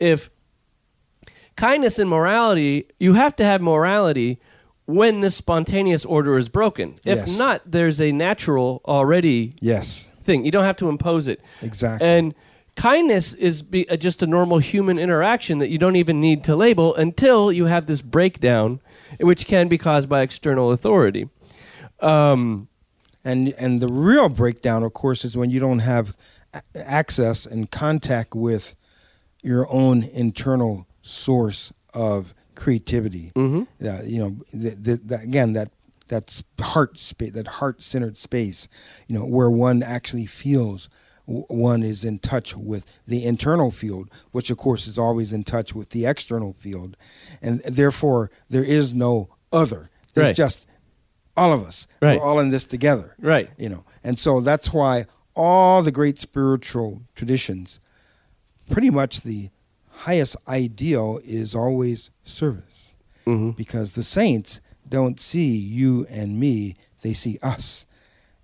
if 0.00 0.28
kindness 1.60 1.98
and 1.98 2.08
morality 2.08 2.86
you 2.98 3.12
have 3.14 3.34
to 3.36 3.44
have 3.44 3.60
morality 3.60 4.38
when 4.86 5.20
this 5.20 5.36
spontaneous 5.36 6.04
order 6.04 6.36
is 6.38 6.48
broken. 6.48 6.94
If 7.04 7.18
Yes. 7.18 7.38
not 7.38 7.56
there's 7.70 8.00
a 8.00 8.10
natural 8.12 8.80
already 8.86 9.54
Yes, 9.60 10.08
thing. 10.24 10.44
You 10.44 10.50
don't 10.50 10.64
have 10.64 10.76
to 10.78 10.88
impose 10.88 11.28
it. 11.28 11.40
Exactly. 11.62 12.06
and 12.08 12.34
kindness 12.76 13.34
is 13.34 13.62
be, 13.62 13.86
uh, 13.90 13.96
just 13.96 14.22
a 14.22 14.26
normal 14.26 14.58
human 14.58 14.98
interaction 14.98 15.58
that 15.58 15.68
you 15.70 15.78
don't 15.78 15.96
even 15.96 16.18
need 16.20 16.42
to 16.44 16.56
label 16.56 16.94
until 16.94 17.52
you 17.52 17.66
have 17.66 17.86
this 17.86 18.00
breakdown 18.00 18.80
which 19.20 19.44
can 19.46 19.68
be 19.68 19.76
caused 19.76 20.08
by 20.08 20.22
external 20.22 20.72
authority. 20.72 21.28
Um, 22.00 22.68
And 23.22 23.52
and 23.58 23.80
the 23.80 23.88
real 23.88 24.28
breakdown, 24.30 24.82
of 24.82 24.92
course, 24.94 25.26
is 25.26 25.36
when 25.36 25.50
you 25.50 25.60
don't 25.60 25.80
have 25.80 26.14
a- 26.54 26.62
access 26.74 27.44
and 27.44 27.70
contact 27.70 28.34
with 28.34 28.74
your 29.42 29.70
own 29.70 30.02
internal 30.04 30.86
source 31.10 31.72
of 31.94 32.34
creativity. 32.54 33.32
Mhm. 33.34 33.66
Yeah, 33.78 34.02
you 34.02 34.18
know, 34.20 34.36
the, 34.52 34.70
the, 34.70 34.96
the, 34.96 35.18
again 35.20 35.52
that 35.54 35.70
that's 36.08 36.42
heart 36.60 36.98
space, 36.98 37.32
that 37.32 37.46
heart 37.46 37.82
centered 37.82 38.16
space. 38.16 38.68
You 39.06 39.18
know, 39.18 39.24
where 39.24 39.50
one 39.50 39.82
actually 39.82 40.26
feels 40.26 40.88
w- 41.26 41.46
one 41.48 41.82
is 41.82 42.04
in 42.04 42.18
touch 42.18 42.56
with 42.56 42.84
the 43.06 43.24
internal 43.24 43.70
field, 43.70 44.10
which 44.32 44.50
of 44.50 44.58
course 44.58 44.86
is 44.86 44.98
always 44.98 45.32
in 45.32 45.44
touch 45.44 45.74
with 45.74 45.90
the 45.90 46.06
external 46.06 46.52
field, 46.54 46.96
and 47.40 47.60
therefore 47.60 48.30
there 48.48 48.64
is 48.64 48.92
no 48.92 49.28
other. 49.52 49.90
There's 50.14 50.28
Right. 50.28 50.36
just 50.36 50.66
all 51.36 51.52
of 51.52 51.62
us. 51.62 51.86
Right. 52.02 52.18
We're 52.20 52.26
all 52.26 52.40
in 52.40 52.50
this 52.50 52.64
together. 52.66 53.14
Right. 53.20 53.48
You 53.56 53.68
know, 53.68 53.84
and 54.04 54.18
so 54.18 54.40
that's 54.40 54.72
why 54.72 55.06
all 55.36 55.82
the 55.82 55.92
great 55.92 56.18
spiritual 56.18 57.02
traditions, 57.14 57.78
pretty 58.68 58.90
much 58.90 59.22
the 59.22 59.50
highest 60.04 60.36
ideal 60.48 61.20
is 61.24 61.54
always 61.54 62.10
service, 62.24 62.92
Mhm. 63.26 63.56
because 63.56 63.92
the 63.94 64.02
saints 64.04 64.60
don't 64.88 65.20
see 65.20 65.54
you 65.56 66.06
and 66.08 66.38
me; 66.40 66.76
they 67.02 67.12
see 67.14 67.38
us. 67.42 67.84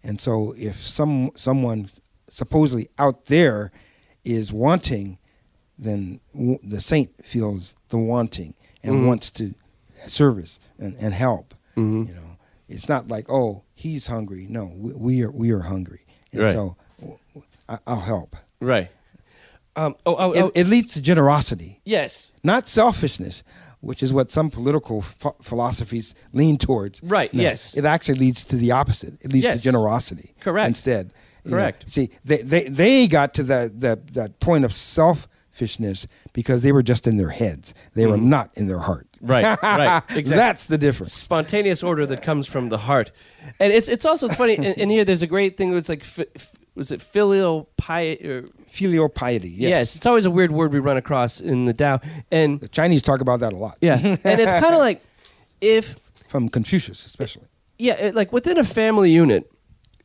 And 0.03 0.21
so, 0.21 0.55
if 0.57 0.77
some 0.83 1.31
someone 1.35 1.91
supposedly 2.29 2.89
out 2.99 3.27
there 3.27 3.73
is 4.25 4.53
wanting, 4.53 5.19
then 5.79 6.21
w- 6.35 6.59
the 6.63 6.81
saint 6.81 7.11
feels 7.25 7.75
the 7.89 7.99
wanting 7.99 8.55
and 8.83 8.95
Mhm. 8.97 9.07
wants 9.07 9.31
to 9.31 9.55
service 10.07 10.59
and, 10.79 10.95
and 10.99 11.15
help. 11.15 11.55
Mhm. 11.77 12.09
You 12.09 12.15
know, 12.15 12.37
it's 12.69 12.89
not 12.89 13.09
like 13.09 13.29
oh 13.31 13.63
he's 13.75 14.07
hungry. 14.07 14.47
No, 14.49 14.67
we, 14.77 14.93
we 14.93 15.23
are 15.23 15.31
we 15.31 15.51
are 15.51 15.61
hungry, 15.63 16.03
and 16.33 16.43
Right. 16.43 16.53
so 16.53 16.77
w- 17.01 17.19
w- 17.35 17.47
I, 17.69 17.79
will 17.87 18.01
help. 18.03 18.37
right 18.61 18.91
um, 19.77 19.95
oh, 20.07 20.17
oh, 20.19 20.33
It, 20.33 20.43
oh, 20.43 20.53
it 20.55 20.67
leads 20.67 20.93
to 20.95 21.01
generosity, 21.01 21.81
yes 21.85 22.33
not 22.43 22.67
selfishness, 22.69 23.43
which 23.81 24.03
is 24.03 24.13
what 24.13 24.31
some 24.31 24.51
political 24.51 25.05
ph- 25.21 25.35
philosophies 25.43 26.15
lean 26.33 26.57
towards. 26.59 27.03
Right, 27.03 27.33
yes. 27.35 27.75
it 27.77 27.85
actually 27.85 28.19
leads 28.19 28.43
to 28.45 28.57
the 28.57 28.71
opposite. 28.73 29.15
It 29.21 29.33
leads 29.33 29.45
Yes. 29.45 29.59
to 29.59 29.65
generosity. 29.65 30.35
Correct. 30.41 30.67
Instead, 30.69 31.13
You 31.45 31.51
know, 31.51 31.57
Correct. 31.59 31.89
see, 31.89 32.11
they, 32.25 32.43
they 32.43 32.65
they 32.69 33.07
got 33.09 33.35
to 33.35 33.43
that 33.45 33.81
that 33.81 33.99
that 34.15 34.41
point 34.41 34.65
of 34.65 34.73
selfishness 34.73 36.07
because 36.33 36.63
they 36.63 36.73
were 36.73 36.83
just 36.83 37.07
in 37.07 37.17
their 37.17 37.31
heads. 37.31 37.75
They 37.95 38.07
were 38.07 38.17
not 38.17 38.51
in 38.55 38.67
their 38.67 38.81
heart. 38.81 39.07
Mm-hmm. 39.17 39.27
Right, 39.33 39.63
right, 39.63 40.03
exactly. 40.11 40.37
That's 40.37 40.65
the 40.67 40.79
difference. 40.79 41.13
spontaneous 41.13 41.83
order 41.83 42.05
that 42.07 42.23
comes 42.23 42.47
from 42.47 42.69
the 42.69 42.79
heart 42.79 43.13
and 43.61 43.73
it's 43.73 43.89
it's 43.89 44.05
also 44.05 44.27
it's 44.27 44.37
funny 44.37 44.55
in, 44.55 44.65
in 44.65 44.91
here 44.91 45.05
there's 45.05 45.23
a 45.23 45.27
great 45.27 45.57
thing 45.57 45.73
that's 45.73 45.89
like 45.89 46.05
fi- 46.05 46.27
f- 46.37 46.57
was 46.75 46.91
it 46.91 47.01
filial 47.01 47.69
piety 47.79 48.29
or, 48.29 48.45
Filial 48.71 49.09
piety. 49.09 49.49
Yes. 49.51 49.71
yes. 49.71 49.97
it's 49.97 50.07
always 50.07 50.25
a 50.25 50.31
weird 50.31 50.51
word 50.51 50.73
we 50.73 50.79
run 50.79 50.97
across 50.97 51.41
in 51.41 51.65
the 51.65 51.75
Tao 51.75 52.01
and 52.31 52.61
The 52.61 52.69
Chinese 52.69 53.03
talk 53.03 53.21
about 53.21 53.41
that 53.41 53.53
a 53.53 53.57
lot. 53.57 53.79
yeah 53.81 53.99
and 54.03 54.41
it's 54.41 54.53
kind 54.53 54.75
of 54.75 54.79
like 54.79 55.03
if 55.61 55.97
From 56.29 56.49
Confucius, 56.49 57.07
especially. 57.07 57.47
yeah, 57.79 57.95
it, 57.95 58.15
like 58.15 58.33
within 58.33 58.59
a 58.59 58.65
family 58.65 59.11
unit, 59.11 59.51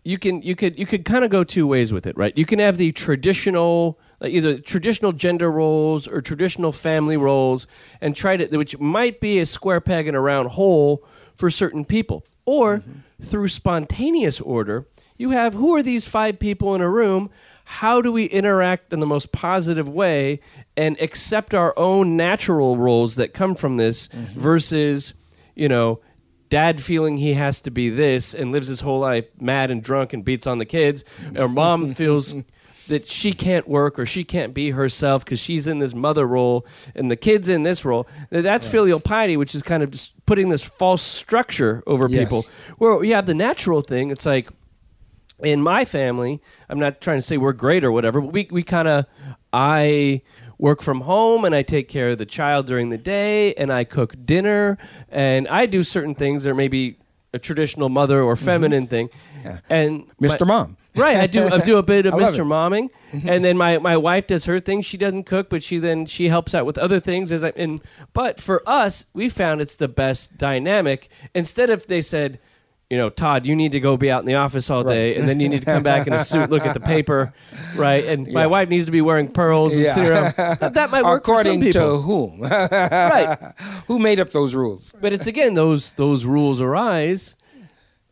you 0.04 0.18
can 0.18 0.42
you 0.42 0.56
could 0.56 0.80
you 0.80 0.86
could 0.86 1.06
kind 1.06 1.24
of 1.24 1.30
go 1.32 1.44
two 1.44 1.68
ways 1.68 1.94
with 1.94 2.08
it, 2.08 2.18
right? 2.18 2.36
You 2.38 2.46
can 2.46 2.60
have 2.60 2.78
the 2.78 2.92
traditional 2.92 4.00
like 4.20 4.32
either 4.34 4.60
traditional 4.60 5.12
gender 5.12 5.52
roles 5.52 6.08
or 6.08 6.22
traditional 6.22 6.72
family 6.72 7.18
roles 7.18 7.68
and 8.00 8.16
try 8.16 8.38
to 8.38 8.58
which 8.58 8.80
might 8.80 9.20
be 9.20 9.40
a 9.40 9.46
square 9.46 9.82
peg 9.82 10.08
in 10.08 10.16
a 10.16 10.22
round 10.22 10.50
hole 10.50 11.04
for 11.36 11.50
certain 11.50 11.86
people. 11.86 12.26
Or 12.46 12.80
mm-hmm. 12.80 13.24
through 13.24 13.48
spontaneous 13.50 14.42
order, 14.42 14.88
you 15.18 15.32
have 15.32 15.54
who 15.54 15.76
are 15.76 15.84
these 15.84 16.08
five 16.08 16.40
people 16.40 16.74
in 16.74 16.82
a 16.82 16.90
room? 16.90 17.30
How 17.80 18.02
do 18.02 18.12
we 18.12 18.26
interact 18.26 18.92
in 18.92 19.00
the 19.00 19.06
most 19.06 19.32
positive 19.32 19.88
way 19.88 20.42
and 20.76 21.00
accept 21.00 21.54
our 21.54 21.74
own 21.80 22.18
natural 22.18 22.76
roles 22.76 23.16
that 23.16 23.34
come 23.34 23.56
from 23.56 23.78
this 23.78 24.10
mm-hmm. 24.10 24.40
versus, 24.40 25.14
you 25.56 25.70
know, 25.70 26.02
dad 26.50 26.82
feeling 26.82 27.16
he 27.16 27.34
has 27.34 27.62
to 27.62 27.72
be 27.72 27.90
this 27.90 28.34
and 28.34 28.52
lives 28.52 28.68
his 28.68 28.82
whole 28.82 29.00
life 29.00 29.26
mad 29.40 29.72
and 29.72 29.82
drunk 29.82 30.12
and 30.12 30.26
beats 30.26 30.46
on 30.46 30.58
the 30.58 30.66
kids, 30.66 31.06
or 31.36 31.48
mom 31.48 31.94
feels 31.96 32.36
that 32.90 33.08
she 33.08 33.32
can't 33.32 33.70
work 33.70 33.98
or 33.98 34.06
she 34.06 34.26
can't 34.26 34.54
be 34.54 34.72
herself 34.72 35.24
because 35.24 35.40
she's 35.40 35.66
in 35.66 35.80
this 35.80 35.94
mother 35.94 36.28
role 36.28 36.66
and 36.94 37.10
the 37.10 37.16
kid's 37.16 37.48
in 37.48 37.64
this 37.64 37.86
role. 37.86 38.06
Th- 38.32 38.44
That's 38.44 38.68
filial 38.68 39.00
piety, 39.00 39.38
which 39.38 39.56
is 39.56 39.64
kind 39.64 39.82
of 39.82 39.92
just 39.92 40.14
putting 40.26 40.50
this 40.50 40.62
false 40.62 41.02
structure 41.02 41.84
over 41.88 42.10
Yes. 42.10 42.20
people. 42.20 42.46
Where 42.80 43.02
you 43.04 43.14
have 43.16 43.28
the 43.28 43.34
natural 43.34 43.82
thing, 43.82 44.10
it's 44.10 44.26
like 44.26 44.50
in 45.44 45.62
my 45.62 45.86
family, 45.86 46.42
I'm 46.70 46.80
not 46.80 47.02
trying 47.02 47.18
to 47.18 47.22
say 47.22 47.38
we're 47.38 47.54
great 47.54 47.84
or 47.84 47.92
whatever, 47.92 48.22
but 48.22 48.34
we, 48.34 48.48
we 48.52 48.64
kind 48.64 48.88
of, 48.88 49.06
I 49.54 50.22
work 50.58 50.82
from 50.82 51.02
home 51.02 51.44
and 51.44 51.56
I 51.56 51.64
take 51.64 51.90
care 51.90 52.10
of 52.10 52.20
the 52.20 52.26
child 52.26 52.68
during 52.68 52.90
the 52.90 52.98
day 52.98 53.54
and 53.56 53.74
I 53.74 53.84
cook 53.84 54.16
dinner 54.24 54.78
and 55.10 55.48
I 55.48 55.66
do 55.66 55.84
certain 55.84 56.14
things 56.14 56.44
that 56.44 56.52
are 56.52 56.56
maybe 56.56 56.98
a 57.34 57.40
traditional 57.40 57.90
mother 57.90 58.22
or 58.22 58.36
mm-hmm. 58.36 58.46
feminine 58.46 58.88
thing. 58.88 59.10
Yeah. 59.44 59.60
And 59.70 60.10
Mr. 60.18 60.46
Mom. 60.46 60.78
Right, 60.94 61.16
I 61.16 61.28
do. 61.28 61.48
I 61.48 61.60
do 61.60 61.78
a 61.78 61.84
bit 61.84 62.06
of 62.06 62.14
Mr. 62.16 62.40
it. 62.40 62.42
Momming, 62.42 62.90
mm-hmm. 63.14 63.30
and 63.30 63.46
then 63.46 63.58
my, 63.58 63.78
my 63.78 63.96
wife 63.96 64.28
does 64.28 64.44
her 64.44 64.60
thing. 64.60 64.82
She 64.82 64.98
doesn't 64.98 65.24
cook, 65.24 65.50
but 65.50 65.64
she 65.64 65.78
then 65.78 66.06
she 66.06 66.28
helps 66.28 66.54
out 66.54 66.66
with 66.66 66.78
other 66.78 67.00
things. 67.00 67.32
As 67.32 67.46
I 67.46 67.54
and 67.56 67.80
but 68.12 68.42
for 68.42 68.62
us, 68.68 69.06
we 69.14 69.30
found 69.30 69.62
it's 69.62 69.78
the 69.78 69.88
best 69.88 70.38
dynamic. 70.38 71.10
Instead 71.34 71.70
of 71.70 71.88
they 71.88 72.02
said, 72.02 72.40
you 72.92 72.98
know, 72.98 73.10
Todd, 73.10 73.46
you 73.46 73.56
need 73.56 73.72
to 73.72 73.80
go 73.80 73.96
be 73.96 74.12
out 74.12 74.20
in 74.20 74.26
the 74.26 74.36
office 74.36 74.70
all 74.70 74.84
day, 74.84 75.16
and 75.16 75.28
then 75.28 75.40
you 75.40 75.48
need 75.48 75.60
to 75.62 75.66
come 75.66 75.82
back 75.82 76.08
in 76.08 76.14
a 76.14 76.22
suit, 76.24 76.50
look 76.50 76.66
at 76.66 76.74
the 76.74 76.80
paper, 76.82 77.34
right? 77.76 78.04
And 78.06 78.28
my 78.34 78.46
wife 78.46 78.68
needs 78.68 78.86
to 78.86 78.92
be 78.92 79.00
wearing 79.00 79.30
pearls 79.32 79.74
and 79.74 79.84
Yeah. 79.86 80.08
around. 80.08 80.34
That, 80.60 80.74
that 80.74 80.92
might 80.92 81.06
work 81.06 81.22
According 81.24 81.62
for 81.62 81.72
some 81.72 81.72
to 81.72 81.80
people, 81.80 82.02
whom? 82.02 82.42
right? 82.52 83.54
Who 83.88 83.98
made 83.98 84.20
up 84.20 84.32
those 84.32 84.54
rules? 84.54 84.94
But 85.00 85.14
it's 85.14 85.26
again 85.26 85.54
those 85.54 85.94
those 85.94 86.26
rules 86.26 86.60
arise. 86.60 87.38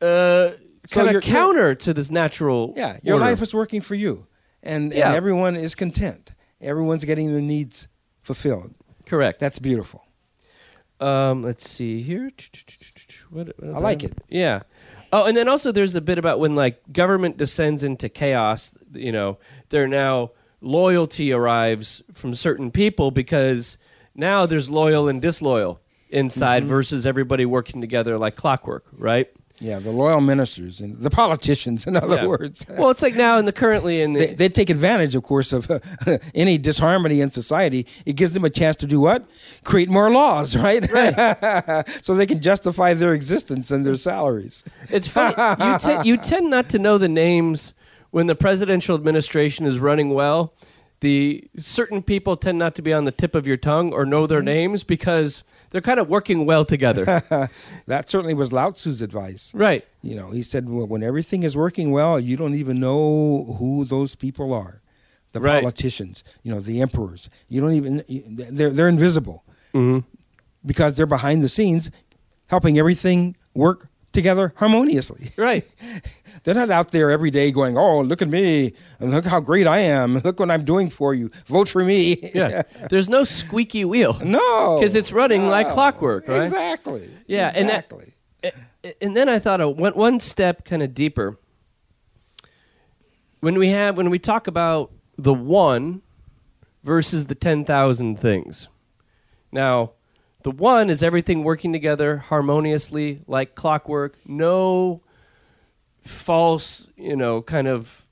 Uh, 0.01 0.51
So 0.87 1.01
kind 1.01 1.11
you're- 1.11 1.21
counter 1.21 1.75
to 1.75 1.93
this 1.93 2.09
natural. 2.09 2.73
Yeah, 2.77 2.97
your 3.03 3.15
order. 3.15 3.25
life 3.25 3.41
is 3.41 3.53
working 3.53 3.81
for 3.81 3.95
you, 3.95 4.27
and, 4.63 4.93
Yeah. 4.93 5.07
and 5.07 5.15
everyone 5.15 5.57
is 5.57 5.75
content. 5.75 6.31
Everyone's 6.61 7.03
getting 7.03 7.31
their 7.33 7.41
needs 7.41 7.87
fulfilled. 8.21 8.73
correct. 9.05 9.39
That's 9.39 9.59
beautiful. 9.59 10.05
Um, 11.01 11.43
let's 11.43 11.69
see 11.69 12.01
here. 12.01 12.29
What, 13.29 13.47
what 13.57 13.75
I 13.75 13.79
like 13.79 14.03
it. 14.03 14.13
Yeah. 14.29 14.61
Oh, 15.11 15.25
and 15.25 15.35
then 15.35 15.47
also 15.47 15.71
there's 15.71 15.93
the 15.93 16.01
bit 16.01 16.17
about 16.17 16.39
when 16.39 16.55
like 16.55 16.81
government 16.93 17.37
descends 17.37 17.83
into 17.83 18.09
chaos. 18.09 18.73
You 18.93 19.11
know, 19.11 19.37
there 19.69 19.87
now 19.87 20.31
loyalty 20.61 21.31
arrives 21.31 22.03
from 22.13 22.35
certain 22.35 22.69
people 22.71 23.11
because 23.11 23.77
now 24.13 24.45
there's 24.45 24.69
loyal 24.69 25.07
and 25.07 25.21
disloyal 25.21 25.79
inside 26.09 26.63
Mm-hmm. 26.63 26.69
versus 26.69 27.05
everybody 27.05 27.45
working 27.45 27.81
together 27.81 28.17
like 28.17 28.35
clockwork, 28.35 28.83
right? 28.93 29.31
Yeah, 29.61 29.79
the 29.79 29.91
loyal 29.91 30.21
ministers 30.21 30.79
and 30.79 30.97
the 30.99 31.09
politicians, 31.09 31.85
in 31.85 31.97
other 31.97 32.15
Yeah. 32.17 32.27
words. 32.27 32.65
Well, 32.69 32.91
it's 32.91 33.01
like 33.01 33.15
now 33.15 33.37
in 33.37 33.45
the 33.45 33.51
currently 33.51 34.01
in 34.01 34.13
the 34.13 34.19
They, 34.27 34.33
they 34.33 34.49
take 34.49 34.69
advantage, 34.69 35.15
of 35.15 35.23
course, 35.23 35.51
of 35.51 35.69
any 36.33 36.57
disharmony 36.57 37.19
in 37.19 37.29
society. 37.31 37.85
It 38.05 38.13
gives 38.13 38.31
them 38.31 38.45
a 38.45 38.49
chance 38.49 38.75
to 38.77 38.87
do 38.87 38.99
what? 39.01 39.25
Create 39.65 39.89
more 39.89 40.09
laws, 40.09 40.55
right? 40.55 40.89
Right. 40.91 41.85
so 42.01 42.15
they 42.15 42.25
can 42.25 42.41
justify 42.41 42.93
their 42.93 43.13
existence 43.13 43.69
and 43.69 43.85
their 43.85 43.95
salaries. 43.95 44.63
It's 44.89 45.07
funny. 45.07 45.35
you, 45.63 45.77
te- 45.79 46.07
you 46.07 46.17
tend 46.17 46.49
not 46.49 46.69
to 46.69 46.79
know 46.79 46.97
the 46.97 47.09
names 47.09 47.73
when 48.11 48.27
the 48.27 48.35
presidential 48.35 48.95
administration 48.95 49.65
is 49.65 49.77
running 49.79 50.11
well. 50.13 50.53
The 51.01 51.47
certain 51.57 52.01
people 52.01 52.35
tend 52.37 52.59
not 52.59 52.75
to 52.75 52.81
be 52.81 52.91
on 52.93 53.03
the 53.05 53.11
tip 53.11 53.35
of 53.35 53.45
your 53.47 53.57
tongue 53.57 53.93
or 53.93 54.05
know 54.05 54.21
Mm-hmm. 54.23 54.27
their 54.33 54.41
names 54.41 54.83
because 54.83 55.43
they're 55.71 55.81
kind 55.81 55.99
of 55.99 56.09
working 56.09 56.45
well 56.45 56.65
together. 56.65 57.21
That 57.87 58.09
certainly 58.09 58.33
was 58.35 58.51
Lao 58.53 58.71
Tzu's 58.71 59.01
advice. 59.01 59.51
right. 59.53 59.83
You 60.01 60.15
know, 60.15 60.31
he 60.31 60.43
said, 60.43 60.69
well, 60.69 60.85
when 60.87 61.03
everything 61.03 61.43
is 61.43 61.57
working 61.57 61.91
well, 61.91 62.19
you 62.19 62.37
don't 62.37 62.53
even 62.55 62.79
know 62.79 63.55
who 63.59 63.83
those 63.85 64.15
people 64.15 64.53
are. 64.53 64.81
The 65.33 65.39
Right. 65.41 65.61
politicians, 65.61 66.23
you 66.43 66.51
know, 66.53 66.59
the 66.59 66.81
emperors. 66.81 67.29
You 67.47 67.61
don't 67.61 67.73
even, 67.73 68.03
they're, 68.55 68.69
they're 68.71 68.87
invisible 68.89 69.43
hmm 69.73 69.99
because 70.65 70.93
they're 70.95 71.05
behind 71.05 71.41
the 71.43 71.49
scenes 71.49 71.89
helping 72.47 72.77
everything 72.77 73.35
work 73.53 73.87
together 74.11 74.53
harmoniously. 74.57 75.31
Right. 75.37 75.63
They're 76.43 76.55
not 76.55 76.69
out 76.69 76.91
there 76.91 77.11
every 77.11 77.31
day 77.31 77.51
going, 77.51 77.77
"Oh, 77.77 78.01
look 78.01 78.21
at 78.21 78.29
me! 78.29 78.73
And 78.99 79.11
look 79.11 79.25
how 79.25 79.39
great 79.39 79.67
I 79.67 79.79
am! 79.79 80.17
Look 80.23 80.39
what 80.39 80.49
I'm 80.49 80.63
doing 80.65 80.89
for 80.89 81.13
you! 81.13 81.29
Vote 81.47 81.67
for 81.67 81.83
me!" 81.83 82.31
Yeah. 82.33 82.63
There's 82.89 83.09
no 83.09 83.23
squeaky 83.23 83.85
wheel. 83.85 84.17
No. 84.23 84.79
Because 84.79 84.95
it's 84.95 85.11
running 85.11 85.47
like 85.47 85.69
clockwork, 85.69 86.27
right? 86.27 86.43
Exactly. 86.43 87.09
Yeah, 87.27 87.51
and 87.53 87.69
that- 87.69 87.91
exactly. 87.91 88.93
and 89.01 89.15
then 89.17 89.27
I 89.27 89.37
thought 89.39 89.59
of 89.61 89.77
one, 89.77 89.93
one 89.93 90.19
step 90.19 90.63
kind 90.65 90.81
of 90.81 90.93
deeper. 90.93 91.37
When 93.41 93.57
we 93.57 93.69
have 93.69 93.97
when 93.97 94.09
we 94.09 94.19
talk 94.19 94.47
about 94.47 94.91
the 95.17 95.33
one 95.33 96.01
versus 96.83 97.25
the 97.27 97.35
ten 97.35 97.65
thousand 97.65 98.17
things. 98.19 98.67
Now, 99.51 99.91
the 100.43 100.51
one 100.51 100.89
is 100.89 101.03
everything 101.03 101.43
working 101.43 101.73
together 101.73 102.17
harmoniously 102.17 103.19
like 103.27 103.55
clockwork. 103.55 104.17
No 104.25 105.01
false, 106.05 106.87
you 106.95 107.15
know, 107.15 107.41
kind 107.41 107.67
of 107.67 108.07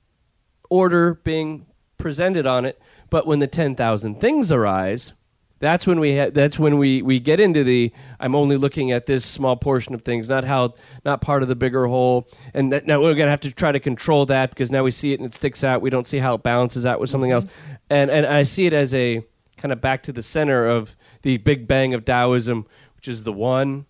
order 0.68 1.14
being 1.14 1.66
presented 1.96 2.46
on 2.46 2.64
it. 2.64 2.80
But 3.10 3.26
when 3.26 3.38
the 3.38 3.46
ten 3.46 3.74
thousand 3.74 4.20
things 4.20 4.52
arise, 4.52 5.14
that's 5.58 5.86
when 5.86 5.98
we 5.98 6.16
ha- 6.16 6.30
that's 6.30 6.58
when 6.58 6.78
we, 6.78 7.02
we 7.02 7.18
get 7.18 7.40
into 7.40 7.64
the 7.64 7.92
I'm 8.20 8.34
only 8.34 8.56
looking 8.56 8.92
at 8.92 9.06
this 9.06 9.24
small 9.24 9.56
portion 9.56 9.94
of 9.94 10.02
things, 10.02 10.28
not 10.28 10.44
how 10.44 10.74
not 11.04 11.20
part 11.22 11.42
of 11.42 11.48
the 11.48 11.56
bigger 11.56 11.86
whole. 11.86 12.28
And 12.52 12.70
that, 12.72 12.86
now 12.86 13.00
we're 13.00 13.14
gonna 13.14 13.30
have 13.30 13.40
to 13.40 13.52
try 13.52 13.72
to 13.72 13.80
control 13.80 14.26
that 14.26 14.50
because 14.50 14.70
now 14.70 14.84
we 14.84 14.90
see 14.90 15.12
it 15.12 15.20
and 15.20 15.26
it 15.26 15.32
sticks 15.32 15.64
out. 15.64 15.80
We 15.80 15.90
don't 15.90 16.06
see 16.06 16.18
how 16.18 16.34
it 16.34 16.42
balances 16.42 16.84
out 16.84 17.00
with 17.00 17.08
something 17.08 17.30
mm-hmm. 17.30 17.46
else. 17.46 17.80
And 17.88 18.10
and 18.10 18.26
I 18.26 18.42
see 18.42 18.66
it 18.66 18.74
as 18.74 18.92
a 18.92 19.24
kind 19.56 19.72
of 19.72 19.80
back 19.80 20.02
to 20.04 20.12
the 20.12 20.22
center 20.22 20.66
of 20.66 20.94
the 21.22 21.38
Big 21.38 21.66
Bang 21.66 21.94
of 21.94 22.04
Taoism, 22.04 22.66
which 22.96 23.08
is 23.08 23.24
the 23.24 23.32
one 23.32 23.86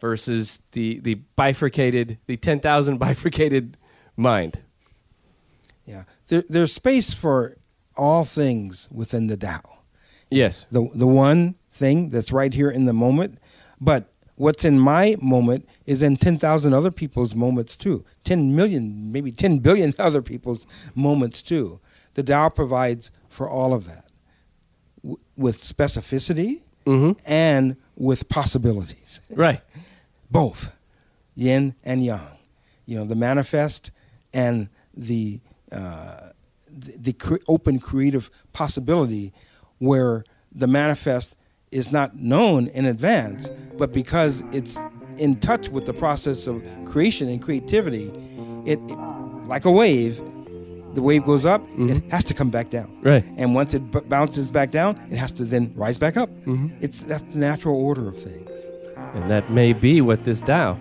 versus 0.00 0.60
the 0.72 0.98
the 1.00 1.14
bifurcated 1.36 2.18
the 2.26 2.36
ten 2.36 2.60
thousand 2.60 2.98
bifurcated 3.06 3.76
mind. 4.16 4.60
Yeah, 5.86 6.04
there, 6.28 6.44
there's 6.48 6.72
space 6.72 7.12
for 7.12 7.56
all 7.96 8.24
things 8.24 8.88
within 8.90 9.26
the 9.26 9.36
Tao. 9.36 9.78
Yes. 10.30 10.66
The 10.70 10.88
the 10.94 11.06
one 11.06 11.56
thing 11.70 12.10
that's 12.10 12.32
right 12.32 12.52
here 12.52 12.70
in 12.70 12.84
the 12.84 12.92
moment, 12.92 13.38
but 13.80 14.12
what's 14.34 14.64
in 14.64 14.78
my 14.78 15.16
moment 15.20 15.68
is 15.86 16.02
in 16.02 16.16
ten 16.16 16.38
thousand 16.38 16.74
other 16.74 16.90
people's 16.90 17.34
moments 17.34 17.76
too. 17.76 18.04
Ten 18.24 18.54
million, 18.56 19.12
maybe 19.12 19.32
ten 19.32 19.58
billion 19.58 19.94
other 19.98 20.22
people's 20.22 20.66
moments 20.94 21.42
too. 21.42 21.80
The 22.14 22.22
Tao 22.22 22.48
provides 22.48 23.10
for 23.28 23.48
all 23.48 23.72
of 23.72 23.86
that 23.86 24.04
w- 25.02 25.18
with 25.36 25.62
specificity 25.62 26.60
Mm-hmm. 26.86 27.18
and 27.24 27.76
with 27.96 28.28
possibilities. 28.28 29.20
Right. 29.30 29.60
both 30.30 30.70
yin 31.36 31.74
and 31.84 32.04
yang 32.04 32.38
you 32.86 32.98
know 32.98 33.04
the 33.04 33.14
manifest 33.14 33.90
and 34.32 34.68
the 34.96 35.40
uh, 35.70 36.30
the, 36.70 36.92
the 36.96 37.12
cre- 37.12 37.36
open 37.48 37.78
creative 37.78 38.30
possibility 38.54 39.32
where 39.78 40.24
the 40.50 40.66
manifest 40.66 41.34
is 41.70 41.92
not 41.92 42.16
known 42.16 42.66
in 42.68 42.86
advance 42.86 43.50
but 43.76 43.92
because 43.92 44.42
it's 44.52 44.78
in 45.18 45.38
touch 45.38 45.68
with 45.68 45.84
the 45.84 45.92
process 45.92 46.46
of 46.46 46.62
creation 46.86 47.28
and 47.28 47.42
creativity 47.42 48.08
it, 48.64 48.78
it 48.88 48.98
like 49.46 49.64
a 49.66 49.70
wave 49.70 50.20
the 50.94 51.02
wave 51.02 51.24
goes 51.24 51.44
up 51.46 51.62
it 51.78 52.02
has 52.10 52.24
to 52.24 52.34
come 52.34 52.50
back 52.50 52.68
down 52.70 52.88
Right. 53.02 53.24
and 53.36 53.54
once 53.54 53.74
it 53.74 53.90
b- 53.90 54.00
bounces 54.08 54.50
back 54.50 54.70
down 54.70 55.00
it 55.10 55.16
has 55.18 55.32
to 55.32 55.44
then 55.44 55.72
rise 55.74 55.98
back 55.98 56.16
up 56.16 56.28
it's 56.80 56.98
that's 57.00 57.22
the 57.22 57.38
natural 57.38 57.76
order 57.76 58.08
of 58.08 58.16
things 58.20 58.50
And 59.14 59.30
that 59.30 59.50
may 59.50 59.72
be 59.72 60.00
what 60.00 60.24
this 60.24 60.40
Tao 60.40 60.78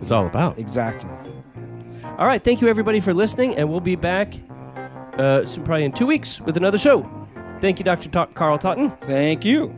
is 0.00 0.10
all 0.12 0.26
about. 0.26 0.58
exactly 0.58 1.10
All 2.18 2.26
right. 2.26 2.42
Thank 2.44 2.60
you, 2.60 2.68
everybody, 2.68 3.00
for 3.00 3.14
listening. 3.14 3.56
And 3.56 3.68
we'll 3.70 3.80
be 3.80 3.96
back 3.96 4.34
uh, 5.18 5.44
soon, 5.46 5.64
probably 5.64 5.84
in 5.84 5.92
two 5.92 6.06
weeks 6.06 6.40
with 6.40 6.56
another 6.56 6.78
show. 6.78 7.08
Thank 7.60 7.78
you, 7.78 7.84
Dr. 7.84 8.08
Ta- 8.10 8.26
Carl 8.26 8.58
Totten. 8.58 8.90
Thank 9.02 9.44
you. 9.44 9.74